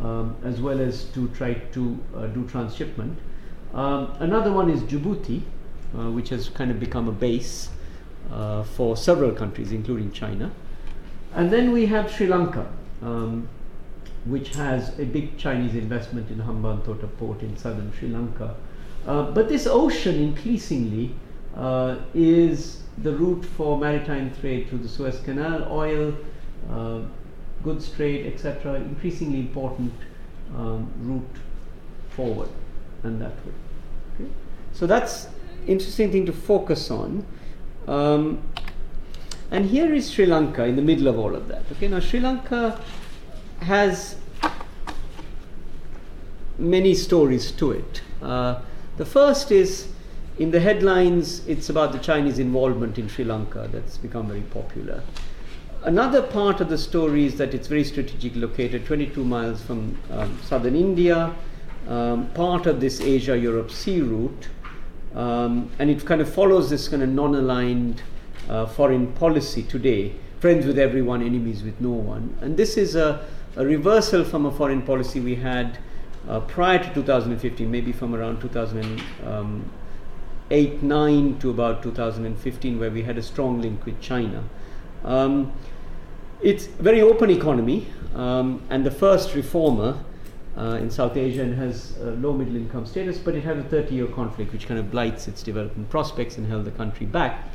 um, 0.00 0.36
as 0.42 0.60
well 0.60 0.80
as 0.80 1.04
to 1.12 1.28
try 1.28 1.54
to 1.54 1.98
uh, 2.16 2.26
do 2.28 2.46
transshipment. 2.48 3.18
Um, 3.74 4.14
another 4.20 4.52
one 4.52 4.70
is 4.70 4.82
Djibouti, 4.82 5.42
uh, 5.96 6.10
which 6.10 6.30
has 6.30 6.48
kind 6.48 6.70
of 6.70 6.80
become 6.80 7.08
a 7.08 7.12
base 7.12 7.68
uh, 8.32 8.62
for 8.62 8.96
several 8.96 9.32
countries, 9.32 9.70
including 9.70 10.12
China. 10.12 10.50
And 11.34 11.50
then 11.50 11.72
we 11.72 11.86
have 11.86 12.10
Sri 12.10 12.26
Lanka, 12.26 12.66
um, 13.02 13.48
which 14.24 14.50
has 14.50 14.98
a 14.98 15.04
big 15.04 15.36
Chinese 15.36 15.74
investment 15.74 16.30
in 16.30 16.38
Hambantota 16.38 17.08
port 17.18 17.42
in 17.42 17.56
southern 17.56 17.92
Sri 17.98 18.08
Lanka. 18.08 18.54
Uh, 19.06 19.30
but 19.32 19.48
this 19.48 19.66
ocean 19.66 20.14
increasingly 20.14 21.14
uh, 21.56 21.96
is 22.14 22.82
the 22.98 23.12
route 23.12 23.44
for 23.44 23.78
maritime 23.78 24.32
trade 24.40 24.68
through 24.68 24.78
the 24.78 24.88
Suez 24.88 25.20
Canal, 25.20 25.66
oil, 25.70 26.14
uh, 26.70 27.00
goods 27.62 27.90
trade, 27.90 28.32
etc., 28.32 28.74
increasingly 28.74 29.40
important 29.40 29.92
um, 30.56 30.90
route 31.00 31.36
forward 32.10 32.48
and 33.02 33.20
that 33.20 33.32
way. 33.44 33.52
Okay? 34.14 34.30
So 34.72 34.86
that's 34.86 35.28
interesting 35.66 36.12
thing 36.12 36.26
to 36.26 36.32
focus 36.32 36.90
on. 36.90 37.26
Um, 37.88 38.42
and 39.50 39.66
here 39.66 39.92
is 39.92 40.10
Sri 40.10 40.26
Lanka 40.26 40.64
in 40.64 40.76
the 40.76 40.82
middle 40.82 41.08
of 41.08 41.18
all 41.18 41.34
of 41.34 41.48
that. 41.48 41.62
Okay, 41.72 41.88
now 41.88 42.00
Sri 42.00 42.20
Lanka 42.20 42.80
has 43.60 44.16
many 46.58 46.94
stories 46.94 47.50
to 47.52 47.72
it. 47.72 48.02
Uh, 48.22 48.60
the 48.96 49.04
first 49.04 49.50
is 49.50 49.88
in 50.38 50.50
the 50.50 50.60
headlines, 50.60 51.46
it's 51.46 51.68
about 51.68 51.92
the 51.92 51.98
Chinese 51.98 52.38
involvement 52.38 52.98
in 52.98 53.08
Sri 53.08 53.24
Lanka 53.24 53.68
that's 53.70 53.98
become 53.98 54.26
very 54.26 54.40
popular. 54.40 55.02
Another 55.84 56.22
part 56.22 56.60
of 56.60 56.68
the 56.68 56.78
story 56.78 57.26
is 57.26 57.36
that 57.36 57.54
it's 57.54 57.68
very 57.68 57.84
strategically 57.84 58.40
located, 58.40 58.86
22 58.86 59.22
miles 59.24 59.62
from 59.62 59.96
um, 60.10 60.38
southern 60.42 60.74
India, 60.74 61.34
um, 61.88 62.28
part 62.30 62.66
of 62.66 62.80
this 62.80 63.00
Asia 63.00 63.36
Europe 63.36 63.70
sea 63.70 64.00
route, 64.00 64.48
um, 65.14 65.70
and 65.78 65.90
it 65.90 66.04
kind 66.04 66.20
of 66.20 66.32
follows 66.32 66.70
this 66.70 66.88
kind 66.88 67.02
of 67.02 67.10
non 67.10 67.34
aligned 67.34 68.02
uh, 68.48 68.66
foreign 68.66 69.12
policy 69.12 69.62
today 69.62 70.14
friends 70.44 70.66
with 70.66 70.78
everyone, 70.78 71.22
enemies 71.22 71.62
with 71.62 71.80
no 71.80 71.88
one. 71.88 72.36
And 72.42 72.54
this 72.54 72.76
is 72.76 72.96
a, 72.96 73.26
a 73.56 73.64
reversal 73.64 74.24
from 74.24 74.44
a 74.44 74.50
foreign 74.50 74.82
policy 74.82 75.18
we 75.18 75.36
had 75.36 75.78
uh, 76.28 76.40
prior 76.40 76.78
to 76.78 76.92
2015, 76.92 77.70
maybe 77.70 77.92
from 77.92 78.14
around 78.14 78.42
2008 78.42 80.82
9 80.82 81.38
to 81.38 81.48
about 81.48 81.82
2015, 81.82 82.78
where 82.78 82.90
we 82.90 83.02
had 83.02 83.16
a 83.16 83.22
strong 83.22 83.62
link 83.62 83.86
with 83.86 83.98
China. 84.02 84.44
Um, 85.02 85.50
it's 86.42 86.66
a 86.66 86.82
very 86.82 87.00
open 87.00 87.30
economy, 87.30 87.86
um, 88.14 88.60
and 88.68 88.84
the 88.84 88.90
first 88.90 89.34
reformer 89.34 89.98
uh, 90.58 90.76
in 90.78 90.90
South 90.90 91.16
Asia 91.16 91.40
and 91.40 91.54
has 91.54 91.96
low 91.98 92.34
middle 92.34 92.56
income 92.56 92.84
status, 92.84 93.16
but 93.16 93.34
it 93.34 93.44
had 93.44 93.56
a 93.56 93.64
30 93.64 93.94
year 93.94 94.08
conflict 94.08 94.52
which 94.52 94.68
kind 94.68 94.78
of 94.78 94.90
blights 94.90 95.26
its 95.26 95.42
development 95.42 95.88
prospects 95.88 96.36
and 96.36 96.46
held 96.46 96.66
the 96.66 96.70
country 96.70 97.06
back. 97.06 97.48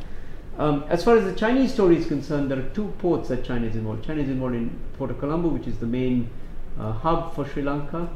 Um, 0.59 0.83
as 0.89 1.05
far 1.05 1.15
as 1.15 1.23
the 1.23 1.33
Chinese 1.33 1.73
story 1.73 1.95
is 1.95 2.05
concerned, 2.05 2.51
there 2.51 2.59
are 2.59 2.69
two 2.73 2.93
ports 2.99 3.29
that 3.29 3.45
China 3.45 3.65
is 3.65 3.77
involved. 3.77 4.05
China 4.05 4.21
is 4.21 4.27
involved 4.27 4.55
in 4.55 4.77
Port 4.97 5.09
of 5.09 5.17
Colombo, 5.17 5.47
which 5.47 5.67
is 5.67 5.77
the 5.77 5.85
main 5.85 6.29
uh, 6.77 6.91
hub 6.91 7.33
for 7.33 7.47
Sri 7.47 7.63
Lanka, 7.63 8.09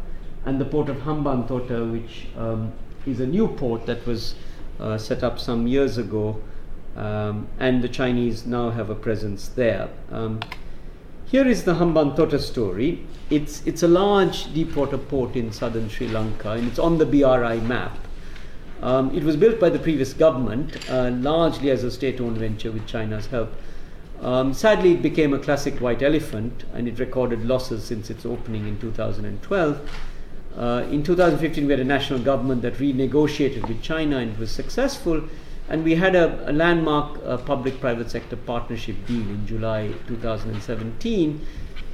and 0.44 0.60
the 0.60 0.66
port 0.66 0.90
of 0.90 0.98
Hambantota, 0.98 1.90
which 1.90 2.28
um, 2.38 2.74
is 3.06 3.22
a 3.22 3.26
new 3.26 3.48
port 3.48 3.86
that 3.86 4.06
was 4.06 4.36
uh, 4.82 4.98
set 4.98 5.24
up 5.24 5.40
some 5.40 5.68
years 5.68 5.98
ago, 5.98 6.38
um, 6.98 7.48
and 7.60 7.82
the 7.82 7.88
Chinese 7.88 8.46
now 8.46 8.72
have 8.72 8.90
a 8.90 8.96
presence 8.96 9.48
there. 9.48 9.90
Um, 10.12 10.42
here 11.26 11.48
is 11.48 11.64
the 11.64 11.76
Hambantota 11.76 12.42
story. 12.42 13.08
It's, 13.30 13.66
it's 13.66 13.84
a 13.84 13.88
large 13.88 14.54
deepwater 14.54 14.98
port 14.98 15.38
in 15.38 15.54
southern 15.54 15.88
Sri 15.88 16.10
Lanka, 16.10 16.52
and 16.52 16.68
it's 16.68 16.78
on 16.78 16.98
the 16.98 17.06
BRI 17.06 17.62
map. 17.62 17.98
Um, 18.84 19.16
it 19.16 19.24
was 19.24 19.38
built 19.38 19.62
by 19.62 19.70
the 19.70 19.80
previous 19.80 20.12
government, 20.12 20.78
uh, 20.90 21.10
largely 21.12 21.72
as 21.72 21.86
a 21.86 21.90
state 21.90 22.20
owned 22.20 22.38
venture 22.38 22.70
with 22.70 22.86
China's 22.86 23.28
help. 23.28 23.50
Um, 24.22 24.54
sadly, 24.54 24.92
it 24.92 25.02
became 25.02 25.34
a 25.34 25.40
classic 25.40 25.80
white 25.80 26.02
elephant 26.02 26.66
and 26.74 26.86
it 26.90 27.00
recorded 27.00 27.46
losses 27.46 27.86
since 27.86 28.10
its 28.10 28.26
opening 28.26 28.68
in 28.68 28.78
2012. 28.82 29.90
Uh, 30.58 30.86
in 30.92 31.02
2015, 31.02 31.66
we 31.66 31.72
had 31.72 31.80
a 31.80 31.86
national 31.86 32.20
government 32.20 32.62
that 32.64 32.74
renegotiated 32.74 33.66
with 33.70 33.82
China 33.82 34.18
and 34.18 34.38
was 34.38 34.52
successful. 34.52 35.24
And 35.70 35.86
we 35.86 35.96
had 35.96 36.14
a, 36.14 36.50
a 36.50 36.52
landmark 36.52 37.22
uh, 37.26 37.38
public 37.38 37.80
private 37.80 38.12
sector 38.12 38.36
partnership 38.36 38.98
deal 39.08 39.22
in 39.22 39.48
July 39.48 39.94
2017. 40.08 41.40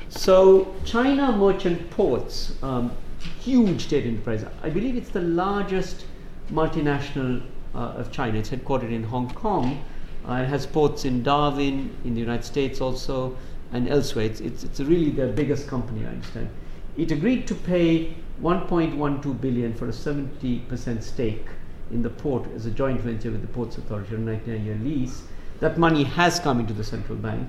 So, 0.09 0.73
China 0.85 1.31
Merchant 1.33 1.91
Ports, 1.91 2.55
um, 2.63 2.91
huge 3.39 3.83
state 3.83 4.07
enterprise, 4.07 4.43
I 4.63 4.71
believe 4.71 4.95
it's 4.95 5.09
the 5.09 5.21
largest 5.21 6.05
multinational 6.49 7.41
uh, 7.75 7.93
of 7.97 8.11
China. 8.11 8.39
It's 8.39 8.49
headquartered 8.49 8.91
in 8.91 9.03
Hong 9.03 9.29
Kong. 9.33 9.83
Uh, 10.27 10.33
it 10.33 10.47
has 10.47 10.65
ports 10.65 11.05
in 11.05 11.23
Darwin, 11.23 11.95
in 12.03 12.13
the 12.13 12.19
United 12.19 12.43
States 12.43 12.81
also, 12.81 13.37
and 13.71 13.87
elsewhere. 13.87 14.25
It's, 14.25 14.41
it's, 14.41 14.63
it's 14.63 14.79
really 14.79 15.11
the 15.11 15.27
biggest 15.27 15.67
company, 15.67 16.05
I 16.05 16.09
understand. 16.09 16.49
It 16.97 17.11
agreed 17.11 17.47
to 17.47 17.55
pay 17.55 18.15
1.12 18.41 19.41
billion 19.41 19.73
for 19.73 19.87
a 19.87 19.91
70% 19.91 21.03
stake 21.03 21.45
in 21.91 22.01
the 22.01 22.09
port 22.09 22.45
as 22.55 22.65
a 22.65 22.71
joint 22.71 23.01
venture 23.01 23.31
with 23.31 23.41
the 23.41 23.47
Ports 23.47 23.77
Authority 23.77 24.15
on 24.15 24.27
a 24.27 24.31
99-year 24.31 24.79
lease. 24.83 25.23
That 25.59 25.77
money 25.77 26.03
has 26.03 26.39
come 26.39 26.59
into 26.59 26.73
the 26.73 26.83
central 26.83 27.17
bank. 27.17 27.47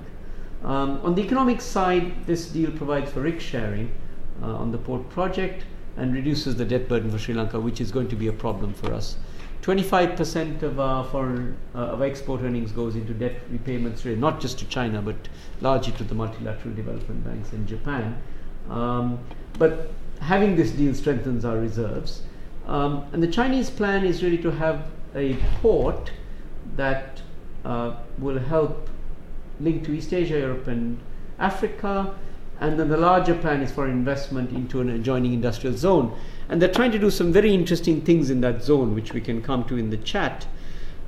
Um, 0.63 0.99
on 1.03 1.15
the 1.15 1.23
economic 1.23 1.61
side, 1.61 2.25
this 2.25 2.47
deal 2.47 2.71
provides 2.71 3.11
for 3.11 3.21
risk 3.21 3.39
sharing 3.39 3.91
uh, 4.41 4.47
on 4.47 4.71
the 4.71 4.77
port 4.77 5.09
project 5.09 5.65
and 5.97 6.13
reduces 6.13 6.55
the 6.55 6.65
debt 6.65 6.87
burden 6.87 7.11
for 7.11 7.19
Sri 7.19 7.33
Lanka, 7.33 7.59
which 7.59 7.81
is 7.81 7.91
going 7.91 8.07
to 8.09 8.15
be 8.15 8.27
a 8.27 8.33
problem 8.33 8.73
for 8.73 8.93
us. 8.93 9.17
25% 9.61 10.63
of 10.63 10.79
our 10.79 11.05
foreign 11.05 11.55
uh, 11.75 11.79
of 11.79 12.01
export 12.01 12.41
earnings 12.41 12.71
goes 12.71 12.95
into 12.95 13.13
debt 13.13 13.35
repayments, 13.51 14.03
not 14.05 14.39
just 14.41 14.57
to 14.57 14.65
China, 14.65 15.01
but 15.01 15.15
largely 15.61 15.93
to 15.93 16.03
the 16.03 16.15
multilateral 16.15 16.73
development 16.73 17.23
banks 17.23 17.53
in 17.53 17.67
Japan. 17.67 18.19
Um, 18.69 19.19
but 19.59 19.91
having 20.19 20.55
this 20.55 20.71
deal 20.71 20.95
strengthens 20.95 21.45
our 21.45 21.57
reserves. 21.57 22.23
Um, 22.65 23.05
and 23.11 23.21
the 23.21 23.27
Chinese 23.27 23.69
plan 23.69 24.03
is 24.03 24.23
really 24.23 24.37
to 24.39 24.51
have 24.51 24.87
a 25.15 25.35
port 25.61 26.11
that 26.75 27.21
uh, 27.65 27.97
will 28.17 28.39
help 28.39 28.89
link 29.59 29.83
to 29.85 29.91
East 29.91 30.13
Asia, 30.13 30.39
Europe, 30.39 30.67
and 30.67 30.99
Africa, 31.37 32.15
and 32.61 32.79
then 32.79 32.89
the 32.89 32.97
larger 32.97 33.33
plan 33.33 33.63
is 33.63 33.71
for 33.71 33.87
investment 33.87 34.51
into 34.51 34.81
an 34.81 34.89
adjoining 34.89 35.33
industrial 35.33 35.75
zone. 35.75 36.15
And 36.47 36.61
they're 36.61 36.71
trying 36.71 36.91
to 36.91 36.99
do 36.99 37.09
some 37.09 37.33
very 37.33 37.55
interesting 37.55 38.01
things 38.01 38.29
in 38.29 38.41
that 38.41 38.63
zone, 38.63 38.93
which 38.93 39.13
we 39.13 39.19
can 39.19 39.41
come 39.41 39.63
to 39.65 39.77
in 39.77 39.89
the 39.89 39.97
chat. 39.97 40.45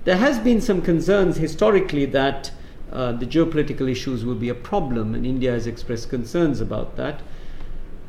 There 0.04 0.18
has 0.18 0.40
been 0.40 0.62
some 0.62 0.82
concerns 0.82 1.38
historically 1.38 2.06
that 2.08 2.52
uh, 2.92 3.12
the 3.12 3.28
geopolitical 3.28 3.90
issues 3.90 4.26
will 4.26 4.36
be 4.36 4.50
a 4.50 4.56
problem, 4.56 5.14
and 5.14 5.28
India 5.28 5.52
has 5.52 5.68
expressed 5.68 6.10
concerns 6.10 6.60
about 6.60 6.96
that. 6.96 7.22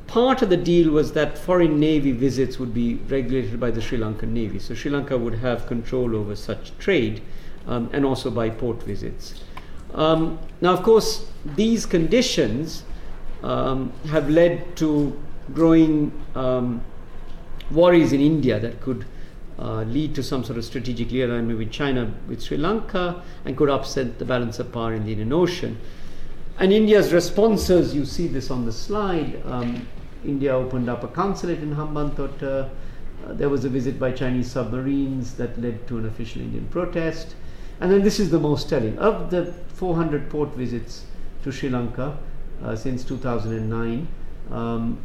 Part 0.07 0.41
of 0.41 0.49
the 0.49 0.57
deal 0.57 0.91
was 0.91 1.13
that 1.13 1.37
foreign 1.37 1.79
navy 1.79 2.13
visits 2.13 2.59
would 2.59 2.73
be 2.73 2.95
regulated 3.09 3.61
by 3.61 3.71
the 3.71 3.83
Sri 3.83 3.99
Lankan 3.99 4.29
Navy. 4.29 4.59
So 4.59 4.75
Sri 4.75 4.91
Lanka 4.91 5.19
would 5.19 5.35
have 5.35 5.67
control 5.67 6.17
over 6.17 6.35
such 6.35 6.77
trade 6.79 7.21
um, 7.67 7.91
and 7.93 8.07
also 8.07 8.31
by 8.31 8.49
port 8.49 8.83
visits. 8.83 9.43
Um, 9.93 10.39
now, 10.61 10.73
of 10.73 10.83
course, 10.83 11.31
these 11.57 11.85
conditions 11.87 12.85
um, 13.45 13.93
have 14.09 14.29
led 14.31 14.75
to 14.77 15.17
growing 15.53 16.11
um, 16.35 16.81
worries 17.71 18.13
in 18.13 18.21
India 18.21 18.59
that 18.59 18.81
could 18.81 19.05
uh, 19.59 19.83
lead 19.83 20.15
to 20.15 20.23
some 20.23 20.43
sort 20.43 20.59
of 20.59 20.65
strategic 20.65 21.09
realignment 21.09 21.59
with 21.59 21.71
China, 21.71 22.13
with 22.27 22.43
Sri 22.43 22.57
Lanka, 22.57 23.23
and 23.45 23.57
could 23.57 23.71
upset 23.71 24.19
the 24.19 24.25
balance 24.25 24.59
of 24.59 24.73
power 24.73 24.95
in 24.95 25.05
the 25.05 25.13
Indian 25.13 25.33
Ocean. 25.33 25.79
And 26.59 26.73
India's 26.73 27.13
responses, 27.13 27.95
you 27.95 28.05
see 28.05 28.27
this 28.27 28.51
on 28.51 28.65
the 28.65 28.73
slide. 28.73 29.41
Um, 29.45 29.87
India 30.25 30.55
opened 30.55 30.89
up 30.89 31.05
a 31.05 31.09
consulate 31.09 31.59
in 31.59 31.75
Hambantota. 31.75 32.71
Uh, 33.27 33.33
there 33.33 33.49
was 33.49 33.65
a 33.65 33.69
visit 33.69 33.99
by 33.99 34.13
Chinese 34.13 34.51
submarines 34.51 35.35
that 35.35 35.61
led 35.61 35.87
to 35.89 35.99
an 35.99 36.07
official 36.07 36.41
Indian 36.41 36.67
protest. 36.69 37.35
And 37.81 37.91
then 37.91 38.03
this 38.03 38.19
is 38.19 38.31
the 38.31 38.39
most 38.39 38.69
telling. 38.69 38.99
Of 38.99 39.31
the 39.31 39.53
400 39.75 40.31
port 40.31 40.51
visits 40.51 41.05
to 41.43 41.53
Sri 41.53 41.69
Lanka, 41.69 42.17
since 42.75 43.05
2009. 43.05 44.09
Um, 44.51 44.99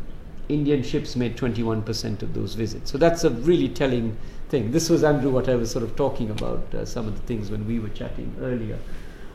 Indian 0.50 0.82
ships 0.82 1.16
made 1.16 1.38
21% 1.38 2.24
of 2.24 2.34
those 2.34 2.56
visits. 2.56 2.92
So 2.92 2.98
that's 2.98 3.24
a 3.24 3.30
really 3.30 3.70
telling 3.70 4.18
thing. 4.50 4.72
This 4.72 4.90
was, 4.90 5.04
Andrew, 5.04 5.30
what 5.30 5.48
I 5.48 5.56
was 5.56 5.70
sort 5.70 5.84
of 5.84 5.96
talking 5.96 6.32
about, 6.32 6.74
uh, 6.74 6.86
some 6.86 7.08
of 7.08 7.16
the 7.16 7.22
things 7.28 7.52
when 7.52 7.68
we 7.68 7.80
were 7.80 7.90
chatting 7.90 8.36
earlier. 8.42 8.80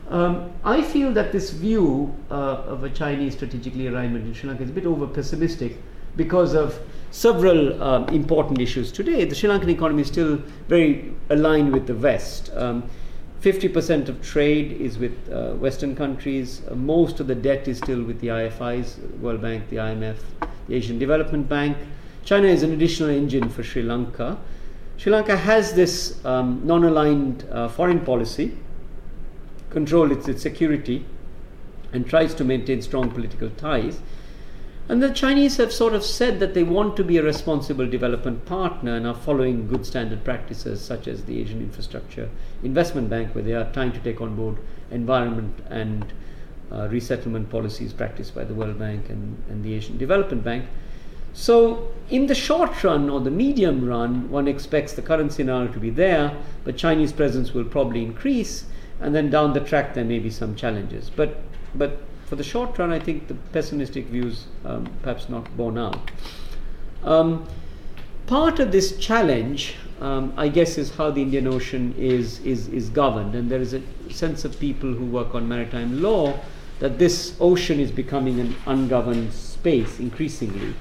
Um, 0.09 0.51
I 0.63 0.83
feel 0.83 1.11
that 1.13 1.31
this 1.31 1.49
view 1.51 2.13
uh, 2.29 2.33
of 2.67 2.83
a 2.83 2.89
Chinese 2.89 3.33
strategically 3.33 3.87
alignment 3.87 4.27
in 4.27 4.33
Sri 4.33 4.49
Lanka 4.49 4.63
is 4.63 4.69
a 4.69 4.73
bit 4.73 4.85
over 4.85 5.07
pessimistic 5.07 5.77
because 6.15 6.53
of 6.53 6.79
several 7.11 7.81
um, 7.81 8.07
important 8.09 8.59
issues 8.59 8.91
today. 8.91 9.25
The 9.25 9.33
Sri 9.33 9.49
Lankan 9.49 9.69
economy 9.69 10.01
is 10.01 10.07
still 10.09 10.35
very 10.67 11.13
aligned 11.29 11.71
with 11.71 11.87
the 11.87 11.95
West. 11.95 12.51
Um, 12.53 12.83
50% 13.45 14.09
of 14.09 14.19
trade 14.23 14.71
is 14.71 14.97
with 14.97 15.31
uh, 15.31 15.51
Western 15.51 15.95
countries. 15.95 16.63
Uh, 16.67 16.73
most 16.73 17.19
of 17.19 17.27
the 17.27 17.35
debt 17.35 17.67
is 17.67 17.77
still 17.77 18.01
with 18.01 18.19
the 18.19 18.29
IFIs, 18.29 18.97
World 19.19 19.39
Bank, 19.39 19.69
the 19.69 19.75
IMF, 19.75 20.17
the 20.67 20.73
Asian 20.73 20.97
Development 20.97 21.47
Bank. 21.47 21.77
China 22.23 22.47
is 22.47 22.63
an 22.63 22.73
additional 22.73 23.11
engine 23.11 23.47
for 23.47 23.61
Sri 23.61 23.83
Lanka. 23.83 24.39
Sri 24.97 25.11
Lanka 25.11 25.37
has 25.37 25.73
this 25.73 26.25
um, 26.25 26.61
non 26.63 26.85
aligned 26.85 27.47
uh, 27.51 27.67
foreign 27.67 27.99
policy, 27.99 28.57
control 29.69 30.11
its, 30.11 30.27
its 30.27 30.41
security, 30.41 31.05
and 31.93 32.07
tries 32.07 32.33
to 32.33 32.43
maintain 32.43 32.81
strong 32.81 33.11
political 33.11 33.51
ties. 33.51 33.99
And 34.87 35.01
the 35.01 35.09
Chinese 35.09 35.57
have 35.57 35.73
sort 35.73 35.93
of 35.93 36.03
said 36.03 36.39
that 36.39 36.53
they 36.53 36.61
want 36.61 36.95
to 36.97 37.03
be 37.03 37.17
a 37.17 37.23
responsible 37.23 37.87
development 37.87 38.45
partner 38.45 38.95
and 38.95 39.07
are 39.07 39.15
following 39.15 39.67
good 39.67 39.83
standard 39.83 40.23
practices 40.23 40.79
such 40.79 41.07
as 41.07 41.23
the 41.23 41.41
Asian 41.41 41.59
Infrastructure 41.59 42.29
Investment 42.61 43.09
Bank, 43.09 43.33
where 43.33 43.43
they 43.43 43.53
are 43.53 43.71
trying 43.73 43.93
to 43.93 43.99
take 43.99 44.21
on 44.21 44.35
board 44.35 44.57
environment 44.91 45.59
and 45.69 46.13
uh, 46.71 46.87
resettlement 46.89 47.49
policies 47.49 47.93
practiced 47.93 48.35
by 48.35 48.43
the 48.43 48.53
World 48.53 48.77
Bank 48.77 49.09
and, 49.09 49.41
and 49.49 49.63
the 49.63 49.73
Asian 49.73 49.97
Development 49.97 50.43
Bank. 50.43 50.65
So, 51.33 51.91
in 52.09 52.27
the 52.27 52.35
short 52.35 52.83
run 52.83 53.09
or 53.09 53.19
the 53.19 53.31
medium 53.31 53.85
run, 53.85 54.29
one 54.29 54.47
expects 54.47 54.93
the 54.93 55.01
current 55.01 55.33
scenario 55.33 55.71
to 55.73 55.79
be 55.79 55.89
there, 55.89 56.37
but 56.63 56.77
Chinese 56.77 57.11
presence 57.11 57.53
will 57.53 57.65
probably 57.65 58.03
increase, 58.03 58.65
and 59.01 59.13
then 59.13 59.31
down 59.31 59.53
the 59.53 59.59
track 59.59 59.95
there 59.95 60.05
may 60.05 60.19
be 60.19 60.29
some 60.29 60.55
challenges. 60.55 61.09
But, 61.13 61.41
but 61.73 61.99
for 62.25 62.35
the 62.35 62.43
short 62.43 62.77
run, 62.77 62.91
I 62.91 62.99
think 62.99 63.27
the 63.27 63.35
pessimistic 63.53 64.05
views 64.05 64.47
um, 64.65 64.87
perhaps 65.03 65.29
not 65.29 65.55
borne 65.55 65.77
out. 65.77 66.11
Um, 67.03 67.47
part 68.25 68.59
of 68.59 68.71
this 68.71 68.97
challenge, 68.97 69.75
um, 70.01 70.33
I 70.35 70.47
guess, 70.47 70.77
is 70.77 70.95
how 70.95 71.11
the 71.11 71.21
Indian 71.21 71.47
Ocean 71.47 71.93
is, 71.97 72.39
is, 72.39 72.67
is 72.69 72.89
governed, 72.89 73.35
and 73.35 73.49
there 73.49 73.61
is 73.61 73.73
a 73.73 73.81
sense 74.09 74.43
of 74.43 74.59
people 74.59 74.91
who 74.91 75.05
work 75.05 75.35
on 75.35 75.47
maritime 75.47 76.01
law 76.01 76.39
that 76.79 76.99
this 76.99 77.35
ocean 77.39 77.79
is 77.79 77.91
becoming 77.91 78.39
an 78.39 78.55
ungoverned 78.65 79.31
space 79.31 79.99
increasingly. 79.99 80.73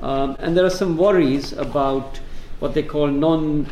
Um, 0.00 0.36
and 0.38 0.56
there 0.56 0.64
are 0.64 0.70
some 0.70 0.96
worries 0.96 1.52
about 1.52 2.20
what 2.60 2.74
they 2.74 2.82
call 2.82 3.08
non 3.08 3.68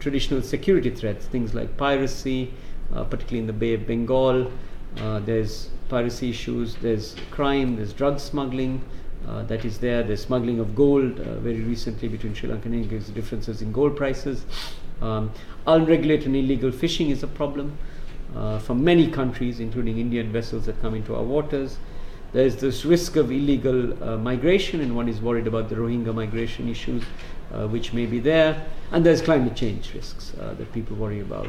traditional 0.00 0.42
security 0.42 0.90
threats, 0.90 1.26
things 1.26 1.54
like 1.54 1.76
piracy, 1.76 2.52
uh, 2.94 3.04
particularly 3.04 3.40
in 3.40 3.46
the 3.46 3.52
Bay 3.52 3.74
of 3.74 3.86
Bengal. 3.86 4.50
Uh, 4.98 5.18
there's 5.20 5.70
piracy 5.88 6.30
issues, 6.30 6.76
there's 6.76 7.16
crime, 7.30 7.76
there's 7.76 7.92
drug 7.92 8.18
smuggling 8.20 8.82
uh, 9.28 9.42
that 9.44 9.64
is 9.64 9.78
there, 9.78 10.02
there's 10.02 10.22
smuggling 10.22 10.58
of 10.58 10.74
gold 10.74 11.18
uh, 11.18 11.36
very 11.36 11.60
recently 11.60 12.08
between 12.08 12.34
Sri 12.34 12.48
Lanka 12.48 12.66
and 12.66 12.74
India, 12.74 12.90
there's 12.90 13.08
differences 13.08 13.62
in 13.62 13.72
gold 13.72 13.96
prices. 13.96 14.44
Um, 15.00 15.32
unregulated 15.66 16.26
and 16.26 16.36
illegal 16.36 16.70
fishing 16.70 17.10
is 17.10 17.22
a 17.22 17.26
problem 17.26 17.76
uh, 18.36 18.60
many 18.74 19.10
countries, 19.10 19.60
including 19.60 19.98
Indian 19.98 20.32
vessels 20.32 20.66
that 20.66 20.80
come 20.80 20.94
into 20.94 21.14
our 21.14 21.22
waters. 21.22 21.78
There's 22.32 22.56
this 22.56 22.84
risk 22.84 23.16
of 23.16 23.30
illegal 23.30 24.02
uh, 24.02 24.16
migration, 24.16 24.80
and 24.80 24.96
one 24.96 25.08
is 25.08 25.20
worried 25.20 25.46
about 25.46 25.68
the 25.68 25.76
Rohingya 25.76 26.12
migration 26.12 26.68
issues, 26.68 27.04
uh, 27.52 27.68
which 27.68 27.92
may 27.92 28.06
be 28.06 28.18
there. 28.18 28.66
And 28.90 29.06
there's 29.06 29.22
climate 29.22 29.54
change 29.54 29.94
risks 29.94 30.32
uh, 30.40 30.54
that 30.54 30.72
people 30.72 30.96
worry 30.96 31.20
about. 31.20 31.48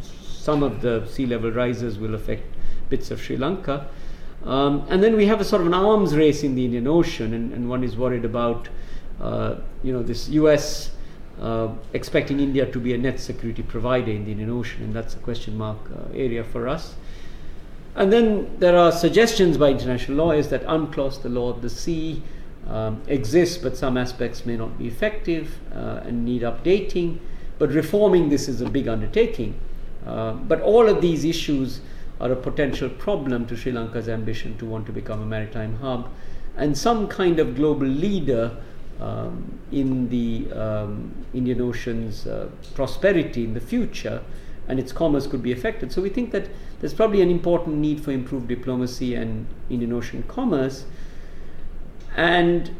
Some 0.00 0.62
of 0.62 0.80
the 0.80 1.06
sea 1.06 1.26
level 1.26 1.52
rises 1.52 1.98
will 1.98 2.14
affect 2.14 2.53
bits 2.88 3.10
of 3.10 3.20
Sri 3.20 3.36
Lanka. 3.36 3.88
Um, 4.44 4.86
and 4.90 5.02
then 5.02 5.16
we 5.16 5.26
have 5.26 5.40
a 5.40 5.44
sort 5.44 5.62
of 5.62 5.66
an 5.66 5.74
arms 5.74 6.14
race 6.14 6.42
in 6.42 6.54
the 6.54 6.64
Indian 6.64 6.86
Ocean, 6.86 7.32
and, 7.32 7.52
and 7.52 7.68
one 7.68 7.82
is 7.82 7.96
worried 7.96 8.24
about, 8.24 8.68
uh, 9.20 9.56
you 9.82 9.92
know, 9.92 10.02
this 10.02 10.28
U.S. 10.28 10.90
Uh, 11.40 11.68
expecting 11.94 12.40
India 12.40 12.70
to 12.70 12.78
be 12.78 12.92
a 12.92 12.98
net 12.98 13.18
security 13.18 13.62
provider 13.62 14.10
in 14.10 14.24
the 14.24 14.32
Indian 14.32 14.50
Ocean, 14.50 14.84
and 14.84 14.94
that's 14.94 15.14
a 15.14 15.18
question 15.18 15.56
mark 15.56 15.78
uh, 15.90 16.12
area 16.12 16.44
for 16.44 16.68
us. 16.68 16.94
And 17.96 18.12
then 18.12 18.56
there 18.58 18.76
are 18.76 18.92
suggestions 18.92 19.56
by 19.56 19.70
international 19.70 20.18
lawyers 20.18 20.48
that 20.48 20.64
UNCLOS, 20.64 21.22
the 21.22 21.28
law 21.28 21.50
of 21.50 21.62
the 21.62 21.70
sea, 21.70 22.22
um, 22.68 23.02
exists, 23.06 23.58
but 23.58 23.76
some 23.76 23.96
aspects 23.96 24.44
may 24.44 24.56
not 24.56 24.78
be 24.78 24.88
effective 24.88 25.58
uh, 25.72 26.00
and 26.04 26.24
need 26.24 26.42
updating. 26.42 27.18
But 27.58 27.70
reforming 27.70 28.30
this 28.30 28.48
is 28.48 28.60
a 28.60 28.68
big 28.68 28.88
undertaking. 28.88 29.54
Uh, 30.06 30.32
but 30.32 30.60
all 30.60 30.88
of 30.88 31.00
these 31.00 31.24
issues 31.24 31.80
are 32.20 32.32
a 32.32 32.36
potential 32.36 32.88
problem 32.88 33.46
to 33.46 33.56
Sri 33.56 33.72
Lanka's 33.72 34.08
ambition 34.08 34.56
to 34.58 34.66
want 34.66 34.86
to 34.86 34.92
become 34.92 35.22
a 35.22 35.26
maritime 35.26 35.76
hub. 35.76 36.08
And 36.56 36.76
some 36.78 37.08
kind 37.08 37.38
of 37.40 37.56
global 37.56 37.86
leader 37.86 38.56
um, 39.00 39.58
in 39.72 40.08
the 40.08 40.50
um, 40.52 41.12
Indian 41.32 41.60
Ocean's 41.60 42.26
uh, 42.26 42.48
prosperity 42.74 43.44
in 43.44 43.54
the 43.54 43.60
future 43.60 44.22
and 44.68 44.78
its 44.78 44.92
commerce 44.92 45.26
could 45.26 45.42
be 45.42 45.52
affected. 45.52 45.92
So 45.92 46.00
we 46.00 46.08
think 46.08 46.30
that 46.30 46.48
there's 46.80 46.94
probably 46.94 47.20
an 47.20 47.30
important 47.30 47.76
need 47.76 48.02
for 48.02 48.12
improved 48.12 48.48
diplomacy 48.48 49.14
and 49.14 49.46
Indian 49.68 49.92
Ocean 49.92 50.22
commerce. 50.28 50.86
And 52.16 52.74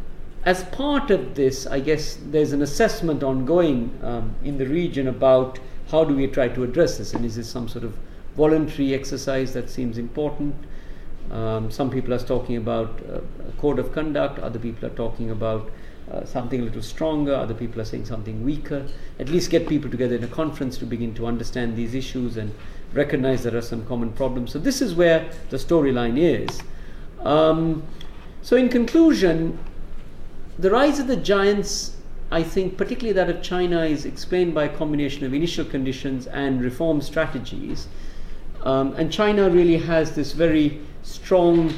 as 0.45 0.65
part 0.65 1.11
of 1.11 1.35
this, 1.35 1.67
I 1.67 1.81
guess 1.81 2.19
there's 2.23 2.53
an 2.53 2.63
assessment 2.63 3.23
ongoing 3.23 3.99
um, 4.03 4.35
in 4.45 4.59
the 4.59 4.67
region 4.67 5.09
about 5.09 5.59
how 5.91 6.05
do 6.05 6.15
we 6.15 6.27
try 6.27 6.49
to 6.49 6.65
address 6.65 6.99
this, 6.99 7.13
and 7.13 7.25
is 7.25 7.37
this 7.37 7.49
some 7.49 7.69
sort 7.69 7.85
of 7.85 7.97
voluntary 8.37 8.95
exercise 8.95 9.53
that 9.53 9.71
seems 9.71 9.99
important? 9.99 10.55
Um, 11.31 11.71
some 11.71 11.91
people 11.91 12.13
are 12.13 12.19
talking 12.19 12.57
about 12.57 13.01
uh, 13.09 13.21
a 13.49 13.53
code 13.61 13.79
of 13.79 13.93
conduct, 13.93 14.39
other 14.39 14.59
people 14.59 14.87
are 14.87 14.95
talking 14.95 15.31
about 15.31 15.71
uh, 16.11 16.25
something 16.25 16.61
a 16.61 16.65
little 16.65 16.83
stronger, 16.83 17.35
other 17.35 17.55
people 17.55 17.81
are 17.81 17.85
saying 17.85 18.05
something 18.05 18.45
weaker. 18.45 18.87
At 19.19 19.29
least 19.29 19.51
get 19.51 19.67
people 19.67 19.91
together 19.91 20.17
in 20.17 20.25
a 20.25 20.29
conference 20.29 20.77
to 20.79 20.87
begin 20.87 21.15
to 21.15 21.27
understand 21.27 21.77
these 21.77 21.95
issues 21.95 22.37
and 22.37 22.55
recognize 22.93 23.43
there 23.43 23.57
are 23.57 23.63
some 23.63 23.87
common 23.87 24.13
problems. 24.13 24.53
So, 24.53 24.59
this 24.59 24.83
is 24.83 24.95
where 24.95 25.31
the 25.51 25.57
storyline 25.57 26.19
is. 26.19 26.63
Um, 27.21 27.83
so, 28.43 28.57
in 28.57 28.69
conclusion, 28.69 29.59
the 30.59 30.71
rise 30.71 30.99
of 30.99 31.07
the 31.07 31.17
giants, 31.17 31.97
I 32.31 32.43
think, 32.43 32.77
particularly 32.77 33.15
that 33.15 33.31
of 33.31 33.43
China, 33.43 33.85
is 33.85 34.05
explained 34.05 34.55
by 34.55 34.65
a 34.65 34.77
combination 34.77 35.25
of 35.25 35.33
initial 35.33 35.65
conditions 35.65 36.27
and 36.27 36.63
reform 36.63 37.01
strategies. 37.01 37.89
Um, 38.65 38.95
and 38.95 39.13
China 39.13 39.51
really 39.51 39.77
has 39.77 40.15
this 40.15 40.33
very 40.33 40.81
strong 41.03 41.73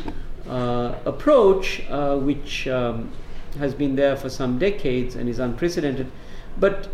uh, 0.49 0.95
approach, 1.05 1.82
uh, 1.91 2.16
which 2.16 2.68
um, 2.68 3.11
has 3.59 3.74
been 3.74 3.97
there 3.97 4.16
for 4.16 4.28
some 4.28 4.59
decades 4.59 5.16
and 5.16 5.28
is 5.28 5.41
unprecedented. 5.41 6.11
But 6.59 6.89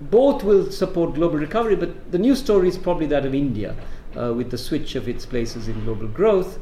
both 0.00 0.44
will 0.44 0.70
support 0.70 1.14
global 1.14 1.38
recovery, 1.38 1.74
but 1.74 2.12
the 2.12 2.18
new 2.18 2.36
story 2.36 2.68
is 2.68 2.78
probably 2.78 3.06
that 3.06 3.26
of 3.26 3.34
India 3.34 3.74
uh, 4.16 4.32
with 4.32 4.50
the 4.50 4.58
switch 4.58 4.94
of 4.94 5.08
its 5.08 5.26
places 5.26 5.66
in 5.66 5.84
global 5.84 6.06
growth. 6.06 6.58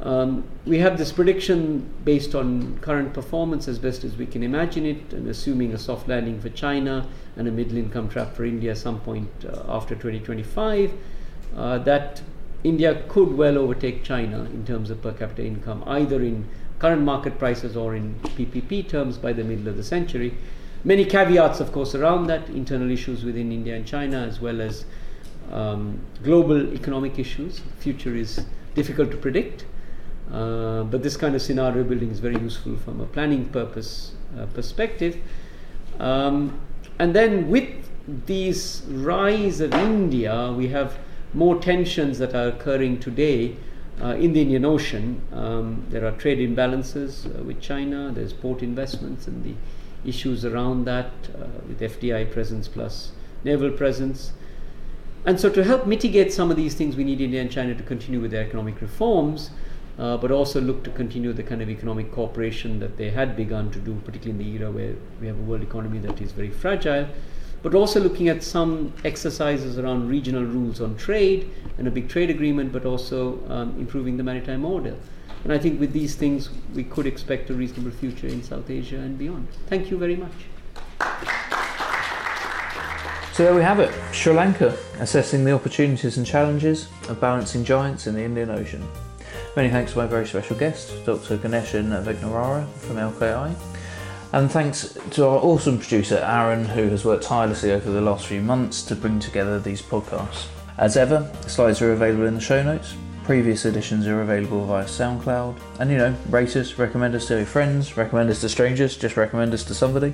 Um, 0.00 0.44
we 0.66 0.78
have 0.78 0.98
this 0.98 1.10
prediction 1.10 1.88
based 2.04 2.34
on 2.34 2.78
current 2.80 3.14
performance 3.14 3.66
as 3.66 3.78
best 3.78 4.04
as 4.04 4.16
we 4.16 4.26
can 4.26 4.42
imagine 4.42 4.84
it, 4.84 5.12
and 5.12 5.28
assuming 5.28 5.72
a 5.72 5.78
soft 5.78 6.08
landing 6.08 6.40
for 6.40 6.50
China 6.50 7.06
and 7.36 7.48
a 7.48 7.50
middle 7.50 7.78
income 7.78 8.08
trap 8.08 8.34
for 8.34 8.44
India 8.44 8.72
at 8.72 8.78
some 8.78 9.00
point 9.00 9.28
uh, 9.44 9.64
after 9.68 9.94
2025, 9.94 10.92
uh, 11.54 11.78
that 11.78 12.22
India 12.64 13.02
could 13.08 13.36
well 13.36 13.58
overtake 13.58 14.02
China 14.02 14.44
in 14.44 14.64
terms 14.66 14.90
of 14.90 15.00
per 15.02 15.12
capita 15.12 15.44
income, 15.44 15.84
either 15.86 16.22
in 16.22 16.48
current 16.78 17.02
market 17.02 17.38
prices 17.38 17.76
or 17.76 17.94
in 17.94 18.14
PPP 18.36 18.88
terms 18.88 19.16
by 19.16 19.32
the 19.32 19.44
middle 19.44 19.68
of 19.68 19.76
the 19.76 19.84
century. 19.84 20.36
Many 20.84 21.04
caveats, 21.04 21.60
of 21.60 21.72
course, 21.72 21.94
around 21.94 22.26
that 22.26 22.48
internal 22.48 22.90
issues 22.90 23.24
within 23.24 23.50
India 23.52 23.74
and 23.74 23.86
China, 23.86 24.18
as 24.18 24.40
well 24.40 24.60
as 24.60 24.84
um, 25.52 25.98
global 26.22 26.74
economic 26.74 27.18
issues. 27.18 27.60
The 27.60 27.82
Future 27.82 28.14
is 28.14 28.44
difficult 28.74 29.10
to 29.10 29.16
predict, 29.16 29.64
uh, 30.32 30.82
but 30.84 31.02
this 31.02 31.16
kind 31.16 31.34
of 31.34 31.42
scenario 31.42 31.82
building 31.84 32.10
is 32.10 32.20
very 32.20 32.38
useful 32.38 32.76
from 32.76 33.00
a 33.00 33.06
planning 33.06 33.46
purpose 33.46 34.12
uh, 34.38 34.46
perspective. 34.46 35.16
Um, 35.98 36.60
and 36.98 37.14
then 37.14 37.48
with 37.48 37.68
these 38.26 38.82
rise 38.88 39.60
of 39.60 39.72
India, 39.74 40.52
we 40.52 40.68
have 40.68 40.98
more 41.36 41.60
tensions 41.60 42.18
that 42.18 42.34
are 42.34 42.48
occurring 42.48 42.98
today 42.98 43.54
uh, 44.00 44.14
in 44.14 44.32
the 44.32 44.40
Indian 44.40 44.64
Ocean. 44.64 45.20
Um, 45.32 45.84
there 45.90 46.06
are 46.06 46.12
trade 46.12 46.38
imbalances 46.38 47.26
uh, 47.26 47.42
with 47.44 47.60
China, 47.60 48.10
there's 48.12 48.32
port 48.32 48.62
investments 48.62 49.26
and 49.26 49.44
the 49.44 49.54
issues 50.08 50.46
around 50.46 50.86
that 50.86 51.10
uh, 51.34 51.46
with 51.68 51.80
FDI 51.80 52.32
presence 52.32 52.68
plus 52.68 53.12
naval 53.44 53.70
presence. 53.70 54.32
And 55.26 55.38
so, 55.38 55.50
to 55.50 55.62
help 55.62 55.86
mitigate 55.86 56.32
some 56.32 56.50
of 56.50 56.56
these 56.56 56.74
things, 56.74 56.96
we 56.96 57.04
need 57.04 57.20
India 57.20 57.40
and 57.42 57.50
China 57.50 57.74
to 57.74 57.82
continue 57.82 58.20
with 58.20 58.30
their 58.30 58.46
economic 58.46 58.80
reforms, 58.80 59.50
uh, 59.98 60.16
but 60.16 60.30
also 60.30 60.60
look 60.60 60.84
to 60.84 60.90
continue 60.90 61.32
the 61.34 61.42
kind 61.42 61.60
of 61.60 61.68
economic 61.68 62.12
cooperation 62.12 62.80
that 62.80 62.96
they 62.96 63.10
had 63.10 63.36
begun 63.36 63.70
to 63.72 63.78
do, 63.80 64.00
particularly 64.04 64.40
in 64.40 64.52
the 64.52 64.56
era 64.58 64.70
where 64.70 64.94
we 65.20 65.26
have 65.26 65.36
a 65.36 65.42
world 65.42 65.62
economy 65.62 65.98
that 65.98 66.20
is 66.22 66.32
very 66.32 66.50
fragile 66.50 67.08
but 67.66 67.74
also 67.74 67.98
looking 67.98 68.28
at 68.28 68.44
some 68.44 68.92
exercises 69.04 69.76
around 69.76 70.08
regional 70.08 70.44
rules 70.44 70.80
on 70.80 70.96
trade 70.96 71.50
and 71.78 71.88
a 71.88 71.90
big 71.90 72.08
trade 72.08 72.30
agreement, 72.30 72.72
but 72.72 72.86
also 72.86 73.40
um, 73.48 73.74
improving 73.76 74.16
the 74.16 74.22
maritime 74.22 74.64
order. 74.64 74.94
And 75.42 75.52
I 75.52 75.58
think 75.58 75.80
with 75.80 75.92
these 75.92 76.14
things, 76.14 76.48
we 76.76 76.84
could 76.84 77.08
expect 77.08 77.50
a 77.50 77.54
reasonable 77.54 77.90
future 77.90 78.28
in 78.28 78.40
South 78.40 78.70
Asia 78.70 78.98
and 78.98 79.18
beyond. 79.18 79.48
Thank 79.66 79.90
you 79.90 79.98
very 79.98 80.14
much. 80.14 80.30
So 83.32 83.42
there 83.42 83.52
we 83.52 83.62
have 83.62 83.80
it 83.80 83.92
Sri 84.12 84.32
Lanka 84.32 84.78
assessing 85.00 85.44
the 85.44 85.50
opportunities 85.50 86.18
and 86.18 86.24
challenges 86.24 86.88
of 87.08 87.20
balancing 87.20 87.64
giants 87.64 88.06
in 88.06 88.14
the 88.14 88.22
Indian 88.22 88.50
Ocean. 88.50 88.86
Many 89.56 89.70
thanks 89.70 89.90
to 89.90 89.98
my 89.98 90.06
very 90.06 90.28
special 90.28 90.56
guest, 90.56 91.04
Dr. 91.04 91.36
Ganeshan 91.36 92.04
Wignaraja 92.04 92.68
from 92.74 92.94
LKI. 92.94 93.75
And 94.36 94.48
thanks 94.50 94.98
to 95.12 95.24
our 95.24 95.38
awesome 95.38 95.78
producer 95.78 96.18
Aaron, 96.18 96.66
who 96.66 96.90
has 96.90 97.06
worked 97.06 97.24
tirelessly 97.24 97.72
over 97.72 97.90
the 97.90 98.02
last 98.02 98.26
few 98.26 98.42
months 98.42 98.82
to 98.82 98.94
bring 98.94 99.18
together 99.18 99.58
these 99.58 99.80
podcasts. 99.80 100.48
As 100.76 100.98
ever, 100.98 101.26
slides 101.46 101.80
are 101.80 101.94
available 101.94 102.26
in 102.26 102.34
the 102.34 102.40
show 102.42 102.62
notes. 102.62 102.94
Previous 103.24 103.64
editions 103.64 104.06
are 104.06 104.20
available 104.20 104.66
via 104.66 104.84
SoundCloud. 104.84 105.58
And 105.80 105.90
you 105.90 105.96
know, 105.96 106.14
rate 106.28 106.54
us, 106.54 106.78
recommend 106.78 107.14
us 107.14 107.28
to 107.28 107.36
your 107.36 107.46
friends, 107.46 107.96
recommend 107.96 108.28
us 108.28 108.42
to 108.42 108.50
strangers, 108.50 108.98
just 108.98 109.16
recommend 109.16 109.54
us 109.54 109.64
to 109.64 109.74
somebody. 109.74 110.12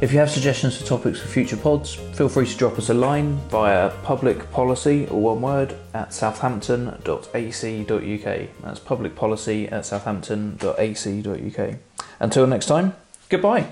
If 0.00 0.12
you 0.12 0.18
have 0.18 0.32
suggestions 0.32 0.76
for 0.76 0.84
topics 0.84 1.20
for 1.20 1.28
future 1.28 1.56
pods, 1.56 1.94
feel 1.94 2.28
free 2.28 2.46
to 2.46 2.56
drop 2.56 2.76
us 2.76 2.88
a 2.88 2.94
line 2.94 3.36
via 3.50 3.90
public 4.02 4.50
policy, 4.50 5.06
or 5.06 5.20
one 5.20 5.42
word, 5.42 5.76
at 5.94 6.12
southampton.ac.uk. 6.12 8.48
That's 8.64 8.80
public 8.80 9.14
policy 9.14 9.68
at 9.68 9.86
southampton.ac.uk. 9.86 11.74
Until 12.18 12.48
next 12.48 12.66
time, 12.66 12.94
Goodbye. 13.28 13.66